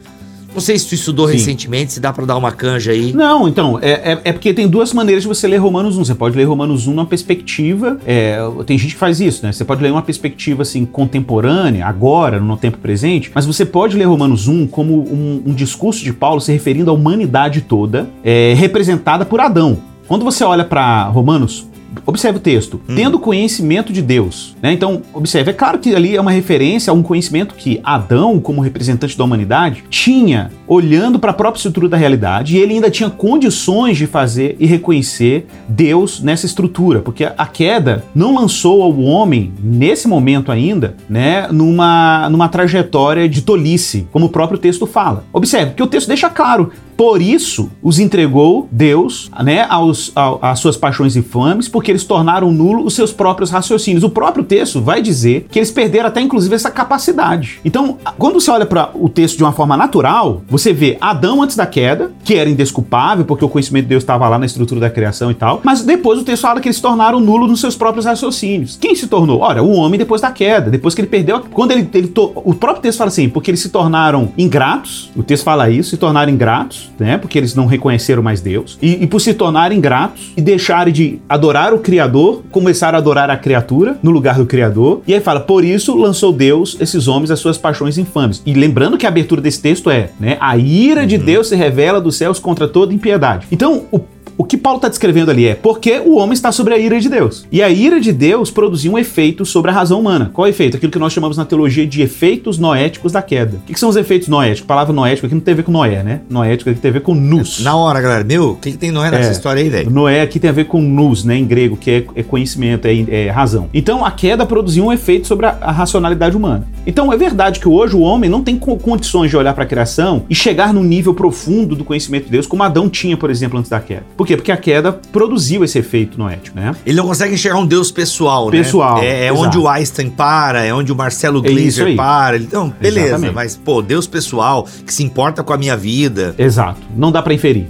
Não 0.54 0.60
sei 0.60 0.78
se 0.78 0.86
tu 0.86 0.94
estudou 0.94 1.26
Sim. 1.26 1.34
recentemente, 1.34 1.92
se 1.94 2.00
dá 2.00 2.12
para 2.12 2.24
dar 2.24 2.36
uma 2.36 2.52
canja 2.52 2.92
aí. 2.92 3.12
Não, 3.12 3.48
então, 3.48 3.78
é, 3.82 3.90
é, 3.90 4.20
é, 4.24 4.32
porque 4.32 4.54
tem 4.54 4.68
duas 4.68 4.92
maneiras 4.92 5.24
de 5.24 5.28
você 5.28 5.48
ler 5.48 5.56
Romanos 5.56 5.98
1. 5.98 6.04
Você 6.04 6.14
pode 6.14 6.36
ler 6.36 6.44
Romanos 6.44 6.86
1 6.86 6.90
numa 6.92 7.06
perspectiva. 7.06 7.98
É, 8.06 8.38
tem 8.64 8.78
gente 8.78 8.94
que 8.94 9.00
faz 9.00 9.20
isso, 9.20 9.44
né? 9.44 9.52
Você 9.52 9.64
pode 9.64 9.82
ler 9.82 9.90
uma 9.90 10.02
perspectiva 10.02 10.62
assim, 10.62 10.84
contemporânea, 10.84 11.84
agora, 11.86 12.38
no 12.38 12.56
tempo 12.56 12.78
presente, 12.78 13.32
mas 13.34 13.44
você 13.44 13.64
pode 13.64 13.96
ler 13.96 14.04
Romanos 14.04 14.46
1 14.46 14.68
como 14.68 14.94
um, 14.94 15.42
um 15.46 15.54
discurso 15.54 16.04
de 16.04 16.12
Paulo 16.12 16.40
se 16.40 16.52
referindo 16.52 16.90
à 16.90 16.94
humanidade 16.94 17.62
toda, 17.62 18.08
é, 18.22 18.54
representada 18.56 19.24
por 19.24 19.40
Adão. 19.40 19.78
Quando 20.06 20.24
você 20.24 20.44
olha 20.44 20.64
para 20.64 21.04
Romanos 21.04 21.66
observe 22.06 22.38
o 22.38 22.40
texto, 22.40 22.80
hum. 22.88 22.94
tendo 22.94 23.18
conhecimento 23.18 23.92
de 23.92 24.02
Deus. 24.02 24.56
Né? 24.62 24.72
Então, 24.72 25.02
observe, 25.12 25.50
é 25.50 25.54
claro 25.54 25.78
que 25.78 25.94
ali 25.94 26.16
é 26.16 26.20
uma 26.20 26.30
referência 26.30 26.90
a 26.90 26.94
um 26.94 27.02
conhecimento 27.02 27.54
que 27.54 27.80
Adão, 27.82 28.40
como 28.40 28.60
representante 28.60 29.16
da 29.16 29.24
humanidade, 29.24 29.84
tinha 29.88 30.50
olhando 30.66 31.18
para 31.18 31.30
a 31.30 31.34
própria 31.34 31.58
estrutura 31.58 31.88
da 31.88 31.96
realidade 31.96 32.56
e 32.56 32.58
ele 32.60 32.74
ainda 32.74 32.90
tinha 32.90 33.10
condições 33.10 33.96
de 33.96 34.06
fazer 34.06 34.56
e 34.58 34.66
reconhecer 34.66 35.46
Deus 35.68 36.20
nessa 36.20 36.46
estrutura, 36.46 37.00
porque 37.00 37.24
a 37.24 37.46
queda 37.46 38.04
não 38.14 38.34
lançou 38.34 38.82
ao 38.82 38.98
homem, 39.00 39.52
nesse 39.62 40.08
momento 40.08 40.50
ainda, 40.50 40.96
né, 41.08 41.48
numa, 41.50 42.28
numa 42.30 42.48
trajetória 42.48 43.28
de 43.28 43.42
tolice, 43.42 44.06
como 44.10 44.26
o 44.26 44.28
próprio 44.28 44.58
texto 44.58 44.86
fala. 44.86 45.24
Observe 45.32 45.74
que 45.74 45.82
o 45.82 45.86
texto 45.86 46.08
deixa 46.08 46.28
claro, 46.30 46.70
por 46.96 47.20
isso 47.20 47.70
os 47.82 47.98
entregou 47.98 48.68
Deus, 48.70 49.30
né, 49.42 49.66
aos, 49.68 50.12
às 50.40 50.58
suas 50.58 50.76
paixões 50.76 51.16
infames, 51.16 51.68
porque 51.68 51.90
eles 51.90 52.04
tornaram 52.04 52.52
nulo 52.52 52.84
os 52.84 52.94
seus 52.94 53.12
próprios 53.12 53.50
raciocínios. 53.50 54.04
O 54.04 54.10
próprio 54.10 54.44
texto 54.44 54.80
vai 54.80 55.02
dizer 55.02 55.46
que 55.50 55.58
eles 55.58 55.70
perderam 55.70 56.08
até 56.08 56.20
inclusive 56.20 56.54
essa 56.54 56.70
capacidade. 56.70 57.60
Então, 57.64 57.98
quando 58.18 58.40
você 58.40 58.50
olha 58.50 58.66
para 58.66 58.90
o 58.94 59.08
texto 59.08 59.36
de 59.36 59.44
uma 59.44 59.52
forma 59.52 59.76
natural, 59.76 60.42
você 60.48 60.72
vê 60.72 60.96
Adão 61.00 61.42
antes 61.42 61.56
da 61.56 61.66
queda, 61.66 62.12
que 62.24 62.34
era 62.34 62.48
indesculpável, 62.48 63.24
porque 63.24 63.44
o 63.44 63.48
conhecimento 63.48 63.84
de 63.84 63.90
Deus 63.90 64.02
estava 64.02 64.28
lá 64.28 64.38
na 64.38 64.46
estrutura 64.46 64.80
da 64.80 64.90
criação 64.90 65.30
e 65.30 65.34
tal, 65.34 65.60
mas 65.64 65.82
depois 65.82 66.18
o 66.18 66.24
texto 66.24 66.42
fala 66.42 66.60
que 66.60 66.68
eles 66.68 66.80
tornaram 66.80 67.20
nulo 67.20 67.46
nos 67.46 67.60
seus 67.60 67.76
próprios 67.76 68.06
raciocínios. 68.06 68.76
Quem 68.80 68.94
se 68.94 69.06
tornou? 69.06 69.40
Olha, 69.40 69.62
o 69.62 69.72
homem 69.72 69.98
depois 69.98 70.20
da 70.20 70.30
queda, 70.30 70.70
depois 70.70 70.94
que 70.94 71.00
ele 71.00 71.08
perdeu. 71.08 71.40
Quando 71.52 71.72
ele. 71.72 71.88
ele 71.92 72.08
to... 72.08 72.32
O 72.36 72.54
próprio 72.54 72.82
texto 72.82 72.98
fala 72.98 73.08
assim, 73.08 73.28
porque 73.28 73.50
eles 73.50 73.60
se 73.60 73.68
tornaram 73.68 74.32
ingratos, 74.36 75.10
o 75.16 75.22
texto 75.22 75.44
fala 75.44 75.68
isso, 75.70 75.90
se 75.90 75.96
tornaram 75.96 76.32
ingratos 76.32 76.90
né? 76.98 77.18
Porque 77.18 77.38
eles 77.38 77.54
não 77.54 77.66
reconheceram 77.66 78.22
mais 78.22 78.40
Deus. 78.40 78.78
E, 78.80 79.02
e 79.02 79.06
por 79.06 79.20
se 79.20 79.34
tornarem 79.34 79.78
ingratos 79.78 80.32
e 80.36 80.40
deixarem 80.40 80.92
de 80.92 81.18
adorar 81.28 81.72
o 81.72 81.78
Criador, 81.78 82.42
começaram 82.50 82.96
a 82.96 83.00
adorar 83.00 83.30
a 83.30 83.36
criatura 83.36 83.98
no 84.02 84.10
lugar 84.10 84.36
do 84.36 84.46
Criador. 84.46 85.02
E 85.06 85.14
aí 85.14 85.20
fala, 85.20 85.40
por 85.40 85.64
isso 85.64 85.96
lançou 85.96 86.32
Deus 86.32 86.76
esses 86.80 87.08
homens 87.08 87.30
as 87.30 87.40
suas 87.40 87.58
paixões 87.58 87.98
infames. 87.98 88.42
E 88.44 88.54
lembrando 88.54 88.98
que 88.98 89.06
a 89.06 89.08
abertura 89.08 89.40
desse 89.40 89.60
texto 89.60 89.90
é, 89.90 90.10
né? 90.18 90.36
A 90.40 90.56
ira 90.56 91.06
de 91.06 91.16
uhum. 91.16 91.24
Deus 91.24 91.48
se 91.48 91.56
revela 91.56 92.00
dos 92.00 92.16
céus 92.16 92.38
contra 92.38 92.68
toda 92.68 92.94
impiedade. 92.94 93.46
Então, 93.50 93.84
o 93.90 94.00
o 94.36 94.44
que 94.44 94.56
Paulo 94.56 94.78
está 94.78 94.88
descrevendo 94.88 95.30
ali 95.30 95.46
é 95.46 95.54
porque 95.54 96.00
o 96.04 96.16
homem 96.16 96.32
está 96.32 96.50
sobre 96.52 96.74
a 96.74 96.78
ira 96.78 97.00
de 97.00 97.08
Deus. 97.08 97.46
E 97.52 97.62
a 97.62 97.68
ira 97.68 98.00
de 98.00 98.12
Deus 98.12 98.50
produziu 98.50 98.92
um 98.92 98.98
efeito 98.98 99.44
sobre 99.44 99.70
a 99.70 99.74
razão 99.74 100.00
humana. 100.00 100.30
Qual 100.32 100.46
é 100.46 100.50
o 100.50 100.52
efeito? 100.52 100.76
Aquilo 100.76 100.90
que 100.92 100.98
nós 100.98 101.12
chamamos 101.12 101.36
na 101.36 101.44
teologia 101.44 101.86
de 101.86 102.02
efeitos 102.02 102.58
noéticos 102.58 103.12
da 103.12 103.22
queda. 103.22 103.58
O 103.58 103.72
que, 103.72 103.78
são 103.78 103.88
os 103.88 103.96
efeitos 103.96 104.28
noéticos? 104.28 104.64
A 104.64 104.68
palavra 104.68 104.92
noético 104.92 105.26
aqui 105.26 105.34
não 105.34 105.42
tem 105.42 105.52
a 105.52 105.56
ver 105.56 105.62
com 105.62 105.72
Noé, 105.72 106.02
né? 106.02 106.20
Noético 106.28 106.70
aqui 106.70 106.80
tem 106.80 106.88
a 106.90 106.94
ver 106.94 107.00
com 107.02 107.14
nus. 107.14 107.60
Na 107.62 107.76
hora, 107.76 108.00
galera. 108.00 108.24
Meu, 108.24 108.50
o 108.50 108.56
que, 108.56 108.72
que 108.72 108.78
tem 108.78 108.90
Noé 108.90 109.10
nessa 109.10 109.28
É. 109.28 109.32
história 109.32 109.62
aí, 109.62 109.68
velho? 109.68 109.90
Noé 109.90 110.22
aqui 110.22 110.38
tem 110.40 110.50
a 110.50 110.52
ver 110.52 110.64
com 110.66 110.80
nous, 110.80 111.24
né, 111.24 111.36
em 111.36 111.44
grego, 111.44 111.76
que 111.76 111.90
é, 111.90 112.04
é 112.16 112.22
conhecimento, 112.22 112.86
é, 112.86 113.04
é 113.26 113.30
razão. 113.30 113.68
Então 113.72 114.04
a 114.04 114.10
queda 114.10 114.44
produziu 114.46 114.86
um 114.86 114.92
efeito 114.92 115.26
sobre 115.26 115.46
a, 115.46 115.56
a 115.60 115.70
racionalidade 115.72 116.36
humana. 116.36 116.66
Então 116.86 117.12
é 117.12 117.16
verdade 117.16 117.60
que 117.60 117.68
hoje 117.68 117.94
o 117.96 118.00
homem 118.00 118.28
não 118.30 118.42
tem 118.42 118.56
co- 118.56 118.76
condições 118.76 119.30
de 119.30 119.36
olhar 119.36 119.54
para 119.54 119.64
a 119.64 119.66
criação 119.66 120.24
e 120.28 120.34
chegar 120.34 120.72
num 120.72 120.82
nível 120.84 121.14
profundo 121.14 121.74
do 121.76 121.84
conhecimento 121.84 122.24
de 122.26 122.30
Deus, 122.30 122.46
como 122.46 122.62
Adão 122.62 122.88
tinha, 122.88 123.16
por 123.16 123.30
exemplo, 123.30 123.58
antes 123.58 123.70
da 123.70 123.80
queda. 123.80 124.04
Por 124.24 124.28
quê? 124.28 124.36
Porque 124.36 124.50
a 124.52 124.56
queda 124.56 124.90
produziu 125.12 125.62
esse 125.62 125.78
efeito 125.78 126.18
noético, 126.18 126.58
né? 126.58 126.74
Ele 126.86 126.96
não 126.96 127.06
consegue 127.06 127.34
enxergar 127.34 127.58
um 127.58 127.66
Deus 127.66 127.92
pessoal, 127.92 128.50
né? 128.50 128.56
Pessoal, 128.56 129.02
É, 129.02 129.26
é 129.26 129.32
onde 129.32 129.58
o 129.58 129.68
Einstein 129.68 130.08
para, 130.08 130.64
é 130.64 130.72
onde 130.72 130.90
o 130.90 130.96
Marcelo 130.96 131.44
É 131.44 131.50
Gleiser 131.50 131.88
aí. 131.88 131.94
para. 131.96 132.38
Então, 132.38 132.72
beleza, 132.80 133.08
Exatamente. 133.08 133.34
mas, 133.34 133.54
pô, 133.54 133.82
Deus 133.82 134.06
pessoal, 134.06 134.66
que 134.86 134.94
se 134.94 135.02
importa 135.02 135.42
com 135.42 135.52
a 135.52 135.58
minha 135.58 135.76
vida. 135.76 136.34
Exato. 136.38 136.80
Não 136.96 137.12
dá 137.12 137.20
para 137.20 137.34
inferir. 137.34 137.66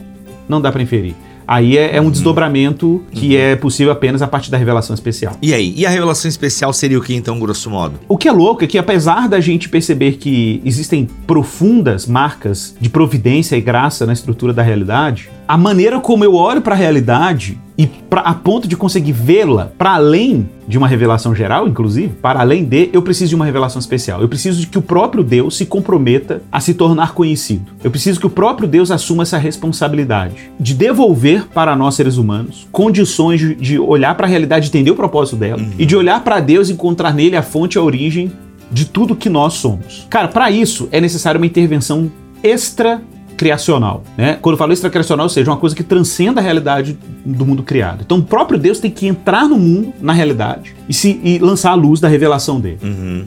Não 0.49 0.61
dá 0.61 0.71
para 0.71 0.81
inferir. 0.81 1.17
Aí 1.47 1.77
é, 1.77 1.97
é 1.97 2.01
um 2.01 2.11
desdobramento 2.11 3.03
que 3.12 3.37
é 3.37 3.55
possível 3.55 3.93
apenas 3.93 4.23
a 4.23 4.27
partir 4.27 4.51
da 4.51 4.57
revelação 4.57 4.95
especial. 4.95 5.37
E 5.43 5.53
aí? 5.53 5.75
E 5.77 5.85
a 5.85 5.90
revelação 5.90 6.27
especial 6.27 6.73
seria 6.73 6.99
o 6.99 7.03
que, 7.03 7.14
então, 7.14 7.38
grosso 7.38 7.69
modo? 7.69 8.01
O 8.09 8.17
que 8.17 8.29
é 8.29 8.33
louco 8.33 8.64
é 8.64 8.67
que, 8.67 8.79
apesar 8.79 9.29
da 9.29 9.40
gente 9.40 9.69
perceber 9.69 10.12
que 10.12 10.62
existem 10.64 11.07
profundas 11.27 12.07
marcas 12.07 12.75
de 12.81 12.88
providência 12.88 13.57
e 13.57 13.61
graça 13.61 14.07
na 14.07 14.14
estrutura 14.14 14.55
da 14.55 14.62
realidade, 14.62 15.29
a 15.47 15.57
maneira 15.57 16.01
como 16.01 16.25
eu 16.25 16.35
olho 16.35 16.61
para 16.61 16.75
a 16.75 16.79
realidade 16.79 17.59
e 17.77 17.87
pra, 17.87 18.21
a 18.21 18.35
ponto 18.35 18.69
de 18.69 18.77
conseguir 18.77 19.13
vê-la 19.13 19.73
para 19.77 19.95
além 19.95 20.49
de 20.67 20.79
uma 20.79 20.89
revelação 20.89 21.35
geral, 21.35 21.69
inclusive, 21.69 22.15
para 22.23 22.41
além 22.41 22.65
de, 22.65 22.89
eu 22.93 23.03
preciso 23.03 23.31
de 23.31 23.35
uma 23.35 23.45
revelação 23.45 23.81
especial. 23.81 24.21
Eu 24.21 24.29
preciso 24.29 24.61
de 24.61 24.67
que 24.67 24.79
o 24.79 24.83
próprio 24.83 25.25
Deus 25.25 25.57
se 25.57 25.67
comprometa 25.67 26.41
a 26.51 26.61
se 26.61 26.75
tornar 26.75 27.13
conhecido. 27.13 27.73
Eu 27.83 27.91
preciso 27.91 28.21
que 28.21 28.27
o 28.27 28.31
próprio 28.31 28.69
Deus 28.69 28.91
assuma 28.91 29.25
essa 29.25 29.37
responsabilidade 29.37 30.51
de 30.59 30.73
devolver 30.73 31.47
para 31.49 31.75
nós 31.77 31.95
seres 31.95 32.17
humanos 32.17 32.67
condições 32.71 33.41
de, 33.59 33.79
olhar 33.79 34.15
para 34.15 34.27
a 34.27 34.31
realidade, 34.31 34.69
entender 34.69 34.91
o 34.91 34.97
propósito 34.97 35.37
dela 35.37 35.63
e 35.79 35.85
de 35.85 35.97
olhar 35.97 36.23
para 36.23 36.41
Deus 36.41 36.69
e 36.69 36.73
encontrar 36.73 37.13
nele 37.13 37.37
a 37.37 37.43
fonte 37.43 37.77
e 37.77 37.79
a 37.79 37.83
origem 37.83 38.33
de 38.71 38.87
tudo 38.87 39.17
que 39.17 39.29
nós 39.29 39.55
somos. 39.55 40.07
Cara, 40.09 40.29
para 40.29 40.51
isso 40.51 40.89
é 40.91 41.01
necessária 41.01 41.39
uma 41.39 41.47
intervenção 41.47 42.11
extra 42.43 43.03
criacional, 43.37 44.03
né? 44.16 44.38
Quando 44.40 44.55
eu 44.55 44.59
falo 44.59 44.73
extracriacional, 44.73 45.25
ou 45.27 45.31
seja, 45.31 45.51
uma 45.51 45.57
coisa 45.57 45.75
que 45.75 45.83
transcenda 45.83 46.40
a 46.40 46.44
realidade 46.44 46.99
do 47.25 47.44
mundo 47.44 47.62
criado. 47.62 48.03
Então, 48.05 48.18
o 48.18 48.23
próprio 48.23 48.59
Deus 48.59 48.79
tem 48.79 48.90
que 48.90 49.07
entrar 49.07 49.49
no 49.49 49.59
mundo, 49.59 49.92
na 50.01 50.12
realidade, 50.12 50.75
e 50.88 50.94
se 50.94 51.20
e 51.23 51.38
lançar 51.38 51.73
a 51.73 51.75
luz 51.75 52.01
da 52.01 52.09
revelação 52.09 52.61
dele. 52.61 52.79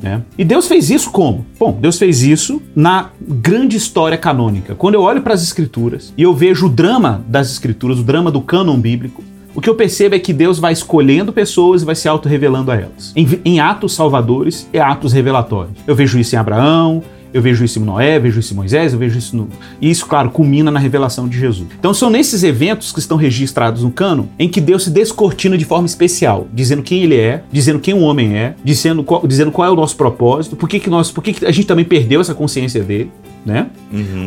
né? 0.02 0.22
E 0.38 0.46
Deus 0.46 0.68
fez 0.68 0.90
isso 0.90 1.12
como? 1.12 1.46
Bom, 1.60 1.78
Deus 1.80 1.98
fez 1.98 2.24
isso 2.24 2.62
na 2.76 3.10
grande 3.22 3.78
história 3.78 4.18
canônica. 4.18 4.76
Quando 4.76 4.96
eu 4.96 5.02
olho 5.02 5.22
para 5.22 5.34
as 5.34 5.42
escrituras 5.44 6.14
e 6.18 6.24
eu 6.24 6.34
vejo 6.34 6.68
o 6.68 6.70
drama 6.70 7.24
das 7.28 7.52
escrituras, 7.52 8.00
o 8.00 8.04
drama 8.04 8.32
do 8.32 8.42
cânon 8.42 8.78
bíblico, 8.80 9.24
o 9.56 9.62
que 9.62 9.68
eu 9.70 9.74
percebo 9.74 10.14
é 10.14 10.20
que 10.20 10.32
Deus 10.32 10.60
vai 10.60 10.72
escolhendo 10.72 11.34
pessoas 11.34 11.82
e 11.82 11.86
vai 11.86 11.96
se 11.96 12.08
auto-revelando 12.08 12.70
a 12.70 12.76
elas. 12.76 13.12
Em, 13.16 13.28
em 13.44 13.60
atos 13.60 13.96
salvadores 13.96 14.70
e 14.72 14.78
atos 14.80 15.14
revelatórios. 15.14 15.74
Eu 15.88 15.96
vejo 15.96 16.20
isso 16.20 16.36
em 16.36 16.38
Abraão, 16.38 17.02
eu 17.34 17.42
vejo 17.42 17.64
isso 17.64 17.80
em 17.80 17.84
Noé, 17.84 18.20
vejo 18.20 18.40
isso 18.40 18.54
em 18.54 18.56
Moisés, 18.56 18.94
eu 18.94 19.00
vejo 19.00 19.18
isso 19.18 19.36
no. 19.36 19.50
E 19.82 19.90
isso, 19.90 20.06
claro, 20.06 20.30
culmina 20.30 20.72
na 20.72 20.80
revelação 20.80 21.28
de 21.28 21.40
Jesus. 21.40 21.68
Então 21.78 21.94
são 21.94 22.10
nesses 22.10 22.44
eventos 22.44 22.92
que 22.92 23.00
estão 23.00 23.18
registrados 23.18 23.84
no 23.84 23.92
cano 23.92 24.30
em 24.40 24.48
que 24.50 24.62
Deus 24.62 24.84
se 24.84 24.90
descortina 24.90 25.58
de 25.58 25.66
forma 25.66 25.86
especial, 25.86 26.48
dizendo 26.54 26.82
quem 26.82 27.04
ele 27.04 27.16
é, 27.16 27.44
dizendo 27.52 27.80
quem 27.80 27.94
o 27.94 28.00
homem 28.00 28.36
é, 28.36 28.56
dizendo 28.64 29.04
qual, 29.04 29.26
dizendo 29.26 29.52
qual 29.52 29.68
é 29.68 29.72
o 29.72 29.76
nosso 29.76 29.96
propósito, 29.96 30.56
por 30.56 30.68
que, 30.70 30.80
que 30.80 30.90
nós. 30.90 31.12
Por 31.12 31.24
que, 31.24 31.34
que 31.34 31.46
a 31.46 31.52
gente 31.52 31.68
também 31.68 31.86
perdeu 31.86 32.22
essa 32.22 32.34
consciência 32.34 32.84
dele, 32.84 33.12
né? 33.46 33.68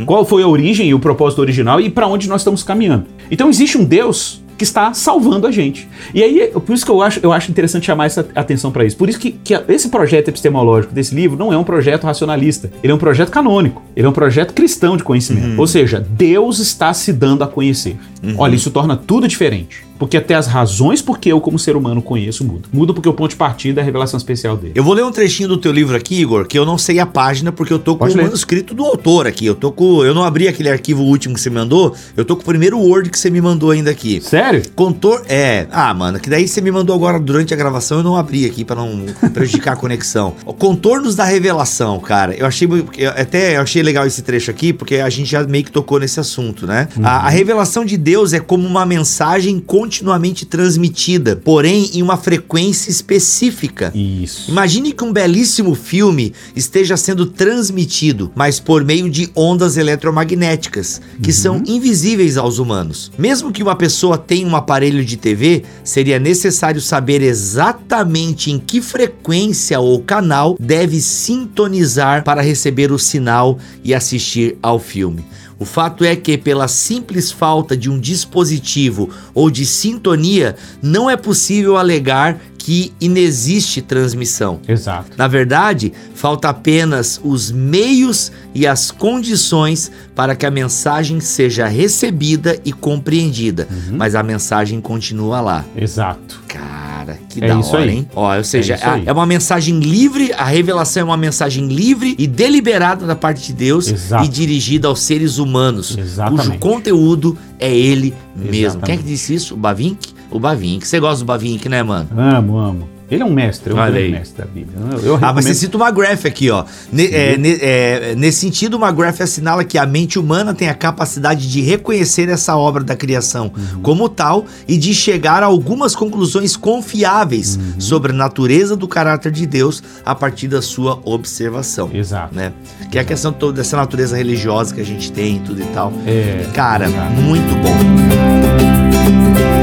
Qual 0.07 0.25
foi 0.25 0.43
a 0.43 0.49
origem 0.49 0.89
e 0.89 0.95
o 0.95 0.99
propósito 0.99 1.41
original 1.41 1.81
e 1.81 1.91
para 1.91 2.07
onde 2.07 2.29
nós 2.29 2.41
estamos 2.41 2.63
caminhando. 2.63 3.07
Então 3.31 3.49
existe 3.49 3.77
um 3.77 3.85
Deus 3.85 4.43
que 4.61 4.65
está 4.65 4.93
salvando 4.93 5.47
a 5.47 5.51
gente. 5.51 5.89
E 6.13 6.23
aí, 6.23 6.49
por 6.49 6.75
isso 6.75 6.85
que 6.85 6.91
eu 6.91 7.01
acho, 7.01 7.19
eu 7.23 7.33
acho 7.33 7.51
interessante 7.51 7.87
chamar 7.87 8.05
essa 8.05 8.29
atenção 8.35 8.71
para 8.71 8.85
isso. 8.85 8.95
Por 8.95 9.09
isso 9.09 9.19
que, 9.19 9.33
que 9.33 9.55
esse 9.71 9.89
projeto 9.89 10.29
epistemológico 10.29 10.93
desse 10.93 11.15
livro 11.15 11.35
não 11.39 11.51
é 11.51 11.57
um 11.57 11.65
projeto 11.65 12.05
racionalista. 12.05 12.71
Ele 12.83 12.93
é 12.93 12.95
um 12.95 12.99
projeto 12.99 13.31
canônico. 13.31 13.83
Ele 13.97 14.07
é 14.07 14.11
um 14.11 14.13
projeto 14.13 14.53
cristão 14.53 14.99
de 14.99 15.03
conhecimento. 15.03 15.59
Ou 15.59 15.67
seja, 15.67 16.07
Deus 16.11 16.59
está 16.59 16.93
se 16.93 17.11
dando 17.11 17.43
a 17.43 17.49
conhecer. 17.49 17.97
Olha, 18.37 18.55
isso 18.55 18.71
torna 18.71 18.99
tudo 18.99 19.27
diferente. 19.27 19.83
Porque 20.01 20.17
até 20.17 20.35
as 20.35 20.47
razões 20.47 21.03
por 21.03 21.19
que 21.19 21.29
eu, 21.29 21.43
como 21.43 21.59
ser 21.59 21.77
humano, 21.77 22.01
conheço 22.01 22.43
mudam. 22.43 22.63
Muda 22.73 22.95
porque 22.95 23.07
o 23.09 23.13
ponto 23.13 23.33
de 23.33 23.37
partida 23.37 23.81
é 23.81 23.83
a 23.83 23.85
revelação 23.85 24.17
especial 24.17 24.57
dele. 24.57 24.73
Eu 24.75 24.83
vou 24.83 24.95
ler 24.95 25.05
um 25.05 25.13
trechinho 25.13 25.47
do 25.47 25.59
teu 25.59 25.71
livro 25.71 25.95
aqui, 25.95 26.19
Igor, 26.23 26.47
que 26.47 26.59
eu 26.59 26.65
não 26.65 26.79
sei 26.79 26.99
a 26.99 27.05
página 27.05 27.53
porque 27.53 27.71
eu 27.71 27.79
tô 27.79 27.93
com 27.93 27.99
Pode 27.99 28.15
o 28.15 28.17
ler. 28.17 28.23
manuscrito 28.25 28.73
do 28.73 28.83
autor 28.83 29.27
aqui. 29.27 29.45
Eu 29.45 29.55
tô 29.55 29.71
com, 29.71 30.03
eu 30.03 30.15
não 30.15 30.25
abri 30.25 30.49
aquele 30.49 30.71
arquivo 30.71 31.03
último 31.03 31.35
que 31.35 31.41
você 31.43 31.51
me 31.51 31.57
mandou, 31.57 31.95
eu 32.17 32.25
tô 32.25 32.35
com 32.35 32.41
o 32.41 32.45
primeiro 32.47 32.79
Word 32.79 33.11
que 33.11 33.19
você 33.19 33.29
me 33.29 33.43
mandou 33.43 33.73
ainda 33.73 33.91
aqui. 33.91 34.23
Sério? 34.23 34.63
Contor, 34.75 35.23
é, 35.29 35.67
ah, 35.71 35.93
mano, 35.93 36.19
que 36.19 36.31
daí 36.31 36.49
você 36.49 36.63
me 36.63 36.71
mandou 36.71 36.97
agora 36.97 37.21
durante 37.21 37.53
a 37.53 37.57
gravação, 37.57 37.99
eu 37.99 38.05
não 38.05 38.17
abri 38.17 38.47
aqui 38.47 38.65
pra 38.65 38.77
não 38.77 39.05
prejudicar 39.35 39.75
a 39.75 39.77
conexão. 39.81 40.35
Contornos 40.59 41.15
da 41.15 41.25
revelação, 41.25 42.01
cara. 42.01 42.35
Eu 42.35 42.47
achei 42.47 42.67
eu 42.97 43.11
até 43.11 43.59
eu 43.59 43.61
achei 43.61 43.83
legal 43.83 44.07
esse 44.07 44.23
trecho 44.23 44.51
aqui 44.51 44.73
porque 44.73 44.97
a 44.97 45.11
gente 45.11 45.31
já 45.31 45.43
meio 45.45 45.63
que 45.63 45.71
tocou 45.71 46.01
nesse 46.01 46.19
assunto, 46.19 46.67
né? 46.67 46.89
A, 47.03 47.27
a 47.27 47.29
revelação 47.29 47.85
de 47.85 47.99
Deus 47.99 48.33
é 48.33 48.41
como 48.41 48.67
uma 48.67 48.87
mensagem 48.87 49.61
continuamente 49.91 50.47
transmitida, 50.47 51.35
porém 51.35 51.91
em 51.95 52.01
uma 52.01 52.17
frequência 52.17 52.91
específica. 52.91 53.91
Isso. 53.93 54.49
Imagine 54.49 54.93
que 54.93 55.03
um 55.03 55.13
belíssimo 55.13 55.75
filme 55.75 56.33
esteja 56.55 56.97
sendo 56.97 57.27
transmitido, 57.27 58.31
mas 58.37 58.61
por 58.61 58.85
meio 58.85 59.11
de 59.11 59.29
ondas 59.35 59.77
eletromagnéticas, 59.77 61.01
que 61.21 61.33
são 61.33 61.61
invisíveis 61.67 62.37
aos 62.37 62.61
humanos. 62.61 63.11
Mesmo 63.19 63.51
que 63.51 63.65
uma 63.65 63.75
pessoa 63.75 64.17
tenha 64.17 64.47
um 64.47 64.55
aparelho 64.55 65.05
de 65.05 65.17
TV, 65.17 65.65
seria 65.83 66.21
necessário 66.21 66.81
saber 66.81 67.21
exatamente 67.21 68.53
em 68.53 68.61
que 68.61 68.81
frequência 68.81 69.81
ou 69.81 70.01
canal 70.01 70.57
deve 70.61 71.01
sintonizar 71.01 72.23
para 72.23 72.43
receber 72.43 72.93
o 72.93 72.99
sinal 72.99 73.59
e 73.83 73.93
assistir 73.93 74.57
ao 74.63 74.79
filme. 74.79 75.25
O 75.61 75.67
fato 75.67 76.05
é 76.05 76.17
que, 76.17 76.39
pela 76.39 76.67
simples 76.67 77.31
falta 77.31 77.77
de 77.77 77.91
um 77.91 78.01
dispositivo 78.01 79.11
ou 79.35 79.51
de 79.51 79.67
sintonia, 79.67 80.57
não 80.83 81.11
é 81.11 81.19
possível 81.19 81.77
alegar 81.77 82.41
que 82.57 82.95
inexiste 82.99 83.83
transmissão. 83.83 84.61
Exato. 84.67 85.11
Na 85.19 85.29
verdade, 85.29 85.93
falta 86.15 86.49
apenas 86.49 87.21
os 87.23 87.51
meios 87.51 88.33
e 88.55 88.67
as 88.67 88.91
condições 88.91 89.93
para 90.15 90.35
que 90.35 90.47
a 90.47 90.51
mensagem 90.51 91.21
seja 91.21 91.67
recebida 91.67 92.59
e 92.65 92.73
compreendida, 92.73 93.69
mas 93.93 94.15
a 94.15 94.23
mensagem 94.23 94.81
continua 94.81 95.43
lá. 95.43 95.65
Exato. 95.77 96.41
Cara, 96.49 96.90
que 97.29 97.43
É 97.45 97.49
da 97.49 97.59
isso 97.61 97.71
hora, 97.75 97.83
aí. 97.85 97.91
hein? 97.91 98.09
Ó, 98.15 98.37
ou 98.37 98.45
seja, 98.45 98.75
É 98.75 98.77
isso 98.77 98.87
é, 98.87 99.03
é 99.07 99.13
uma 99.13 99.27
mensagem 99.27 99.79
livre, 99.81 100.33
a 100.33 100.45
revelação 100.45 101.03
é 101.03 101.05
uma 101.05 101.17
mensagem 101.17 101.67
livre 101.69 102.15
e 102.19 102.27
deliberada 102.27 103.07
da 103.07 103.15
parte 103.17 103.47
de 103.47 103.53
Deus 103.53 103.89
Exato. 103.89 104.25
e 104.25 104.29
dirigida 104.29 104.89
aos 104.89 105.01
seres 105.01 105.39
humanos, 105.39 105.97
Exatamente. 105.97 106.47
cujo 106.49 106.59
conteúdo 106.59 107.39
é 107.59 107.75
ele 107.75 108.15
mesmo. 108.37 108.55
Exatamente. 108.55 108.87
Quem 108.87 108.95
é 108.95 108.99
que 108.99 109.05
disse 109.05 109.35
isso? 109.35 109.55
O 109.55 109.57
Bavink? 109.57 110.09
O 110.31 110.39
Bavink. 110.39 110.87
Você 110.87 111.01
gosta 111.01 111.19
do 111.25 111.27
Bavink, 111.27 111.69
né, 111.69 111.83
mano? 111.83 112.09
Amo, 112.17 112.59
amo. 112.59 112.89
Ele 113.11 113.23
é 113.23 113.27
um 113.27 113.33
mestre, 113.33 113.73
é 113.73 113.75
um 113.75 113.91
grande 113.91 114.09
mestre 114.11 114.39
da 114.39 114.45
Bíblia. 114.49 114.79
Eu, 114.93 114.99
eu 115.05 115.19
Ah, 115.21 115.33
mas 115.33 115.45
você 115.45 115.55
cita 115.55 115.77
uma 115.77 115.91
graph 115.91 116.25
aqui, 116.27 116.49
ó. 116.51 116.65
Ne- 116.93 117.07
é, 117.09 117.37
ne- 117.37 117.59
é, 117.61 118.15
nesse 118.17 118.39
sentido, 118.41 118.77
uma 118.77 118.93
graph 118.93 119.21
assinala 119.21 119.65
que 119.65 119.77
a 119.77 119.85
mente 119.85 120.19
humana 120.19 120.55
tem 120.55 120.69
a 120.69 120.75
capacidade 120.75 121.51
de 121.51 121.61
reconhecer 121.61 122.29
essa 122.29 122.57
obra 122.57 122.85
da 122.85 122.95
criação 122.95 123.51
Uhum. 123.57 123.83
como 123.83 124.09
tal 124.09 124.45
e 124.69 124.77
de 124.77 124.95
chegar 124.95 125.43
a 125.43 125.47
algumas 125.47 125.95
conclusões 125.97 126.57
confiáveis 126.57 127.57
Uhum. 127.57 127.81
sobre 127.81 128.13
a 128.13 128.15
natureza 128.15 128.77
do 128.77 128.87
caráter 128.87 129.33
de 129.33 129.47
Deus 129.47 129.83
a 130.07 130.15
partir 130.15 130.47
da 130.49 130.63
sua 130.63 131.01
observação. 131.05 131.91
Exato. 131.93 132.35
Né? 132.35 132.53
Que 132.91 132.99
é 132.99 133.01
a 133.01 133.05
questão 133.05 133.33
toda 133.33 133.55
dessa 133.55 133.77
natureza 133.77 134.17
religiosa 134.17 134.73
que 134.75 134.81
a 134.81 134.85
gente 134.85 135.11
tem 135.11 135.37
e 135.37 135.41
tudo 135.41 135.61
e 135.61 135.65
tal. 135.67 135.93
É, 136.07 136.47
Cara, 136.55 136.87
exato. 136.87 137.13
muito 137.13 137.55
bom. 137.57 139.60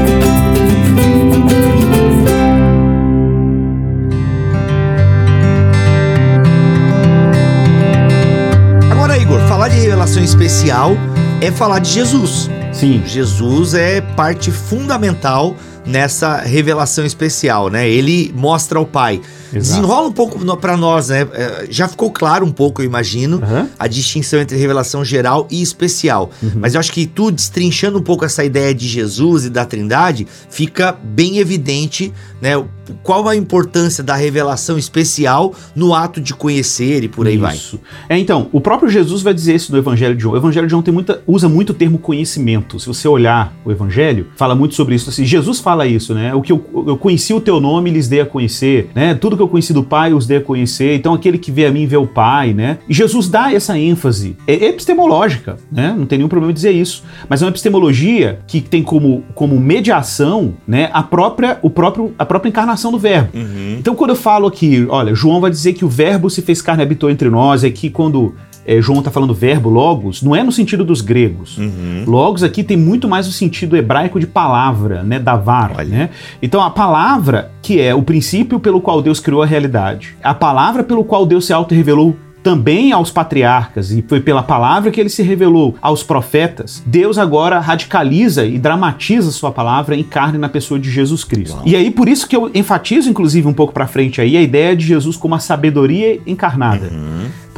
Especial 10.58 10.96
é 11.40 11.52
falar 11.52 11.78
de 11.78 11.88
Jesus. 11.88 12.50
Sim, 12.72 13.00
Jesus 13.06 13.74
é 13.74 14.00
parte 14.00 14.50
fundamental 14.50 15.56
nessa 15.86 16.38
revelação 16.38 17.06
especial, 17.06 17.70
né? 17.70 17.88
Ele 17.88 18.32
mostra 18.34 18.76
ao 18.76 18.84
Pai. 18.84 19.20
Desenrola 19.52 20.08
um 20.08 20.12
pouco 20.12 20.38
pra 20.56 20.76
nós, 20.76 21.08
né? 21.08 21.26
É, 21.32 21.66
Já 21.70 21.88
ficou 21.88 22.10
claro 22.10 22.44
um 22.44 22.52
pouco, 22.52 22.82
eu 22.82 22.86
imagino, 22.86 23.40
Aham. 23.42 23.68
a 23.78 23.86
distinção 23.86 24.40
entre 24.40 24.56
revelação 24.56 25.04
geral 25.04 25.46
e 25.50 25.62
especial. 25.62 26.30
Mas 26.56 26.74
eu 26.74 26.80
acho 26.80 26.92
que 26.92 27.06
tu, 27.06 27.30
destrinchando 27.30 27.98
um 27.98 28.02
pouco 28.02 28.24
essa 28.24 28.44
ideia 28.44 28.74
de 28.74 28.86
Jesus 28.86 29.44
e 29.46 29.50
da 29.50 29.64
Trindade, 29.64 30.26
fica 30.50 30.96
bem 31.02 31.38
evidente, 31.38 32.12
né? 32.40 32.52
Qual 33.02 33.28
a 33.28 33.36
importância 33.36 34.02
da 34.02 34.14
revelação 34.14 34.78
especial 34.78 35.54
no 35.74 35.94
ato 35.94 36.20
de 36.20 36.32
conhecer 36.32 37.04
e 37.04 37.08
por 37.08 37.26
aí 37.26 37.36
vai. 37.36 37.54
Isso. 37.54 37.78
É, 38.08 38.16
então, 38.18 38.48
o 38.50 38.60
próprio 38.60 38.90
Jesus 38.90 39.20
vai 39.20 39.34
dizer 39.34 39.54
isso 39.54 39.70
no 39.72 39.78
Evangelho 39.78 40.14
de 40.14 40.22
João. 40.22 40.34
O 40.34 40.38
Evangelho 40.38 40.66
de 40.66 40.70
João 40.70 40.82
tem 40.82 40.92
muita, 40.94 41.22
usa 41.26 41.48
muito 41.48 41.70
o 41.70 41.74
termo 41.74 41.98
conhecimento. 41.98 42.80
Se 42.80 42.86
você 42.86 43.06
olhar 43.06 43.54
o 43.64 43.70
Evangelho, 43.70 44.28
fala 44.36 44.54
muito 44.54 44.74
sobre 44.74 44.94
isso. 44.94 45.10
Assim, 45.10 45.24
Jesus 45.26 45.60
fala 45.60 45.86
isso, 45.86 46.14
né? 46.14 46.34
O 46.34 46.40
que 46.40 46.50
eu, 46.50 46.64
eu 46.86 46.96
conheci 46.96 47.34
o 47.34 47.40
teu 47.40 47.60
nome, 47.60 47.90
lhes 47.90 48.08
dei 48.08 48.22
a 48.22 48.26
conhecer, 48.26 48.90
né? 48.94 49.14
Tudo 49.14 49.36
que 49.38 49.42
eu 49.42 49.48
conheci 49.48 49.72
do 49.72 49.82
Pai, 49.82 50.12
os 50.12 50.26
dei 50.26 50.38
a 50.38 50.40
conhecer. 50.40 50.94
Então, 50.96 51.14
aquele 51.14 51.38
que 51.38 51.50
vê 51.50 51.66
a 51.66 51.70
mim, 51.70 51.86
vê 51.86 51.96
o 51.96 52.06
Pai, 52.06 52.52
né? 52.52 52.78
E 52.88 52.94
Jesus 52.94 53.28
dá 53.28 53.52
essa 53.52 53.78
ênfase. 53.78 54.36
É 54.46 54.52
epistemológica, 54.66 55.56
né? 55.70 55.94
Não 55.96 56.06
tem 56.06 56.18
nenhum 56.18 56.28
problema 56.28 56.50
em 56.50 56.54
dizer 56.54 56.72
isso. 56.72 57.02
Mas 57.28 57.40
é 57.40 57.44
uma 57.44 57.50
epistemologia 57.50 58.40
que 58.46 58.60
tem 58.60 58.82
como, 58.82 59.24
como 59.34 59.58
mediação, 59.58 60.54
né? 60.66 60.90
A 60.92 61.02
própria, 61.02 61.58
o 61.62 61.70
próprio, 61.70 62.12
a 62.18 62.26
própria 62.26 62.48
encarnação 62.48 62.92
do 62.92 62.98
verbo. 62.98 63.30
Então, 63.78 63.94
quando 63.94 64.10
eu 64.10 64.16
falo 64.16 64.46
aqui, 64.46 64.86
olha, 64.88 65.14
João 65.14 65.40
vai 65.40 65.50
dizer 65.50 65.72
que 65.72 65.84
o 65.84 65.88
verbo 65.88 66.28
se 66.28 66.42
fez 66.42 66.60
carne 66.60 66.82
e 66.82 66.84
habitou 66.84 67.10
entre 67.10 67.30
nós, 67.30 67.64
é 67.64 67.70
que 67.70 67.90
quando 67.90 68.34
eh, 68.68 68.82
João 68.82 68.98
está 68.98 69.10
falando 69.10 69.32
verbo, 69.32 69.70
logos, 69.70 70.22
não 70.22 70.36
é 70.36 70.44
no 70.44 70.52
sentido 70.52 70.84
dos 70.84 71.00
gregos. 71.00 71.58
Logos 72.06 72.42
aqui 72.42 72.62
tem 72.62 72.76
muito 72.76 73.08
mais 73.08 73.26
o 73.26 73.32
sentido 73.32 73.74
hebraico 73.76 74.20
de 74.20 74.26
palavra, 74.26 75.02
né? 75.02 75.18
Davar, 75.18 75.72
Olha. 75.74 75.88
né? 75.88 76.10
Então, 76.42 76.62
a 76.62 76.70
palavra, 76.70 77.50
que 77.62 77.80
é 77.80 77.94
o 77.94 78.02
princípio 78.02 78.60
pelo 78.60 78.80
qual 78.80 79.00
Deus 79.00 79.20
criou 79.20 79.42
a 79.42 79.46
realidade, 79.46 80.14
a 80.22 80.34
palavra 80.34 80.84
pelo 80.84 81.02
qual 81.02 81.24
Deus 81.24 81.46
se 81.46 81.52
auto-revelou 81.52 82.14
também 82.42 82.92
aos 82.92 83.10
patriarcas, 83.10 83.90
e 83.90 84.02
foi 84.06 84.20
pela 84.20 84.42
palavra 84.42 84.90
que 84.90 85.00
ele 85.00 85.08
se 85.08 85.22
revelou 85.22 85.74
aos 85.82 86.02
profetas, 86.02 86.82
Deus 86.86 87.18
agora 87.18 87.58
radicaliza 87.58 88.46
e 88.46 88.58
dramatiza 88.58 89.30
sua 89.30 89.50
palavra 89.50 89.96
em 89.96 90.04
carne 90.04 90.38
na 90.38 90.48
pessoa 90.48 90.78
de 90.78 90.90
Jesus 90.90 91.24
Cristo. 91.24 91.56
Uau. 91.56 91.66
E 91.66 91.74
aí, 91.74 91.90
por 91.90 92.08
isso 92.08 92.28
que 92.28 92.36
eu 92.36 92.50
enfatizo, 92.54 93.10
inclusive, 93.10 93.46
um 93.46 93.52
pouco 93.52 93.72
pra 93.72 93.86
frente 93.86 94.20
aí, 94.20 94.36
a 94.36 94.42
ideia 94.42 94.76
de 94.76 94.86
Jesus 94.86 95.16
como 95.16 95.34
a 95.34 95.38
sabedoria 95.38 96.20
encarnada. 96.26 96.90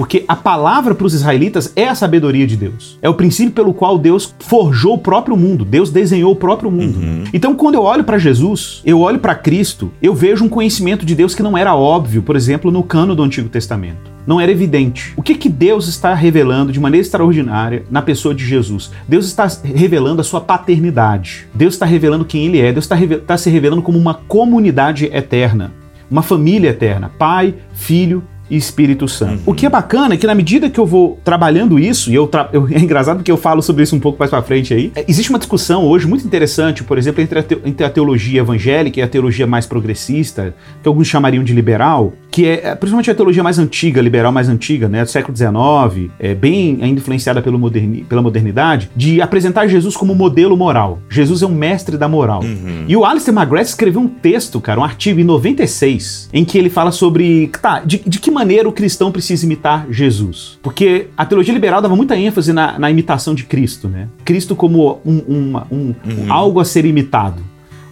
Porque 0.01 0.25
a 0.27 0.35
palavra 0.35 0.95
para 0.95 1.07
os 1.07 1.13
israelitas 1.13 1.75
é 1.77 1.87
a 1.87 1.95
sabedoria 1.95 2.47
de 2.47 2.57
Deus. 2.57 2.99
É 3.03 3.09
o 3.11 3.13
princípio 3.13 3.53
pelo 3.53 3.75
qual 3.75 3.99
Deus 3.99 4.35
forjou 4.39 4.95
o 4.95 4.99
próprio 4.99 5.37
mundo. 5.37 5.63
Deus 5.63 5.91
desenhou 5.91 6.33
o 6.33 6.37
próprio 6.37 6.71
mundo. 6.71 7.29
Então, 7.35 7.55
quando 7.55 7.75
eu 7.75 7.83
olho 7.83 8.03
para 8.03 8.17
Jesus, 8.17 8.81
eu 8.83 9.01
olho 9.01 9.19
para 9.19 9.35
Cristo, 9.35 9.93
eu 10.01 10.15
vejo 10.15 10.43
um 10.43 10.49
conhecimento 10.49 11.05
de 11.05 11.15
Deus 11.15 11.35
que 11.35 11.43
não 11.43 11.55
era 11.55 11.75
óbvio, 11.75 12.23
por 12.23 12.35
exemplo, 12.35 12.71
no 12.71 12.83
cano 12.83 13.15
do 13.15 13.23
Antigo 13.23 13.51
Testamento. 13.51 14.11
Não 14.27 14.41
era 14.41 14.51
evidente. 14.51 15.13
O 15.19 15.23
que, 15.23 15.35
que 15.35 15.51
Deus 15.51 15.87
está 15.87 16.15
revelando 16.15 16.73
de 16.73 16.81
maneira 16.81 17.05
extraordinária 17.05 17.85
na 17.91 18.01
pessoa 18.01 18.35
de 18.35 18.47
Jesus? 18.47 18.91
Deus 19.07 19.27
está 19.27 19.47
revelando 19.63 20.23
a 20.23 20.25
sua 20.25 20.41
paternidade. 20.41 21.47
Deus 21.53 21.75
está 21.75 21.85
revelando 21.85 22.25
quem 22.25 22.47
Ele 22.47 22.59
é. 22.59 22.73
Deus 22.73 22.87
está, 22.87 22.97
está 22.99 23.37
se 23.37 23.51
revelando 23.51 23.83
como 23.83 23.99
uma 23.99 24.15
comunidade 24.15 25.11
eterna 25.13 25.75
uma 26.11 26.23
família 26.23 26.71
eterna, 26.71 27.09
Pai, 27.17 27.55
Filho 27.73 28.25
e 28.51 28.57
Espírito 28.57 29.07
Santo. 29.09 29.43
O 29.47 29.55
que 29.55 29.65
é 29.65 29.69
bacana 29.71 30.15
é 30.15 30.17
que 30.17 30.27
na 30.27 30.35
medida 30.35 30.69
que 30.69 30.79
eu 30.81 30.87
vou 30.87 31.19
trabalhando 31.25 31.79
isso, 31.79 32.11
e 32.11 32.15
eu, 32.15 32.27
tra- 32.27 32.49
eu- 32.53 32.67
é 32.73 32.79
engraçado 32.79 33.17
porque 33.19 33.31
eu 33.31 33.37
falo 33.37 33.63
sobre 33.63 33.83
isso 33.83 33.95
um 33.97 34.01
pouco 34.01 34.19
mais 34.19 34.31
pra 34.31 34.43
frente 34.43 34.75
aí, 34.75 34.91
é, 34.95 35.05
existe 35.09 35.31
uma 35.31 35.39
discussão 35.39 35.85
hoje 35.87 36.07
muito 36.07 36.27
interessante, 36.27 36.83
por 36.85 36.99
exemplo, 36.99 37.23
entre 37.23 37.39
a, 37.39 37.43
te- 37.43 37.59
entre 37.65 37.85
a 37.87 37.91
teologia 37.91 38.41
evangélica 38.41 38.99
e 39.01 39.03
a 39.03 39.09
teologia 39.09 39.47
mais 39.47 39.67
progressista, 39.67 40.55
que 40.83 40.89
alguns 40.89 41.07
chamariam 41.07 41.45
de 41.45 41.53
liberal, 41.53 42.13
que 42.31 42.47
é 42.47 42.61
é, 42.65 42.75
principalmente 42.75 43.11
a 43.11 43.15
teologia 43.15 43.43
mais 43.43 43.59
antiga, 43.59 44.01
liberal 44.01 44.33
mais 44.33 44.49
antiga, 44.49 44.89
né, 44.89 45.05
do 45.05 45.11
século 45.11 45.37
XIX, 45.37 46.11
é, 46.19 46.35
bem 46.35 46.79
ainda 46.83 47.01
influenciada 47.01 47.41
pelo 47.41 47.59
moderni- 47.59 48.05
pela 48.09 48.21
modernidade, 48.23 48.91
de 48.97 49.21
apresentar 49.23 49.67
Jesus 49.67 49.97
como 49.97 50.15
modelo 50.15 50.57
moral. 50.57 50.99
Jesus 51.09 51.43
é 51.43 51.47
um 51.47 51.55
mestre 51.55 51.97
da 51.97 52.09
moral. 52.09 52.43
E 52.89 52.97
o 52.97 53.05
Alistair 53.05 53.37
McGrath 53.37 53.67
escreveu 53.69 54.01
um 54.01 54.09
texto, 54.09 54.61
cara, 54.61 54.81
um 54.81 54.85
artigo 54.85 55.21
em 55.21 55.25
96, 55.25 56.29
em 56.33 56.45
que 56.45 56.59
ele 56.59 56.71
fala 56.71 56.91
sobre, 56.93 57.51
tá, 57.61 57.81
de, 57.81 58.01
de 58.07 58.19
que 58.19 58.31
maneira 58.31 58.40
o 58.69 58.73
cristão 58.73 59.11
precisa 59.13 59.45
imitar 59.45 59.87
Jesus. 59.91 60.59
Porque 60.63 61.09
a 61.17 61.25
teologia 61.27 61.53
liberal 61.55 61.81
dava 61.83 61.95
muita 61.97 62.17
ênfase 62.17 62.53
na, 62.53 62.79
na 62.79 62.91
imitação 62.91 63.35
de 63.35 63.45
Cristo, 63.45 63.89
né? 63.89 64.09
Cristo 64.25 64.55
como 64.57 65.01
um, 65.05 65.17
um- 65.29 65.63
um- 65.71 65.95
algo 66.33 66.61
a 66.61 66.65
ser 66.65 66.85
imitado. 66.85 67.43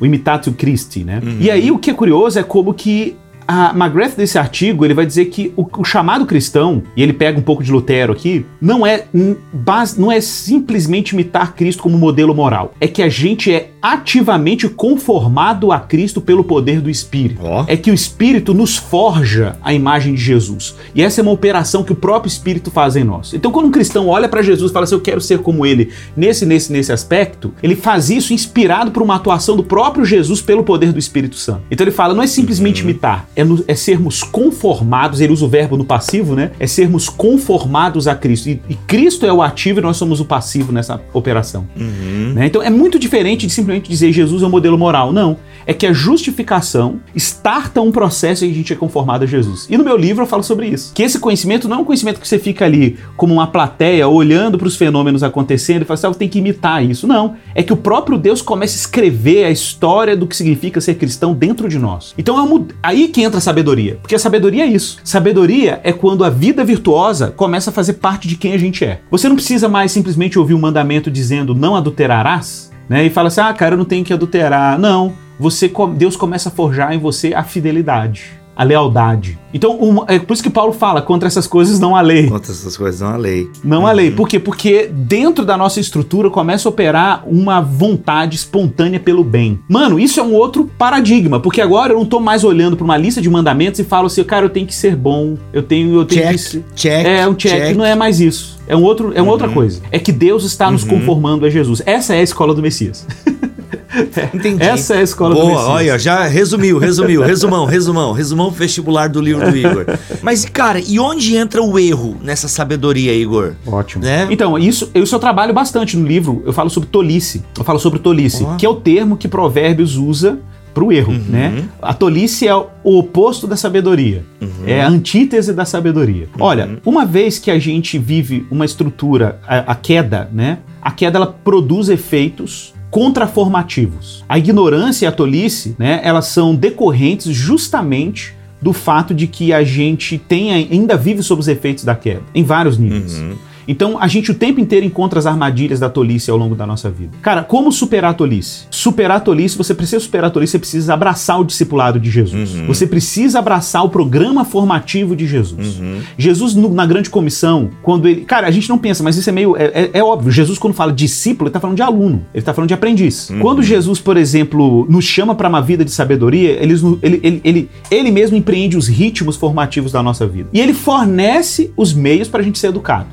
O 0.00 0.06
imitatio 0.06 0.52
Christi, 0.52 1.02
né? 1.04 1.20
E 1.40 1.50
aí 1.50 1.70
o 1.72 1.78
que 1.78 1.90
é 1.90 1.94
curioso 1.94 2.38
é 2.38 2.42
como 2.42 2.72
que 2.72 3.16
a 3.48 3.70
McGrath 3.74 4.14
desse 4.14 4.38
artigo, 4.38 4.84
ele 4.84 4.92
vai 4.92 5.06
dizer 5.06 5.24
que 5.26 5.54
o, 5.56 5.66
o 5.78 5.84
chamado 5.84 6.26
cristão, 6.26 6.82
e 6.94 7.02
ele 7.02 7.14
pega 7.14 7.38
um 7.38 7.42
pouco 7.42 7.64
de 7.64 7.72
Lutero 7.72 8.12
aqui, 8.12 8.44
não 8.60 8.86
é, 8.86 9.06
base, 9.50 9.98
não 9.98 10.12
é 10.12 10.20
simplesmente 10.20 11.12
imitar 11.12 11.54
Cristo 11.54 11.82
como 11.82 11.96
modelo 11.96 12.34
moral. 12.34 12.74
É 12.78 12.86
que 12.86 13.02
a 13.02 13.08
gente 13.08 13.50
é 13.50 13.70
ativamente 13.80 14.68
conformado 14.68 15.72
a 15.72 15.80
Cristo 15.80 16.20
pelo 16.20 16.44
poder 16.44 16.82
do 16.82 16.90
Espírito. 16.90 17.40
Ó. 17.42 17.64
É 17.66 17.76
que 17.76 17.90
o 17.90 17.94
Espírito 17.94 18.52
nos 18.52 18.76
forja 18.76 19.56
a 19.62 19.72
imagem 19.72 20.14
de 20.14 20.20
Jesus. 20.20 20.74
E 20.94 21.02
essa 21.02 21.20
é 21.20 21.22
uma 21.22 21.30
operação 21.30 21.82
que 21.82 21.92
o 21.92 21.96
próprio 21.96 22.28
Espírito 22.28 22.70
faz 22.70 22.96
em 22.96 23.04
nós. 23.04 23.32
Então, 23.32 23.50
quando 23.50 23.66
um 23.66 23.70
cristão 23.70 24.08
olha 24.08 24.28
para 24.28 24.42
Jesus 24.42 24.70
e 24.70 24.74
fala 24.74 24.84
assim, 24.84 24.94
eu 24.94 25.00
quero 25.00 25.20
ser 25.22 25.38
como 25.38 25.64
ele 25.64 25.90
nesse, 26.14 26.44
nesse, 26.44 26.70
nesse 26.70 26.92
aspecto, 26.92 27.54
ele 27.62 27.76
faz 27.76 28.10
isso 28.10 28.34
inspirado 28.34 28.90
por 28.90 29.02
uma 29.02 29.14
atuação 29.14 29.56
do 29.56 29.62
próprio 29.62 30.04
Jesus 30.04 30.42
pelo 30.42 30.62
poder 30.62 30.92
do 30.92 30.98
Espírito 30.98 31.36
Santo. 31.36 31.62
Então 31.70 31.84
ele 31.84 31.94
fala, 31.94 32.12
não 32.12 32.22
é 32.22 32.26
simplesmente 32.26 32.82
imitar, 32.82 33.26
é, 33.38 33.44
no- 33.44 33.64
é 33.68 33.74
sermos 33.74 34.22
conformados, 34.22 35.20
ele 35.20 35.32
usa 35.32 35.44
o 35.44 35.48
verbo 35.48 35.76
no 35.76 35.84
passivo, 35.84 36.34
né? 36.34 36.50
É 36.58 36.66
sermos 36.66 37.08
conformados 37.08 38.08
a 38.08 38.14
Cristo. 38.14 38.48
E, 38.48 38.60
e 38.68 38.74
Cristo 38.74 39.24
é 39.24 39.32
o 39.32 39.40
ativo 39.40 39.78
e 39.78 39.82
nós 39.82 39.96
somos 39.96 40.18
o 40.20 40.24
passivo 40.24 40.72
nessa 40.72 41.00
operação. 41.12 41.66
Né? 41.76 42.46
Então 42.46 42.60
é 42.62 42.68
muito 42.68 42.98
diferente 42.98 43.46
de 43.46 43.52
simplesmente 43.52 43.88
dizer 43.88 44.12
Jesus 44.12 44.42
é 44.42 44.46
o 44.46 44.50
modelo 44.50 44.76
moral. 44.76 45.12
Não. 45.12 45.36
É 45.64 45.72
que 45.72 45.86
a 45.86 45.92
justificação 45.92 46.98
starta 47.14 47.80
um 47.80 47.92
processo 47.92 48.44
em 48.44 48.48
que 48.48 48.54
a 48.54 48.56
gente 48.56 48.72
é 48.72 48.76
conformado 48.76 49.22
a 49.24 49.26
Jesus. 49.26 49.66
E 49.70 49.76
no 49.76 49.84
meu 49.84 49.96
livro 49.96 50.22
eu 50.22 50.26
falo 50.26 50.42
sobre 50.42 50.66
isso. 50.66 50.92
Que 50.94 51.02
esse 51.02 51.18
conhecimento 51.20 51.68
não 51.68 51.76
é 51.76 51.80
um 51.80 51.84
conhecimento 51.84 52.20
que 52.20 52.26
você 52.26 52.38
fica 52.38 52.64
ali 52.64 52.96
como 53.16 53.34
uma 53.34 53.46
plateia 53.46 54.08
olhando 54.08 54.58
para 54.58 54.66
os 54.66 54.76
fenômenos 54.76 55.22
acontecendo 55.22 55.82
e 55.82 55.84
fala 55.84 55.94
assim, 55.94 56.06
ah, 56.06 56.10
eu 56.10 56.14
tenho 56.14 56.30
que 56.30 56.38
imitar 56.38 56.84
isso. 56.84 57.06
Não. 57.06 57.36
É 57.54 57.62
que 57.62 57.72
o 57.72 57.76
próprio 57.76 58.18
Deus 58.18 58.42
começa 58.42 58.74
a 58.74 58.78
escrever 58.80 59.44
a 59.44 59.50
história 59.50 60.16
do 60.16 60.26
que 60.26 60.36
significa 60.36 60.80
ser 60.80 60.94
cristão 60.94 61.34
dentro 61.34 61.68
de 61.68 61.78
nós. 61.78 62.14
Então 62.18 62.36
é 62.38 62.64
aí 62.82 63.08
que 63.08 63.27
entra 63.28 63.38
a 63.38 63.42
sabedoria. 63.42 63.98
Porque 64.00 64.14
a 64.14 64.18
sabedoria 64.18 64.64
é 64.64 64.66
isso. 64.66 64.98
Sabedoria 65.04 65.80
é 65.84 65.92
quando 65.92 66.24
a 66.24 66.30
vida 66.30 66.64
virtuosa 66.64 67.30
começa 67.30 67.70
a 67.70 67.72
fazer 67.72 67.94
parte 67.94 68.26
de 68.26 68.36
quem 68.36 68.52
a 68.52 68.58
gente 68.58 68.84
é. 68.84 69.00
Você 69.10 69.28
não 69.28 69.36
precisa 69.36 69.68
mais 69.68 69.92
simplesmente 69.92 70.38
ouvir 70.38 70.54
um 70.54 70.60
mandamento 70.60 71.10
dizendo 71.10 71.54
não 71.54 71.76
adulterarás, 71.76 72.70
né? 72.88 73.04
E 73.04 73.10
fala 73.10 73.28
assim: 73.28 73.40
"Ah, 73.40 73.52
cara, 73.52 73.74
eu 73.74 73.78
não 73.78 73.84
tenho 73.84 74.04
que 74.04 74.12
adulterar". 74.12 74.78
Não, 74.78 75.12
você 75.38 75.70
Deus 75.96 76.16
começa 76.16 76.48
a 76.48 76.52
forjar 76.52 76.92
em 76.92 76.98
você 76.98 77.32
a 77.32 77.44
fidelidade, 77.44 78.32
a 78.58 78.64
lealdade. 78.64 79.38
Então, 79.54 80.04
é 80.08 80.18
por 80.18 80.34
isso 80.34 80.42
que 80.42 80.50
Paulo 80.50 80.72
fala 80.72 81.00
contra 81.00 81.28
essas 81.28 81.46
coisas 81.46 81.78
não 81.78 81.94
há 81.94 82.00
lei. 82.00 82.26
Contra 82.26 82.50
essas 82.50 82.76
coisas, 82.76 83.00
não 83.00 83.10
há 83.10 83.16
lei. 83.16 83.48
Não 83.62 83.86
há 83.86 83.92
lei. 83.92 84.10
Por 84.10 84.28
quê? 84.28 84.38
Porque 84.40 84.90
dentro 84.92 85.44
da 85.44 85.56
nossa 85.56 85.78
estrutura 85.78 86.28
começa 86.28 86.68
a 86.68 86.70
operar 86.70 87.22
uma 87.24 87.60
vontade 87.60 88.34
espontânea 88.34 88.98
pelo 88.98 89.22
bem. 89.22 89.60
Mano, 89.68 89.98
isso 89.98 90.18
é 90.18 90.22
um 90.24 90.34
outro 90.34 90.68
paradigma, 90.76 91.38
porque 91.38 91.60
agora 91.60 91.92
eu 91.92 91.98
não 91.98 92.04
tô 92.04 92.18
mais 92.18 92.42
olhando 92.42 92.76
para 92.76 92.84
uma 92.84 92.96
lista 92.96 93.22
de 93.22 93.30
mandamentos 93.30 93.78
e 93.78 93.84
falo 93.84 94.08
assim, 94.08 94.24
cara, 94.24 94.44
eu 94.44 94.50
tenho 94.50 94.66
que 94.66 94.74
ser 94.74 94.96
bom, 94.96 95.38
eu 95.52 95.62
tenho, 95.62 95.94
eu 95.94 96.04
tenho 96.04 96.22
que 96.22 96.36
Check, 96.36 96.38
ser... 96.38 96.64
check. 96.74 97.06
É 97.06 97.28
um 97.28 97.34
check, 97.34 97.76
não 97.76 97.84
é 97.84 97.94
mais 97.94 98.20
isso. 98.20 98.58
É 98.66 98.76
um 98.76 98.82
outro, 98.82 99.12
é 99.14 99.22
uma 99.22 99.30
outra 99.30 99.48
coisa. 99.48 99.80
É 99.92 100.00
que 100.00 100.10
Deus 100.10 100.44
está 100.44 100.68
nos 100.68 100.82
conformando 100.82 101.46
a 101.46 101.50
Jesus. 101.50 101.80
Essa 101.86 102.14
é 102.14 102.20
a 102.20 102.22
escola 102.22 102.52
do 102.52 102.60
Messias. 102.60 103.06
Entendi. 104.34 104.62
Essa 104.62 104.94
é 104.96 104.98
a 104.98 105.02
escola 105.02 105.34
do 105.34 105.40
Boa, 105.40 105.50
Messias. 105.52 105.68
olha, 105.68 105.98
já 105.98 106.26
resumiu, 106.26 106.78
resumiu, 106.78 107.22
resumão, 107.22 107.64
resumão, 107.64 108.12
resumão 108.12 108.50
vestibular 108.50 109.08
do 109.08 109.20
livro 109.20 109.50
do 109.50 109.56
Igor. 109.56 109.86
Mas, 110.22 110.44
cara, 110.44 110.80
e 110.80 110.98
onde 110.98 111.36
entra 111.36 111.62
o 111.62 111.78
erro 111.78 112.16
nessa 112.22 112.48
sabedoria, 112.48 113.14
Igor? 113.14 113.54
Ótimo. 113.66 114.04
Né? 114.04 114.26
Então, 114.30 114.58
isso, 114.58 114.90
isso 114.94 115.14
eu 115.14 115.18
trabalho 115.18 115.54
bastante 115.54 115.96
no 115.96 116.06
livro. 116.06 116.42
Eu 116.44 116.52
falo 116.52 116.68
sobre 116.70 116.88
tolice. 116.88 117.42
Eu 117.56 117.64
falo 117.64 117.78
sobre 117.78 117.98
tolice, 117.98 118.44
Ó. 118.44 118.56
que 118.56 118.66
é 118.66 118.68
o 118.68 118.74
termo 118.76 119.16
que 119.16 119.26
Provérbios 119.28 119.96
usa 119.96 120.38
pro 120.74 120.92
erro, 120.92 121.12
Uhum. 121.12 121.24
né? 121.28 121.64
A 121.82 121.92
tolice 121.92 122.46
é 122.46 122.54
o 122.54 122.66
oposto 122.84 123.46
da 123.48 123.56
sabedoria. 123.56 124.22
Uhum. 124.40 124.48
É 124.66 124.80
a 124.82 124.88
antítese 124.88 125.52
da 125.52 125.64
sabedoria. 125.64 126.28
Olha, 126.38 126.78
uma 126.84 127.04
vez 127.04 127.38
que 127.38 127.50
a 127.50 127.58
gente 127.58 127.98
vive 127.98 128.46
uma 128.50 128.64
estrutura, 128.64 129.40
a, 129.48 129.72
a 129.72 129.74
queda, 129.74 130.28
né? 130.32 130.58
A 130.80 130.92
queda 130.92 131.18
ela 131.18 131.26
produz 131.26 131.88
efeitos 131.88 132.72
contraformativos. 132.90 134.24
A 134.28 134.38
ignorância 134.38 135.06
e 135.06 135.08
a 135.08 135.12
tolice, 135.12 135.76
né, 135.78 136.00
elas 136.02 136.26
são 136.26 136.54
decorrentes 136.54 137.34
justamente 137.34 138.34
do 138.60 138.72
fato 138.72 139.14
de 139.14 139.26
que 139.26 139.52
a 139.52 139.62
gente 139.62 140.18
tem, 140.18 140.52
ainda 140.52 140.96
vive 140.96 141.22
sob 141.22 141.40
os 141.40 141.48
efeitos 141.48 141.84
da 141.84 141.94
queda, 141.94 142.22
em 142.34 142.42
vários 142.42 142.76
níveis. 142.76 143.18
Uhum. 143.18 143.36
Então 143.68 143.98
a 144.00 144.08
gente 144.08 144.30
o 144.30 144.34
tempo 144.34 144.58
inteiro 144.58 144.84
encontra 144.86 145.18
as 145.18 145.26
armadilhas 145.26 145.78
da 145.78 145.90
tolice 145.90 146.30
ao 146.30 146.36
longo 146.38 146.54
da 146.54 146.66
nossa 146.66 146.90
vida. 146.90 147.12
Cara, 147.20 147.42
como 147.44 147.70
superar 147.70 148.12
a 148.12 148.14
tolice? 148.14 148.64
Superar 148.70 149.18
a 149.18 149.20
tolice, 149.20 149.56
você 149.58 149.74
precisa 149.74 150.00
superar 150.00 150.28
a 150.28 150.30
tolice, 150.30 150.52
você 150.52 150.58
precisa 150.58 150.94
abraçar 150.94 151.38
o 151.40 151.44
discipulado 151.44 152.00
de 152.00 152.10
Jesus. 152.10 152.54
Uhum. 152.54 152.66
Você 152.66 152.86
precisa 152.86 153.38
abraçar 153.38 153.84
o 153.84 153.90
programa 153.90 154.44
formativo 154.44 155.14
de 155.14 155.26
Jesus. 155.26 155.78
Uhum. 155.78 156.00
Jesus, 156.16 156.54
no- 156.54 156.72
na 156.72 156.86
grande 156.86 157.10
comissão, 157.10 157.70
quando 157.82 158.08
ele. 158.08 158.22
Cara, 158.22 158.46
a 158.46 158.50
gente 158.50 158.68
não 158.68 158.78
pensa, 158.78 159.02
mas 159.02 159.16
isso 159.16 159.28
é 159.28 159.32
meio. 159.32 159.56
É, 159.56 159.64
é- 159.64 159.90
é 159.94 160.02
óbvio. 160.02 160.32
Jesus, 160.32 160.58
quando 160.58 160.72
fala 160.74 160.92
discípulo, 160.92 161.48
ele 161.48 161.52
tá 161.52 161.60
falando 161.60 161.76
de 161.76 161.82
aluno, 161.82 162.24
ele 162.34 162.42
tá 162.42 162.54
falando 162.54 162.68
de 162.68 162.74
aprendiz. 162.74 163.28
Uhum. 163.30 163.40
Quando 163.40 163.62
Jesus, 163.62 164.00
por 164.00 164.16
exemplo, 164.16 164.86
nos 164.88 165.04
chama 165.04 165.34
para 165.34 165.48
uma 165.48 165.60
vida 165.60 165.84
de 165.84 165.90
sabedoria, 165.90 166.50
ele, 166.62 166.74
ele, 167.02 167.20
ele, 167.22 167.40
ele, 167.44 167.70
ele 167.90 168.10
mesmo 168.10 168.36
empreende 168.36 168.76
os 168.76 168.86
ritmos 168.88 169.36
formativos 169.36 169.92
da 169.92 170.02
nossa 170.02 170.26
vida. 170.26 170.48
E 170.52 170.60
ele 170.60 170.72
fornece 170.72 171.70
os 171.76 171.92
meios 171.92 172.28
para 172.28 172.40
a 172.40 172.44
gente 172.44 172.58
ser 172.58 172.68
educado. 172.68 173.06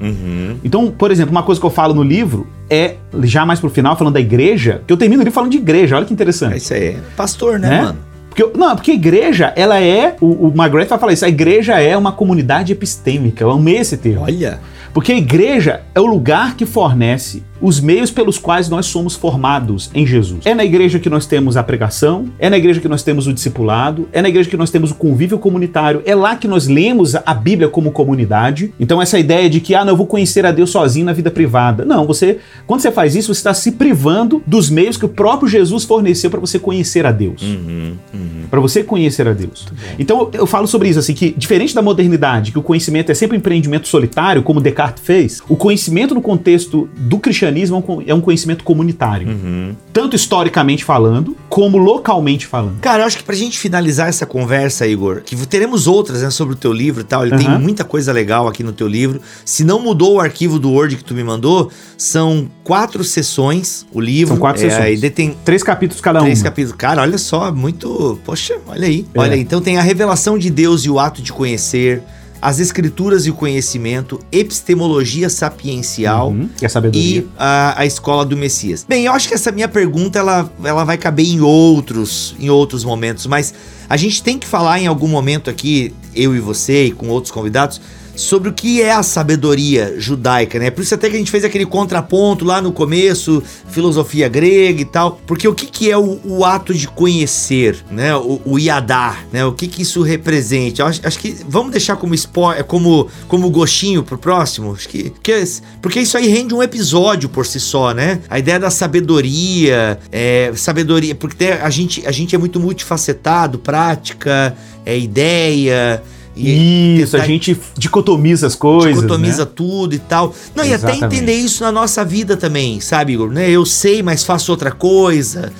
Uhum. 0.45 0.57
Então, 0.63 0.91
por 0.91 1.11
exemplo, 1.11 1.31
uma 1.31 1.43
coisa 1.43 1.59
que 1.59 1.65
eu 1.65 1.71
falo 1.71 1.93
no 1.93 2.03
livro 2.03 2.47
é, 2.69 2.95
já 3.23 3.45
mais 3.45 3.59
pro 3.59 3.69
final, 3.69 3.95
falando 3.95 4.13
da 4.13 4.19
igreja, 4.19 4.81
que 4.85 4.91
eu 4.93 4.97
termino 4.97 5.21
o 5.21 5.23
livro 5.23 5.33
falando 5.33 5.51
de 5.51 5.57
igreja, 5.57 5.95
olha 5.95 6.05
que 6.05 6.11
É 6.11 6.15
interessante. 6.15 6.57
isso 6.57 6.73
aí. 6.73 6.97
Pastor, 7.15 7.59
né, 7.59 7.69
Né? 7.69 7.81
mano? 7.81 7.99
Porque, 8.29 8.57
não, 8.57 8.75
porque 8.75 8.91
a 8.91 8.93
igreja, 8.93 9.53
ela 9.55 9.79
é. 9.79 10.17
O, 10.19 10.47
o 10.47 10.53
McGrath 10.53 10.89
vai 10.89 10.99
falar 10.99 11.13
isso. 11.13 11.23
A 11.23 11.29
igreja 11.29 11.79
é 11.79 11.95
uma 11.95 12.11
comunidade 12.11 12.73
epistêmica. 12.73 13.41
Eu 13.43 13.49
amei 13.49 13.77
esse 13.77 13.95
termo. 13.95 14.23
Olha. 14.23 14.59
Porque 14.93 15.13
a 15.13 15.17
igreja 15.17 15.81
é 15.93 16.01
o 16.01 16.05
lugar 16.05 16.55
que 16.57 16.65
fornece 16.65 17.43
os 17.61 17.79
meios 17.79 18.11
pelos 18.11 18.37
quais 18.37 18.69
nós 18.69 18.85
somos 18.85 19.15
formados 19.15 19.89
em 19.93 20.05
Jesus. 20.05 20.45
É 20.45 20.53
na 20.53 20.65
igreja 20.65 20.99
que 20.99 21.09
nós 21.09 21.25
temos 21.25 21.57
a 21.57 21.63
pregação, 21.63 22.27
é 22.39 22.49
na 22.49 22.57
igreja 22.57 22.79
que 22.79 22.87
nós 22.87 23.03
temos 23.03 23.27
o 23.27 23.33
discipulado, 23.33 24.07
é 24.11 24.21
na 24.21 24.29
igreja 24.29 24.49
que 24.49 24.57
nós 24.57 24.69
temos 24.69 24.91
o 24.91 24.95
convívio 24.95 25.37
comunitário, 25.39 26.01
é 26.05 26.13
lá 26.13 26.35
que 26.35 26.47
nós 26.47 26.67
lemos 26.67 27.15
a 27.15 27.33
Bíblia 27.33 27.69
como 27.69 27.91
comunidade. 27.91 28.73
Então 28.79 29.01
essa 29.01 29.17
ideia 29.17 29.49
de 29.49 29.59
que 29.59 29.73
ah, 29.73 29.83
não, 29.85 29.93
eu 29.93 29.97
vou 29.97 30.07
conhecer 30.07 30.45
a 30.45 30.51
Deus 30.51 30.69
sozinho 30.69 31.05
na 31.05 31.13
vida 31.13 31.31
privada. 31.31 31.85
Não, 31.85 32.05
você, 32.05 32.39
quando 32.67 32.81
você 32.81 32.91
faz 32.91 33.15
isso, 33.15 33.33
você 33.33 33.39
está 33.39 33.53
se 33.53 33.71
privando 33.71 34.41
dos 34.45 34.69
meios 34.69 34.97
que 34.97 35.05
o 35.05 35.09
próprio 35.09 35.47
Jesus 35.47 35.83
forneceu 35.83 36.29
para 36.29 36.39
você 36.39 36.59
conhecer 36.59 37.05
a 37.05 37.11
Deus 37.11 37.41
Uhum. 37.41 37.95
Uhum. 38.13 38.43
para 38.49 38.59
você 38.59 38.83
conhecer 38.83 39.27
a 39.27 39.33
Deus. 39.33 39.67
Então 39.97 40.19
eu, 40.19 40.41
eu 40.41 40.47
falo 40.47 40.67
sobre 40.67 40.89
isso 40.89 40.99
assim 40.99 41.13
que 41.13 41.31
diferente 41.37 41.73
da 41.73 41.81
modernidade, 41.81 42.51
que 42.51 42.59
o 42.59 42.63
conhecimento 42.63 43.11
é 43.11 43.15
sempre 43.15 43.37
um 43.37 43.39
empreendimento 43.39 43.87
solitário, 43.87 44.43
como 44.43 44.59
Descartes 44.61 45.03
fez, 45.03 45.41
o 45.47 45.55
conhecimento 45.55 46.13
no 46.13 46.21
contexto 46.21 46.89
do 46.95 47.17
cristianismo 47.19 47.45
é 47.63 47.73
um 47.73 48.03
é 48.07 48.13
um 48.13 48.21
conhecimento 48.21 48.63
comunitário, 48.63 49.27
Uhum. 49.27 49.75
tanto 49.93 50.15
historicamente 50.15 50.83
falando, 50.83 51.35
como 51.49 51.77
localmente 51.77 52.45
falando. 52.47 52.79
Cara, 52.81 53.03
eu 53.03 53.07
acho 53.07 53.17
que 53.17 53.23
pra 53.23 53.35
gente 53.35 53.57
finalizar 53.59 54.07
essa 54.09 54.25
conversa, 54.25 54.85
Igor, 54.87 55.21
que 55.23 55.35
teremos 55.47 55.87
outras 55.87 56.21
né, 56.21 56.29
sobre 56.29 56.53
o 56.53 56.57
teu 56.57 56.73
livro 56.73 57.01
e 57.01 57.03
tal, 57.03 57.25
ele 57.25 57.37
tem 57.37 57.47
Aham. 57.47 57.59
muita 57.59 57.83
coisa 57.83 58.11
legal 58.11 58.47
aqui 58.47 58.63
no 58.63 58.71
teu 58.73 58.87
livro. 58.87 59.21
Se 59.45 59.63
não 59.63 59.79
mudou 59.79 60.15
o 60.15 60.19
arquivo 60.19 60.59
do 60.59 60.71
Word 60.71 60.97
que 60.97 61.03
tu 61.03 61.13
me 61.13 61.23
mandou, 61.23 61.71
são 61.97 62.49
quatro 62.63 63.03
sessões 63.03 63.85
o 63.93 63.99
livro. 64.01 64.33
São 64.33 64.39
quatro 64.41 64.65
É, 64.65 64.69
sessões. 64.69 65.03
E 65.03 65.09
tem 65.09 65.35
Três 65.45 65.63
capítulos 65.63 66.01
cada 66.01 66.19
três 66.19 66.41
um. 66.41 66.43
capítulos. 66.43 66.75
Cara, 66.77 67.01
olha 67.01 67.17
só, 67.17 67.51
muito. 67.51 68.19
Poxa, 68.25 68.55
olha 68.67 68.87
aí. 68.87 69.05
É. 69.13 69.19
Olha 69.19 69.33
aí. 69.33 69.39
Então 69.39 69.61
tem 69.61 69.77
a 69.77 69.81
revelação 69.81 70.37
de 70.37 70.49
Deus 70.49 70.83
e 70.85 70.89
o 70.89 70.99
ato 70.99 71.21
de 71.21 71.31
conhecer, 71.31 72.01
as 72.45 72.59
escrituras 72.59 73.25
e 73.25 73.31
o 73.31 73.33
conhecimento, 73.33 74.19
epistemologia 74.31 75.31
sapiencial. 75.31 76.29
Uhum, 76.29 76.47
que 76.55 76.63
é 76.63 76.69
sabedoria. 76.69 77.21
E 77.21 77.27
a, 77.35 77.81
a 77.81 77.85
escola 77.87 78.23
do 78.23 78.37
Messias. 78.37 78.85
Bem, 78.87 79.05
eu 79.05 79.13
acho 79.13 79.27
que 79.27 79.33
essa 79.33 79.51
minha 79.51 79.67
pergunta 79.67 80.19
ela, 80.19 80.47
ela 80.63 80.83
vai 80.83 80.95
caber 80.95 81.25
em 81.25 81.41
outros, 81.41 82.35
em 82.39 82.47
outros 82.47 82.83
momentos, 82.83 83.25
mas 83.25 83.51
a 83.89 83.97
gente 83.97 84.21
tem 84.21 84.37
que 84.37 84.45
falar 84.45 84.79
em 84.79 84.85
algum 84.85 85.07
momento 85.07 85.49
aqui, 85.49 85.91
eu 86.13 86.35
e 86.35 86.39
você 86.39 86.85
e 86.85 86.91
com 86.91 87.07
outros 87.07 87.31
convidados, 87.31 87.81
sobre 88.15 88.49
o 88.49 88.53
que 88.53 88.81
é 88.81 88.91
a 88.91 89.03
sabedoria 89.03 89.95
judaica, 89.97 90.57
né? 90.59 90.69
Por 90.69 90.81
isso 90.81 90.95
até 90.95 91.09
que 91.09 91.15
a 91.15 91.19
gente 91.19 91.31
fez 91.31 91.43
aquele 91.43 91.65
contraponto 91.65 92.45
lá 92.45 92.61
no 92.61 92.71
começo, 92.71 93.43
filosofia 93.69 94.27
grega 94.27 94.81
e 94.81 94.85
tal, 94.85 95.19
porque 95.25 95.47
o 95.47 95.53
que, 95.53 95.65
que 95.65 95.91
é 95.91 95.97
o, 95.97 96.19
o 96.23 96.45
ato 96.45 96.73
de 96.73 96.87
conhecer, 96.87 97.83
né? 97.91 98.15
O, 98.15 98.41
o 98.45 98.59
iadar, 98.59 99.25
né? 99.31 99.45
O 99.45 99.51
que 99.51 99.67
que 99.67 99.81
isso 99.81 100.01
representa? 100.01 100.85
Acho, 100.85 101.01
acho 101.05 101.19
que 101.19 101.35
vamos 101.47 101.71
deixar 101.71 101.95
como 101.97 102.13
spoiler, 102.15 102.63
como 102.63 103.09
como 103.27 103.49
gostinho 103.49 104.03
pro 104.03 104.17
próximo, 104.17 104.73
acho 104.73 104.87
que, 104.87 105.11
que 105.21 105.35
porque 105.81 105.99
isso 105.99 106.17
aí 106.17 106.27
rende 106.27 106.53
um 106.53 106.63
episódio 106.63 107.27
por 107.27 107.45
si 107.45 107.59
só, 107.59 107.93
né? 107.93 108.21
A 108.29 108.39
ideia 108.39 108.59
da 108.59 108.69
sabedoria, 108.69 109.99
é, 110.11 110.51
sabedoria, 110.55 111.13
porque 111.13 111.45
a 111.45 111.69
gente 111.69 112.05
a 112.05 112.11
gente 112.11 112.35
é 112.35 112.37
muito 112.37 112.59
multifacetado, 112.59 113.59
prática, 113.59 114.55
é 114.85 114.97
ideia, 114.97 116.01
e 116.35 116.97
Isso, 117.01 117.15
a 117.15 117.19
tentar- 117.19 117.31
gente 117.31 117.57
dicotomiza 117.77 118.47
as 118.47 118.55
coisas. 118.55 118.95
dicotomiza 118.95 119.45
né? 119.45 119.51
tudo 119.55 119.95
e 119.95 119.99
tal. 119.99 120.33
Não, 120.55 120.63
e 120.63 120.73
até 120.73 120.91
Exatamente. 120.91 121.15
entender 121.15 121.35
isso 121.35 121.63
na 121.63 121.71
nossa 121.71 122.03
vida 122.03 122.35
também, 122.35 122.79
sabe, 122.81 123.13
Igor? 123.13 123.29
Né? 123.31 123.49
Eu 123.49 123.65
sei, 123.65 124.03
mas 124.03 124.23
faço 124.23 124.51
outra 124.51 124.71
coisa. 124.71 125.51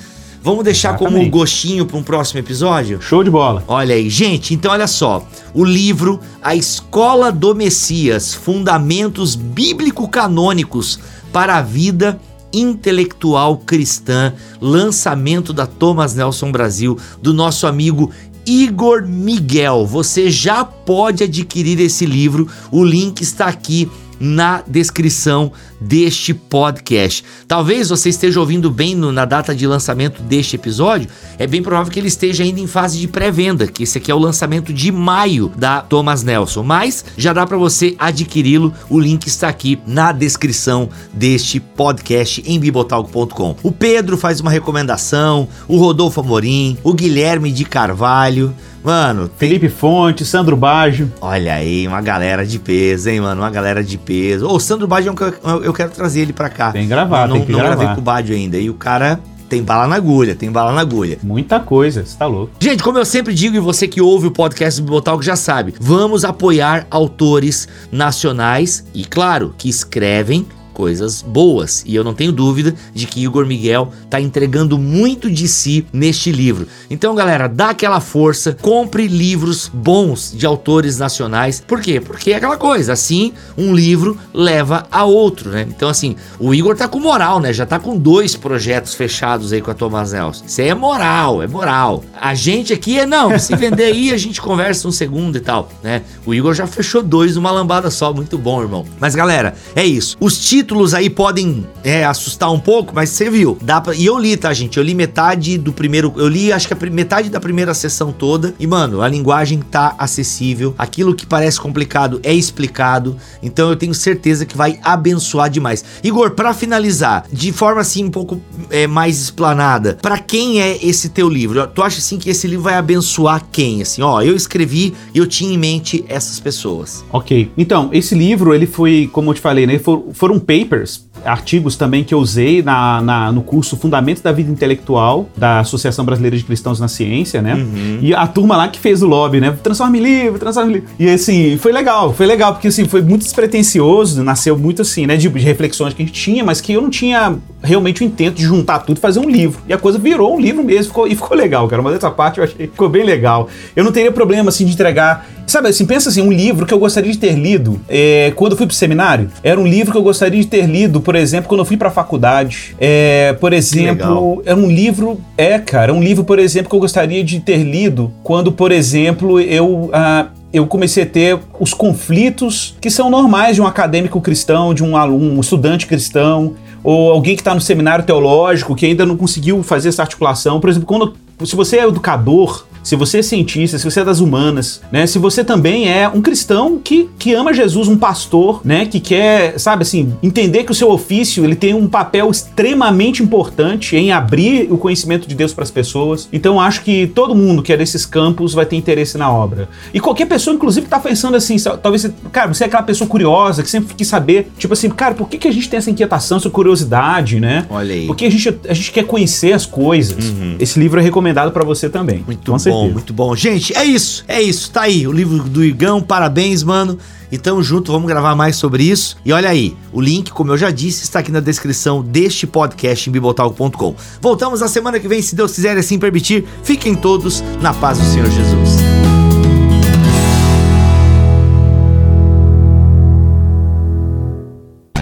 Vamos 0.42 0.62
deixar 0.64 0.96
como 0.96 1.08
Exatamente. 1.10 1.30
gostinho 1.30 1.86
para 1.86 1.96
um 1.96 2.02
próximo 2.04 2.38
episódio? 2.38 3.00
Show 3.02 3.24
de 3.24 3.30
bola. 3.30 3.64
Olha 3.66 3.96
aí, 3.96 4.08
gente, 4.08 4.54
então 4.54 4.70
olha 4.70 4.86
só. 4.86 5.26
O 5.52 5.64
livro 5.64 6.20
A 6.40 6.54
Escola 6.54 7.32
do 7.32 7.52
Messias: 7.52 8.32
Fundamentos 8.32 9.34
Bíblico-Canônicos 9.34 11.00
para 11.32 11.56
a 11.56 11.62
Vida 11.62 12.20
Intelectual 12.52 13.58
Cristã, 13.58 14.32
lançamento 14.60 15.52
da 15.52 15.66
Thomas 15.66 16.14
Nelson 16.14 16.52
Brasil, 16.52 16.96
do 17.20 17.34
nosso 17.34 17.66
amigo 17.66 18.10
Igor 18.46 19.06
Miguel. 19.06 19.84
Você 19.86 20.30
já 20.30 20.64
pode 20.64 21.24
adquirir 21.24 21.80
esse 21.80 22.06
livro, 22.06 22.48
o 22.70 22.84
link 22.84 23.20
está 23.20 23.46
aqui 23.46 23.90
na 24.18 24.62
descrição 24.66 25.52
deste 25.80 26.32
podcast. 26.32 27.22
Talvez 27.46 27.88
você 27.90 28.08
esteja 28.08 28.40
ouvindo 28.40 28.70
bem 28.70 28.94
no- 28.94 29.12
na 29.12 29.24
data 29.24 29.54
de 29.54 29.66
lançamento 29.66 30.22
deste 30.22 30.56
episódio, 30.56 31.08
é 31.38 31.46
bem 31.46 31.62
provável 31.62 31.92
que 31.92 31.98
ele 31.98 32.08
esteja 32.08 32.42
ainda 32.42 32.60
em 32.60 32.66
fase 32.66 32.98
de 32.98 33.06
pré-venda, 33.08 33.66
que 33.66 33.82
esse 33.82 33.98
aqui 33.98 34.10
é 34.10 34.14
o 34.14 34.18
lançamento 34.18 34.72
de 34.72 34.90
maio 34.90 35.52
da 35.56 35.82
Thomas 35.82 36.22
Nelson, 36.22 36.62
mas 36.62 37.04
já 37.16 37.32
dá 37.32 37.46
para 37.46 37.58
você 37.58 37.94
adquiri-lo, 37.98 38.72
o 38.88 38.98
link 38.98 39.26
está 39.26 39.48
aqui 39.48 39.78
na 39.86 40.12
descrição 40.12 40.88
deste 41.12 41.60
podcast 41.60 42.42
em 42.46 42.58
bibotalk.com. 42.58 43.56
O 43.62 43.70
Pedro 43.70 44.16
faz 44.16 44.40
uma 44.40 44.50
recomendação, 44.50 45.46
o 45.68 45.76
Rodolfo 45.76 46.20
Amorim, 46.20 46.78
o 46.82 46.94
Guilherme 46.94 47.52
de 47.52 47.64
Carvalho, 47.64 48.54
Mano, 48.86 49.26
tem 49.28 49.48
Felipe 49.48 49.68
Fonte, 49.68 50.24
Sandro 50.24 50.56
Baggio. 50.56 51.10
Olha 51.20 51.54
aí, 51.54 51.88
uma 51.88 52.00
galera 52.00 52.46
de 52.46 52.56
peso, 52.56 53.10
hein, 53.10 53.20
mano? 53.20 53.42
Uma 53.42 53.50
galera 53.50 53.82
de 53.82 53.98
peso. 53.98 54.46
Ô, 54.46 54.54
o 54.54 54.60
Sandro 54.60 54.86
Baggio, 54.86 55.12
é 55.12 55.16
que 55.16 55.66
eu- 55.66 55.72
quero 55.72 55.90
trazer 55.90 56.20
ele 56.20 56.32
pra 56.32 56.48
cá. 56.48 56.70
Tem 56.70 56.82
que 56.82 56.88
gravar, 56.88 57.26
não, 57.26 57.34
tem 57.34 57.46
que 57.46 57.50
não 57.50 57.58
gravar. 57.58 57.74
gravei 57.74 57.94
com 57.96 58.00
o 58.00 58.04
Baggio 58.04 58.36
ainda. 58.36 58.56
E 58.58 58.70
o 58.70 58.74
cara 58.74 59.18
tem 59.48 59.60
bala 59.60 59.88
na 59.88 59.96
agulha, 59.96 60.36
tem 60.36 60.52
bala 60.52 60.70
na 60.70 60.82
agulha. 60.82 61.18
Muita 61.20 61.58
coisa, 61.58 62.04
você 62.06 62.16
tá 62.16 62.26
louco. 62.26 62.52
Gente, 62.60 62.80
como 62.82 62.96
eu 62.98 63.04
sempre 63.04 63.34
digo, 63.34 63.56
e 63.56 63.60
você 63.60 63.88
que 63.88 64.00
ouve 64.00 64.28
o 64.28 64.30
podcast 64.30 64.80
do 64.80 64.84
Bibotalk 64.84 65.24
já 65.24 65.34
sabe, 65.34 65.74
vamos 65.80 66.24
apoiar 66.24 66.86
autores 66.88 67.66
nacionais 67.90 68.84
e, 68.94 69.04
claro, 69.04 69.52
que 69.58 69.68
escrevem 69.68 70.46
coisas 70.76 71.22
boas. 71.22 71.82
E 71.86 71.94
eu 71.94 72.04
não 72.04 72.12
tenho 72.12 72.30
dúvida 72.30 72.74
de 72.92 73.06
que 73.06 73.24
Igor 73.24 73.46
Miguel 73.46 73.90
tá 74.10 74.20
entregando 74.20 74.76
muito 74.76 75.30
de 75.30 75.48
si 75.48 75.86
neste 75.90 76.30
livro. 76.30 76.68
Então, 76.90 77.14
galera, 77.14 77.48
dá 77.48 77.70
aquela 77.70 77.98
força, 77.98 78.52
compre 78.60 79.08
livros 79.08 79.70
bons 79.72 80.34
de 80.36 80.44
autores 80.44 80.98
nacionais. 80.98 81.64
Por 81.66 81.80
quê? 81.80 81.98
Porque 81.98 82.32
é 82.32 82.36
aquela 82.36 82.58
coisa, 82.58 82.92
assim, 82.92 83.32
um 83.56 83.74
livro 83.74 84.18
leva 84.34 84.86
a 84.90 85.04
outro, 85.04 85.48
né? 85.48 85.66
Então, 85.66 85.88
assim, 85.88 86.14
o 86.38 86.52
Igor 86.52 86.76
tá 86.76 86.86
com 86.86 87.00
moral, 87.00 87.40
né? 87.40 87.54
Já 87.54 87.64
tá 87.64 87.78
com 87.78 87.96
dois 87.96 88.36
projetos 88.36 88.92
fechados 88.92 89.54
aí 89.54 89.62
com 89.62 89.70
a 89.70 89.74
Thomas 89.74 90.12
Nelson. 90.12 90.44
Isso 90.44 90.60
aí 90.60 90.68
é 90.68 90.74
moral, 90.74 91.42
é 91.42 91.46
moral. 91.46 92.04
A 92.20 92.34
gente 92.34 92.74
aqui 92.74 92.98
é, 92.98 93.06
não, 93.06 93.38
se 93.38 93.56
vender 93.56 93.84
aí 93.84 94.12
a 94.12 94.18
gente 94.18 94.42
conversa 94.42 94.86
um 94.86 94.92
segundo 94.92 95.38
e 95.38 95.40
tal, 95.40 95.70
né? 95.82 96.02
O 96.26 96.34
Igor 96.34 96.52
já 96.52 96.66
fechou 96.66 97.02
dois 97.02 97.34
numa 97.34 97.50
lambada 97.50 97.90
só, 97.90 98.12
muito 98.12 98.36
bom, 98.36 98.60
irmão. 98.60 98.84
Mas, 99.00 99.14
galera, 99.14 99.54
é 99.74 99.86
isso. 99.86 100.18
Os 100.20 100.38
títulos 100.38 100.65
aí 100.94 101.08
podem 101.10 101.66
é, 101.84 102.04
assustar 102.04 102.50
um 102.52 102.58
pouco, 102.58 102.92
mas 102.94 103.10
você 103.10 103.30
viu. 103.30 103.56
Dá 103.62 103.80
pra... 103.80 103.94
E 103.94 104.04
eu 104.06 104.18
li, 104.18 104.36
tá, 104.36 104.52
gente? 104.52 104.76
Eu 104.76 104.82
li 104.82 104.94
metade 104.94 105.56
do 105.58 105.72
primeiro. 105.72 106.12
Eu 106.16 106.28
li, 106.28 106.52
acho 106.52 106.66
que 106.68 106.74
a 106.74 106.90
metade 106.90 107.30
da 107.30 107.40
primeira 107.40 107.72
sessão 107.74 108.12
toda. 108.12 108.54
E, 108.58 108.66
mano, 108.66 109.00
a 109.02 109.08
linguagem 109.08 109.60
tá 109.60 109.94
acessível. 109.98 110.74
Aquilo 110.78 111.14
que 111.14 111.26
parece 111.26 111.60
complicado 111.60 112.20
é 112.22 112.34
explicado. 112.34 113.16
Então 113.42 113.68
eu 113.70 113.76
tenho 113.76 113.94
certeza 113.94 114.44
que 114.44 114.56
vai 114.56 114.78
abençoar 114.82 115.48
demais. 115.48 115.84
Igor, 116.02 116.30
pra 116.32 116.52
finalizar, 116.52 117.24
de 117.32 117.52
forma 117.52 117.80
assim 117.80 118.04
um 118.04 118.10
pouco 118.10 118.40
é, 118.70 118.86
mais 118.86 119.20
explanada, 119.20 119.98
pra 120.02 120.18
quem 120.18 120.60
é 120.60 120.78
esse 120.84 121.08
teu 121.08 121.28
livro? 121.28 121.66
Tu 121.68 121.82
acha 121.82 121.98
assim 121.98 122.18
que 122.18 122.30
esse 122.30 122.46
livro 122.46 122.64
vai 122.64 122.74
abençoar 122.74 123.44
quem? 123.50 123.82
Assim, 123.82 124.02
ó, 124.02 124.20
eu 124.22 124.34
escrevi 124.34 124.94
e 125.14 125.18
eu 125.18 125.26
tinha 125.26 125.54
em 125.54 125.58
mente 125.58 126.04
essas 126.08 126.40
pessoas. 126.40 127.04
Ok. 127.10 127.50
Então, 127.56 127.90
esse 127.92 128.14
livro, 128.14 128.54
ele 128.54 128.66
foi, 128.66 129.08
como 129.12 129.30
eu 129.30 129.34
te 129.34 129.40
falei, 129.40 129.66
né? 129.66 129.78
for- 129.78 130.04
foram 130.12 130.38
papers 130.56 131.05
artigos 131.26 131.76
também 131.76 132.04
que 132.04 132.14
eu 132.14 132.18
usei 132.18 132.62
na, 132.62 133.00
na, 133.00 133.32
no 133.32 133.42
curso 133.42 133.76
Fundamentos 133.76 134.22
da 134.22 134.32
Vida 134.32 134.50
Intelectual 134.50 135.28
da 135.36 135.60
Associação 135.60 136.04
Brasileira 136.04 136.36
de 136.36 136.44
Cristãos 136.44 136.80
na 136.80 136.88
Ciência, 136.88 137.42
né? 137.42 137.54
Uhum. 137.54 137.98
E 138.00 138.14
a 138.14 138.26
turma 138.26 138.56
lá 138.56 138.68
que 138.68 138.78
fez 138.78 139.02
o 139.02 139.06
lobby, 139.06 139.40
né? 139.40 139.56
Transforma 139.62 139.96
em 139.96 140.00
livro, 140.00 140.38
transforma 140.38 140.70
em 140.70 140.74
livro. 140.74 140.88
E 140.98 141.08
assim, 141.08 141.58
foi 141.58 141.72
legal, 141.72 142.12
foi 142.12 142.26
legal, 142.26 142.52
porque 142.52 142.68
assim, 142.68 142.86
foi 142.86 143.02
muito 143.02 143.22
despretensioso, 143.22 144.22
nasceu 144.22 144.56
muito 144.56 144.82
assim, 144.82 145.06
né? 145.06 145.16
De, 145.16 145.28
de 145.28 145.38
reflexões 145.40 145.92
que 145.92 146.02
a 146.02 146.06
gente 146.06 146.18
tinha, 146.18 146.44
mas 146.44 146.60
que 146.60 146.72
eu 146.72 146.80
não 146.80 146.90
tinha 146.90 147.36
realmente 147.62 148.02
o 148.02 148.04
intento 148.04 148.36
de 148.36 148.44
juntar 148.44 148.80
tudo 148.80 148.98
e 148.98 149.00
fazer 149.00 149.18
um 149.18 149.28
livro. 149.28 149.60
E 149.68 149.72
a 149.72 149.78
coisa 149.78 149.98
virou 149.98 150.36
um 150.36 150.40
livro 150.40 150.62
mesmo 150.62 150.86
ficou, 150.86 151.06
e 151.06 151.14
ficou 151.14 151.36
legal, 151.36 151.66
cara. 151.68 151.82
Mas 151.82 151.96
essa 151.96 152.10
parte 152.10 152.38
eu 152.38 152.44
achei 152.44 152.66
ficou 152.66 152.88
bem 152.88 153.04
legal. 153.04 153.48
Eu 153.74 153.84
não 153.84 153.92
teria 153.92 154.12
problema 154.12 154.48
assim 154.48 154.64
de 154.64 154.72
entregar. 154.72 155.26
Sabe 155.46 155.68
assim, 155.68 155.86
pensa 155.86 156.08
assim, 156.08 156.20
um 156.20 156.32
livro 156.32 156.66
que 156.66 156.74
eu 156.74 156.78
gostaria 156.78 157.10
de 157.10 157.18
ter 157.18 157.34
lido 157.34 157.80
é, 157.88 158.32
quando 158.34 158.52
eu 158.52 158.58
fui 158.58 158.66
pro 158.66 158.74
seminário. 158.74 159.30
Era 159.42 159.60
um 159.60 159.66
livro 159.66 159.92
que 159.92 159.98
eu 159.98 160.02
gostaria 160.02 160.40
de 160.40 160.46
ter 160.46 160.66
lido, 160.66 161.00
por 161.00 161.14
exemplo, 161.16 161.48
quando 161.48 161.60
eu 161.60 161.64
fui 161.64 161.76
pra 161.76 161.90
faculdade. 161.90 162.76
É, 162.78 163.34
por 163.40 163.52
exemplo, 163.52 164.42
era 164.44 164.56
um 164.56 164.70
livro. 164.70 165.20
É, 165.36 165.58
cara, 165.58 165.92
um 165.92 166.02
livro, 166.02 166.24
por 166.24 166.38
exemplo, 166.38 166.70
que 166.70 166.76
eu 166.76 166.80
gostaria 166.80 167.22
de 167.24 167.40
ter 167.40 167.58
lido 167.58 168.12
quando, 168.22 168.52
por 168.52 168.72
exemplo, 168.72 169.40
eu. 169.40 169.90
Ah, 169.92 170.28
eu 170.52 170.66
comecei 170.66 171.02
a 171.02 171.06
ter 171.06 171.38
os 171.60 171.74
conflitos 171.74 172.76
que 172.80 172.88
são 172.88 173.10
normais 173.10 173.56
de 173.56 173.60
um 173.60 173.66
acadêmico 173.66 174.20
cristão, 174.22 174.72
de 174.72 174.82
um 174.82 174.96
aluno, 174.96 175.36
um 175.36 175.40
estudante 175.40 175.86
cristão, 175.86 176.54
ou 176.82 177.10
alguém 177.10 177.34
que 177.34 177.42
está 177.42 177.54
no 177.54 177.60
seminário 177.60 178.04
teológico 178.04 178.74
que 178.74 178.86
ainda 178.86 179.04
não 179.04 179.16
conseguiu 179.16 179.62
fazer 179.62 179.90
essa 179.90 180.02
articulação. 180.02 180.60
Por 180.60 180.70
exemplo, 180.70 180.86
quando 180.86 181.14
se 181.44 181.54
você 181.54 181.78
é 181.78 181.84
educador, 181.86 182.64
se 182.86 182.94
você 182.94 183.18
é 183.18 183.22
cientista, 183.22 183.76
se 183.78 183.84
você 183.84 183.98
é 183.98 184.04
das 184.04 184.20
humanas, 184.20 184.80
né? 184.92 185.08
Se 185.08 185.18
você 185.18 185.42
também 185.42 185.90
é 185.90 186.08
um 186.08 186.22
cristão 186.22 186.78
que, 186.78 187.10
que 187.18 187.34
ama 187.34 187.52
Jesus, 187.52 187.88
um 187.88 187.98
pastor, 187.98 188.60
né? 188.64 188.86
Que 188.86 189.00
quer, 189.00 189.58
sabe 189.58 189.82
assim, 189.82 190.14
entender 190.22 190.62
que 190.62 190.70
o 190.70 190.74
seu 190.74 190.88
ofício 190.88 191.44
ele 191.44 191.56
tem 191.56 191.74
um 191.74 191.88
papel 191.88 192.30
extremamente 192.30 193.24
importante 193.24 193.96
em 193.96 194.12
abrir 194.12 194.72
o 194.72 194.78
conhecimento 194.78 195.26
de 195.26 195.34
Deus 195.34 195.52
para 195.52 195.64
as 195.64 195.70
pessoas. 195.72 196.28
Então 196.32 196.60
acho 196.60 196.84
que 196.84 197.08
todo 197.08 197.34
mundo 197.34 197.60
que 197.60 197.72
é 197.72 197.76
desses 197.76 198.06
campos 198.06 198.54
vai 198.54 198.64
ter 198.64 198.76
interesse 198.76 199.18
na 199.18 199.32
obra. 199.32 199.68
E 199.92 199.98
qualquer 199.98 200.26
pessoa, 200.26 200.54
inclusive, 200.54 200.86
tá 200.86 201.00
pensando 201.00 201.36
assim, 201.36 201.56
talvez, 201.82 202.08
cara, 202.30 202.54
você 202.54 202.62
é 202.62 202.66
aquela 202.68 202.84
pessoa 202.84 203.08
curiosa 203.08 203.64
que 203.64 203.70
sempre 203.70 203.96
quis 203.96 204.06
saber, 204.06 204.52
tipo 204.56 204.72
assim, 204.72 204.88
cara, 204.90 205.12
por 205.12 205.28
que, 205.28 205.38
que 205.38 205.48
a 205.48 205.52
gente 205.52 205.68
tem 205.68 205.78
essa 205.78 205.90
inquietação, 205.90 206.36
essa 206.36 206.50
curiosidade, 206.50 207.40
né? 207.40 207.66
Olha 207.68 207.92
aí. 207.92 208.06
Porque 208.06 208.26
a 208.26 208.30
gente, 208.30 208.56
a 208.68 208.74
gente 208.74 208.92
quer 208.92 209.06
conhecer 209.06 209.52
as 209.54 209.66
coisas. 209.66 210.28
Uhum. 210.28 210.54
Esse 210.60 210.78
livro 210.78 211.00
é 211.00 211.02
recomendado 211.02 211.50
para 211.50 211.64
você 211.64 211.90
também. 211.90 212.22
Muito 212.24 212.52
bom 212.52 212.75
bom, 212.76 212.90
muito 212.90 213.12
bom. 213.12 213.34
Gente, 213.34 213.76
é 213.76 213.84
isso, 213.84 214.24
é 214.28 214.40
isso. 214.40 214.70
Tá 214.70 214.82
aí 214.82 215.06
o 215.06 215.12
livro 215.12 215.38
do 215.44 215.64
Igão, 215.64 216.00
parabéns, 216.02 216.62
mano. 216.62 216.98
E 217.30 217.38
tamo 217.38 217.62
junto, 217.62 217.90
vamos 217.90 218.06
gravar 218.06 218.36
mais 218.36 218.56
sobre 218.56 218.84
isso. 218.84 219.16
E 219.24 219.32
olha 219.32 219.48
aí, 219.48 219.76
o 219.92 220.00
link, 220.00 220.30
como 220.30 220.52
eu 220.52 220.56
já 220.56 220.70
disse, 220.70 221.02
está 221.02 221.18
aqui 221.18 221.32
na 221.32 221.40
descrição 221.40 222.02
deste 222.02 222.46
podcast 222.46 223.08
em 223.08 223.12
bibotalk.com. 223.12 223.94
Voltamos 224.20 224.60
na 224.60 224.68
semana 224.68 225.00
que 225.00 225.08
vem, 225.08 225.20
se 225.20 225.34
Deus 225.34 225.52
quiser 225.52 225.76
assim 225.76 225.98
permitir. 225.98 226.44
Fiquem 226.62 226.94
todos 226.94 227.42
na 227.60 227.74
paz 227.74 227.98
do 227.98 228.04
Senhor 228.04 228.30
Jesus. 228.30 228.76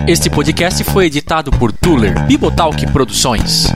Este 0.06 0.28
podcast 0.28 0.84
foi 0.84 1.06
editado 1.06 1.50
por 1.50 1.72
Tuller 1.72 2.26
Bibotalk 2.26 2.86
Produções. 2.92 3.66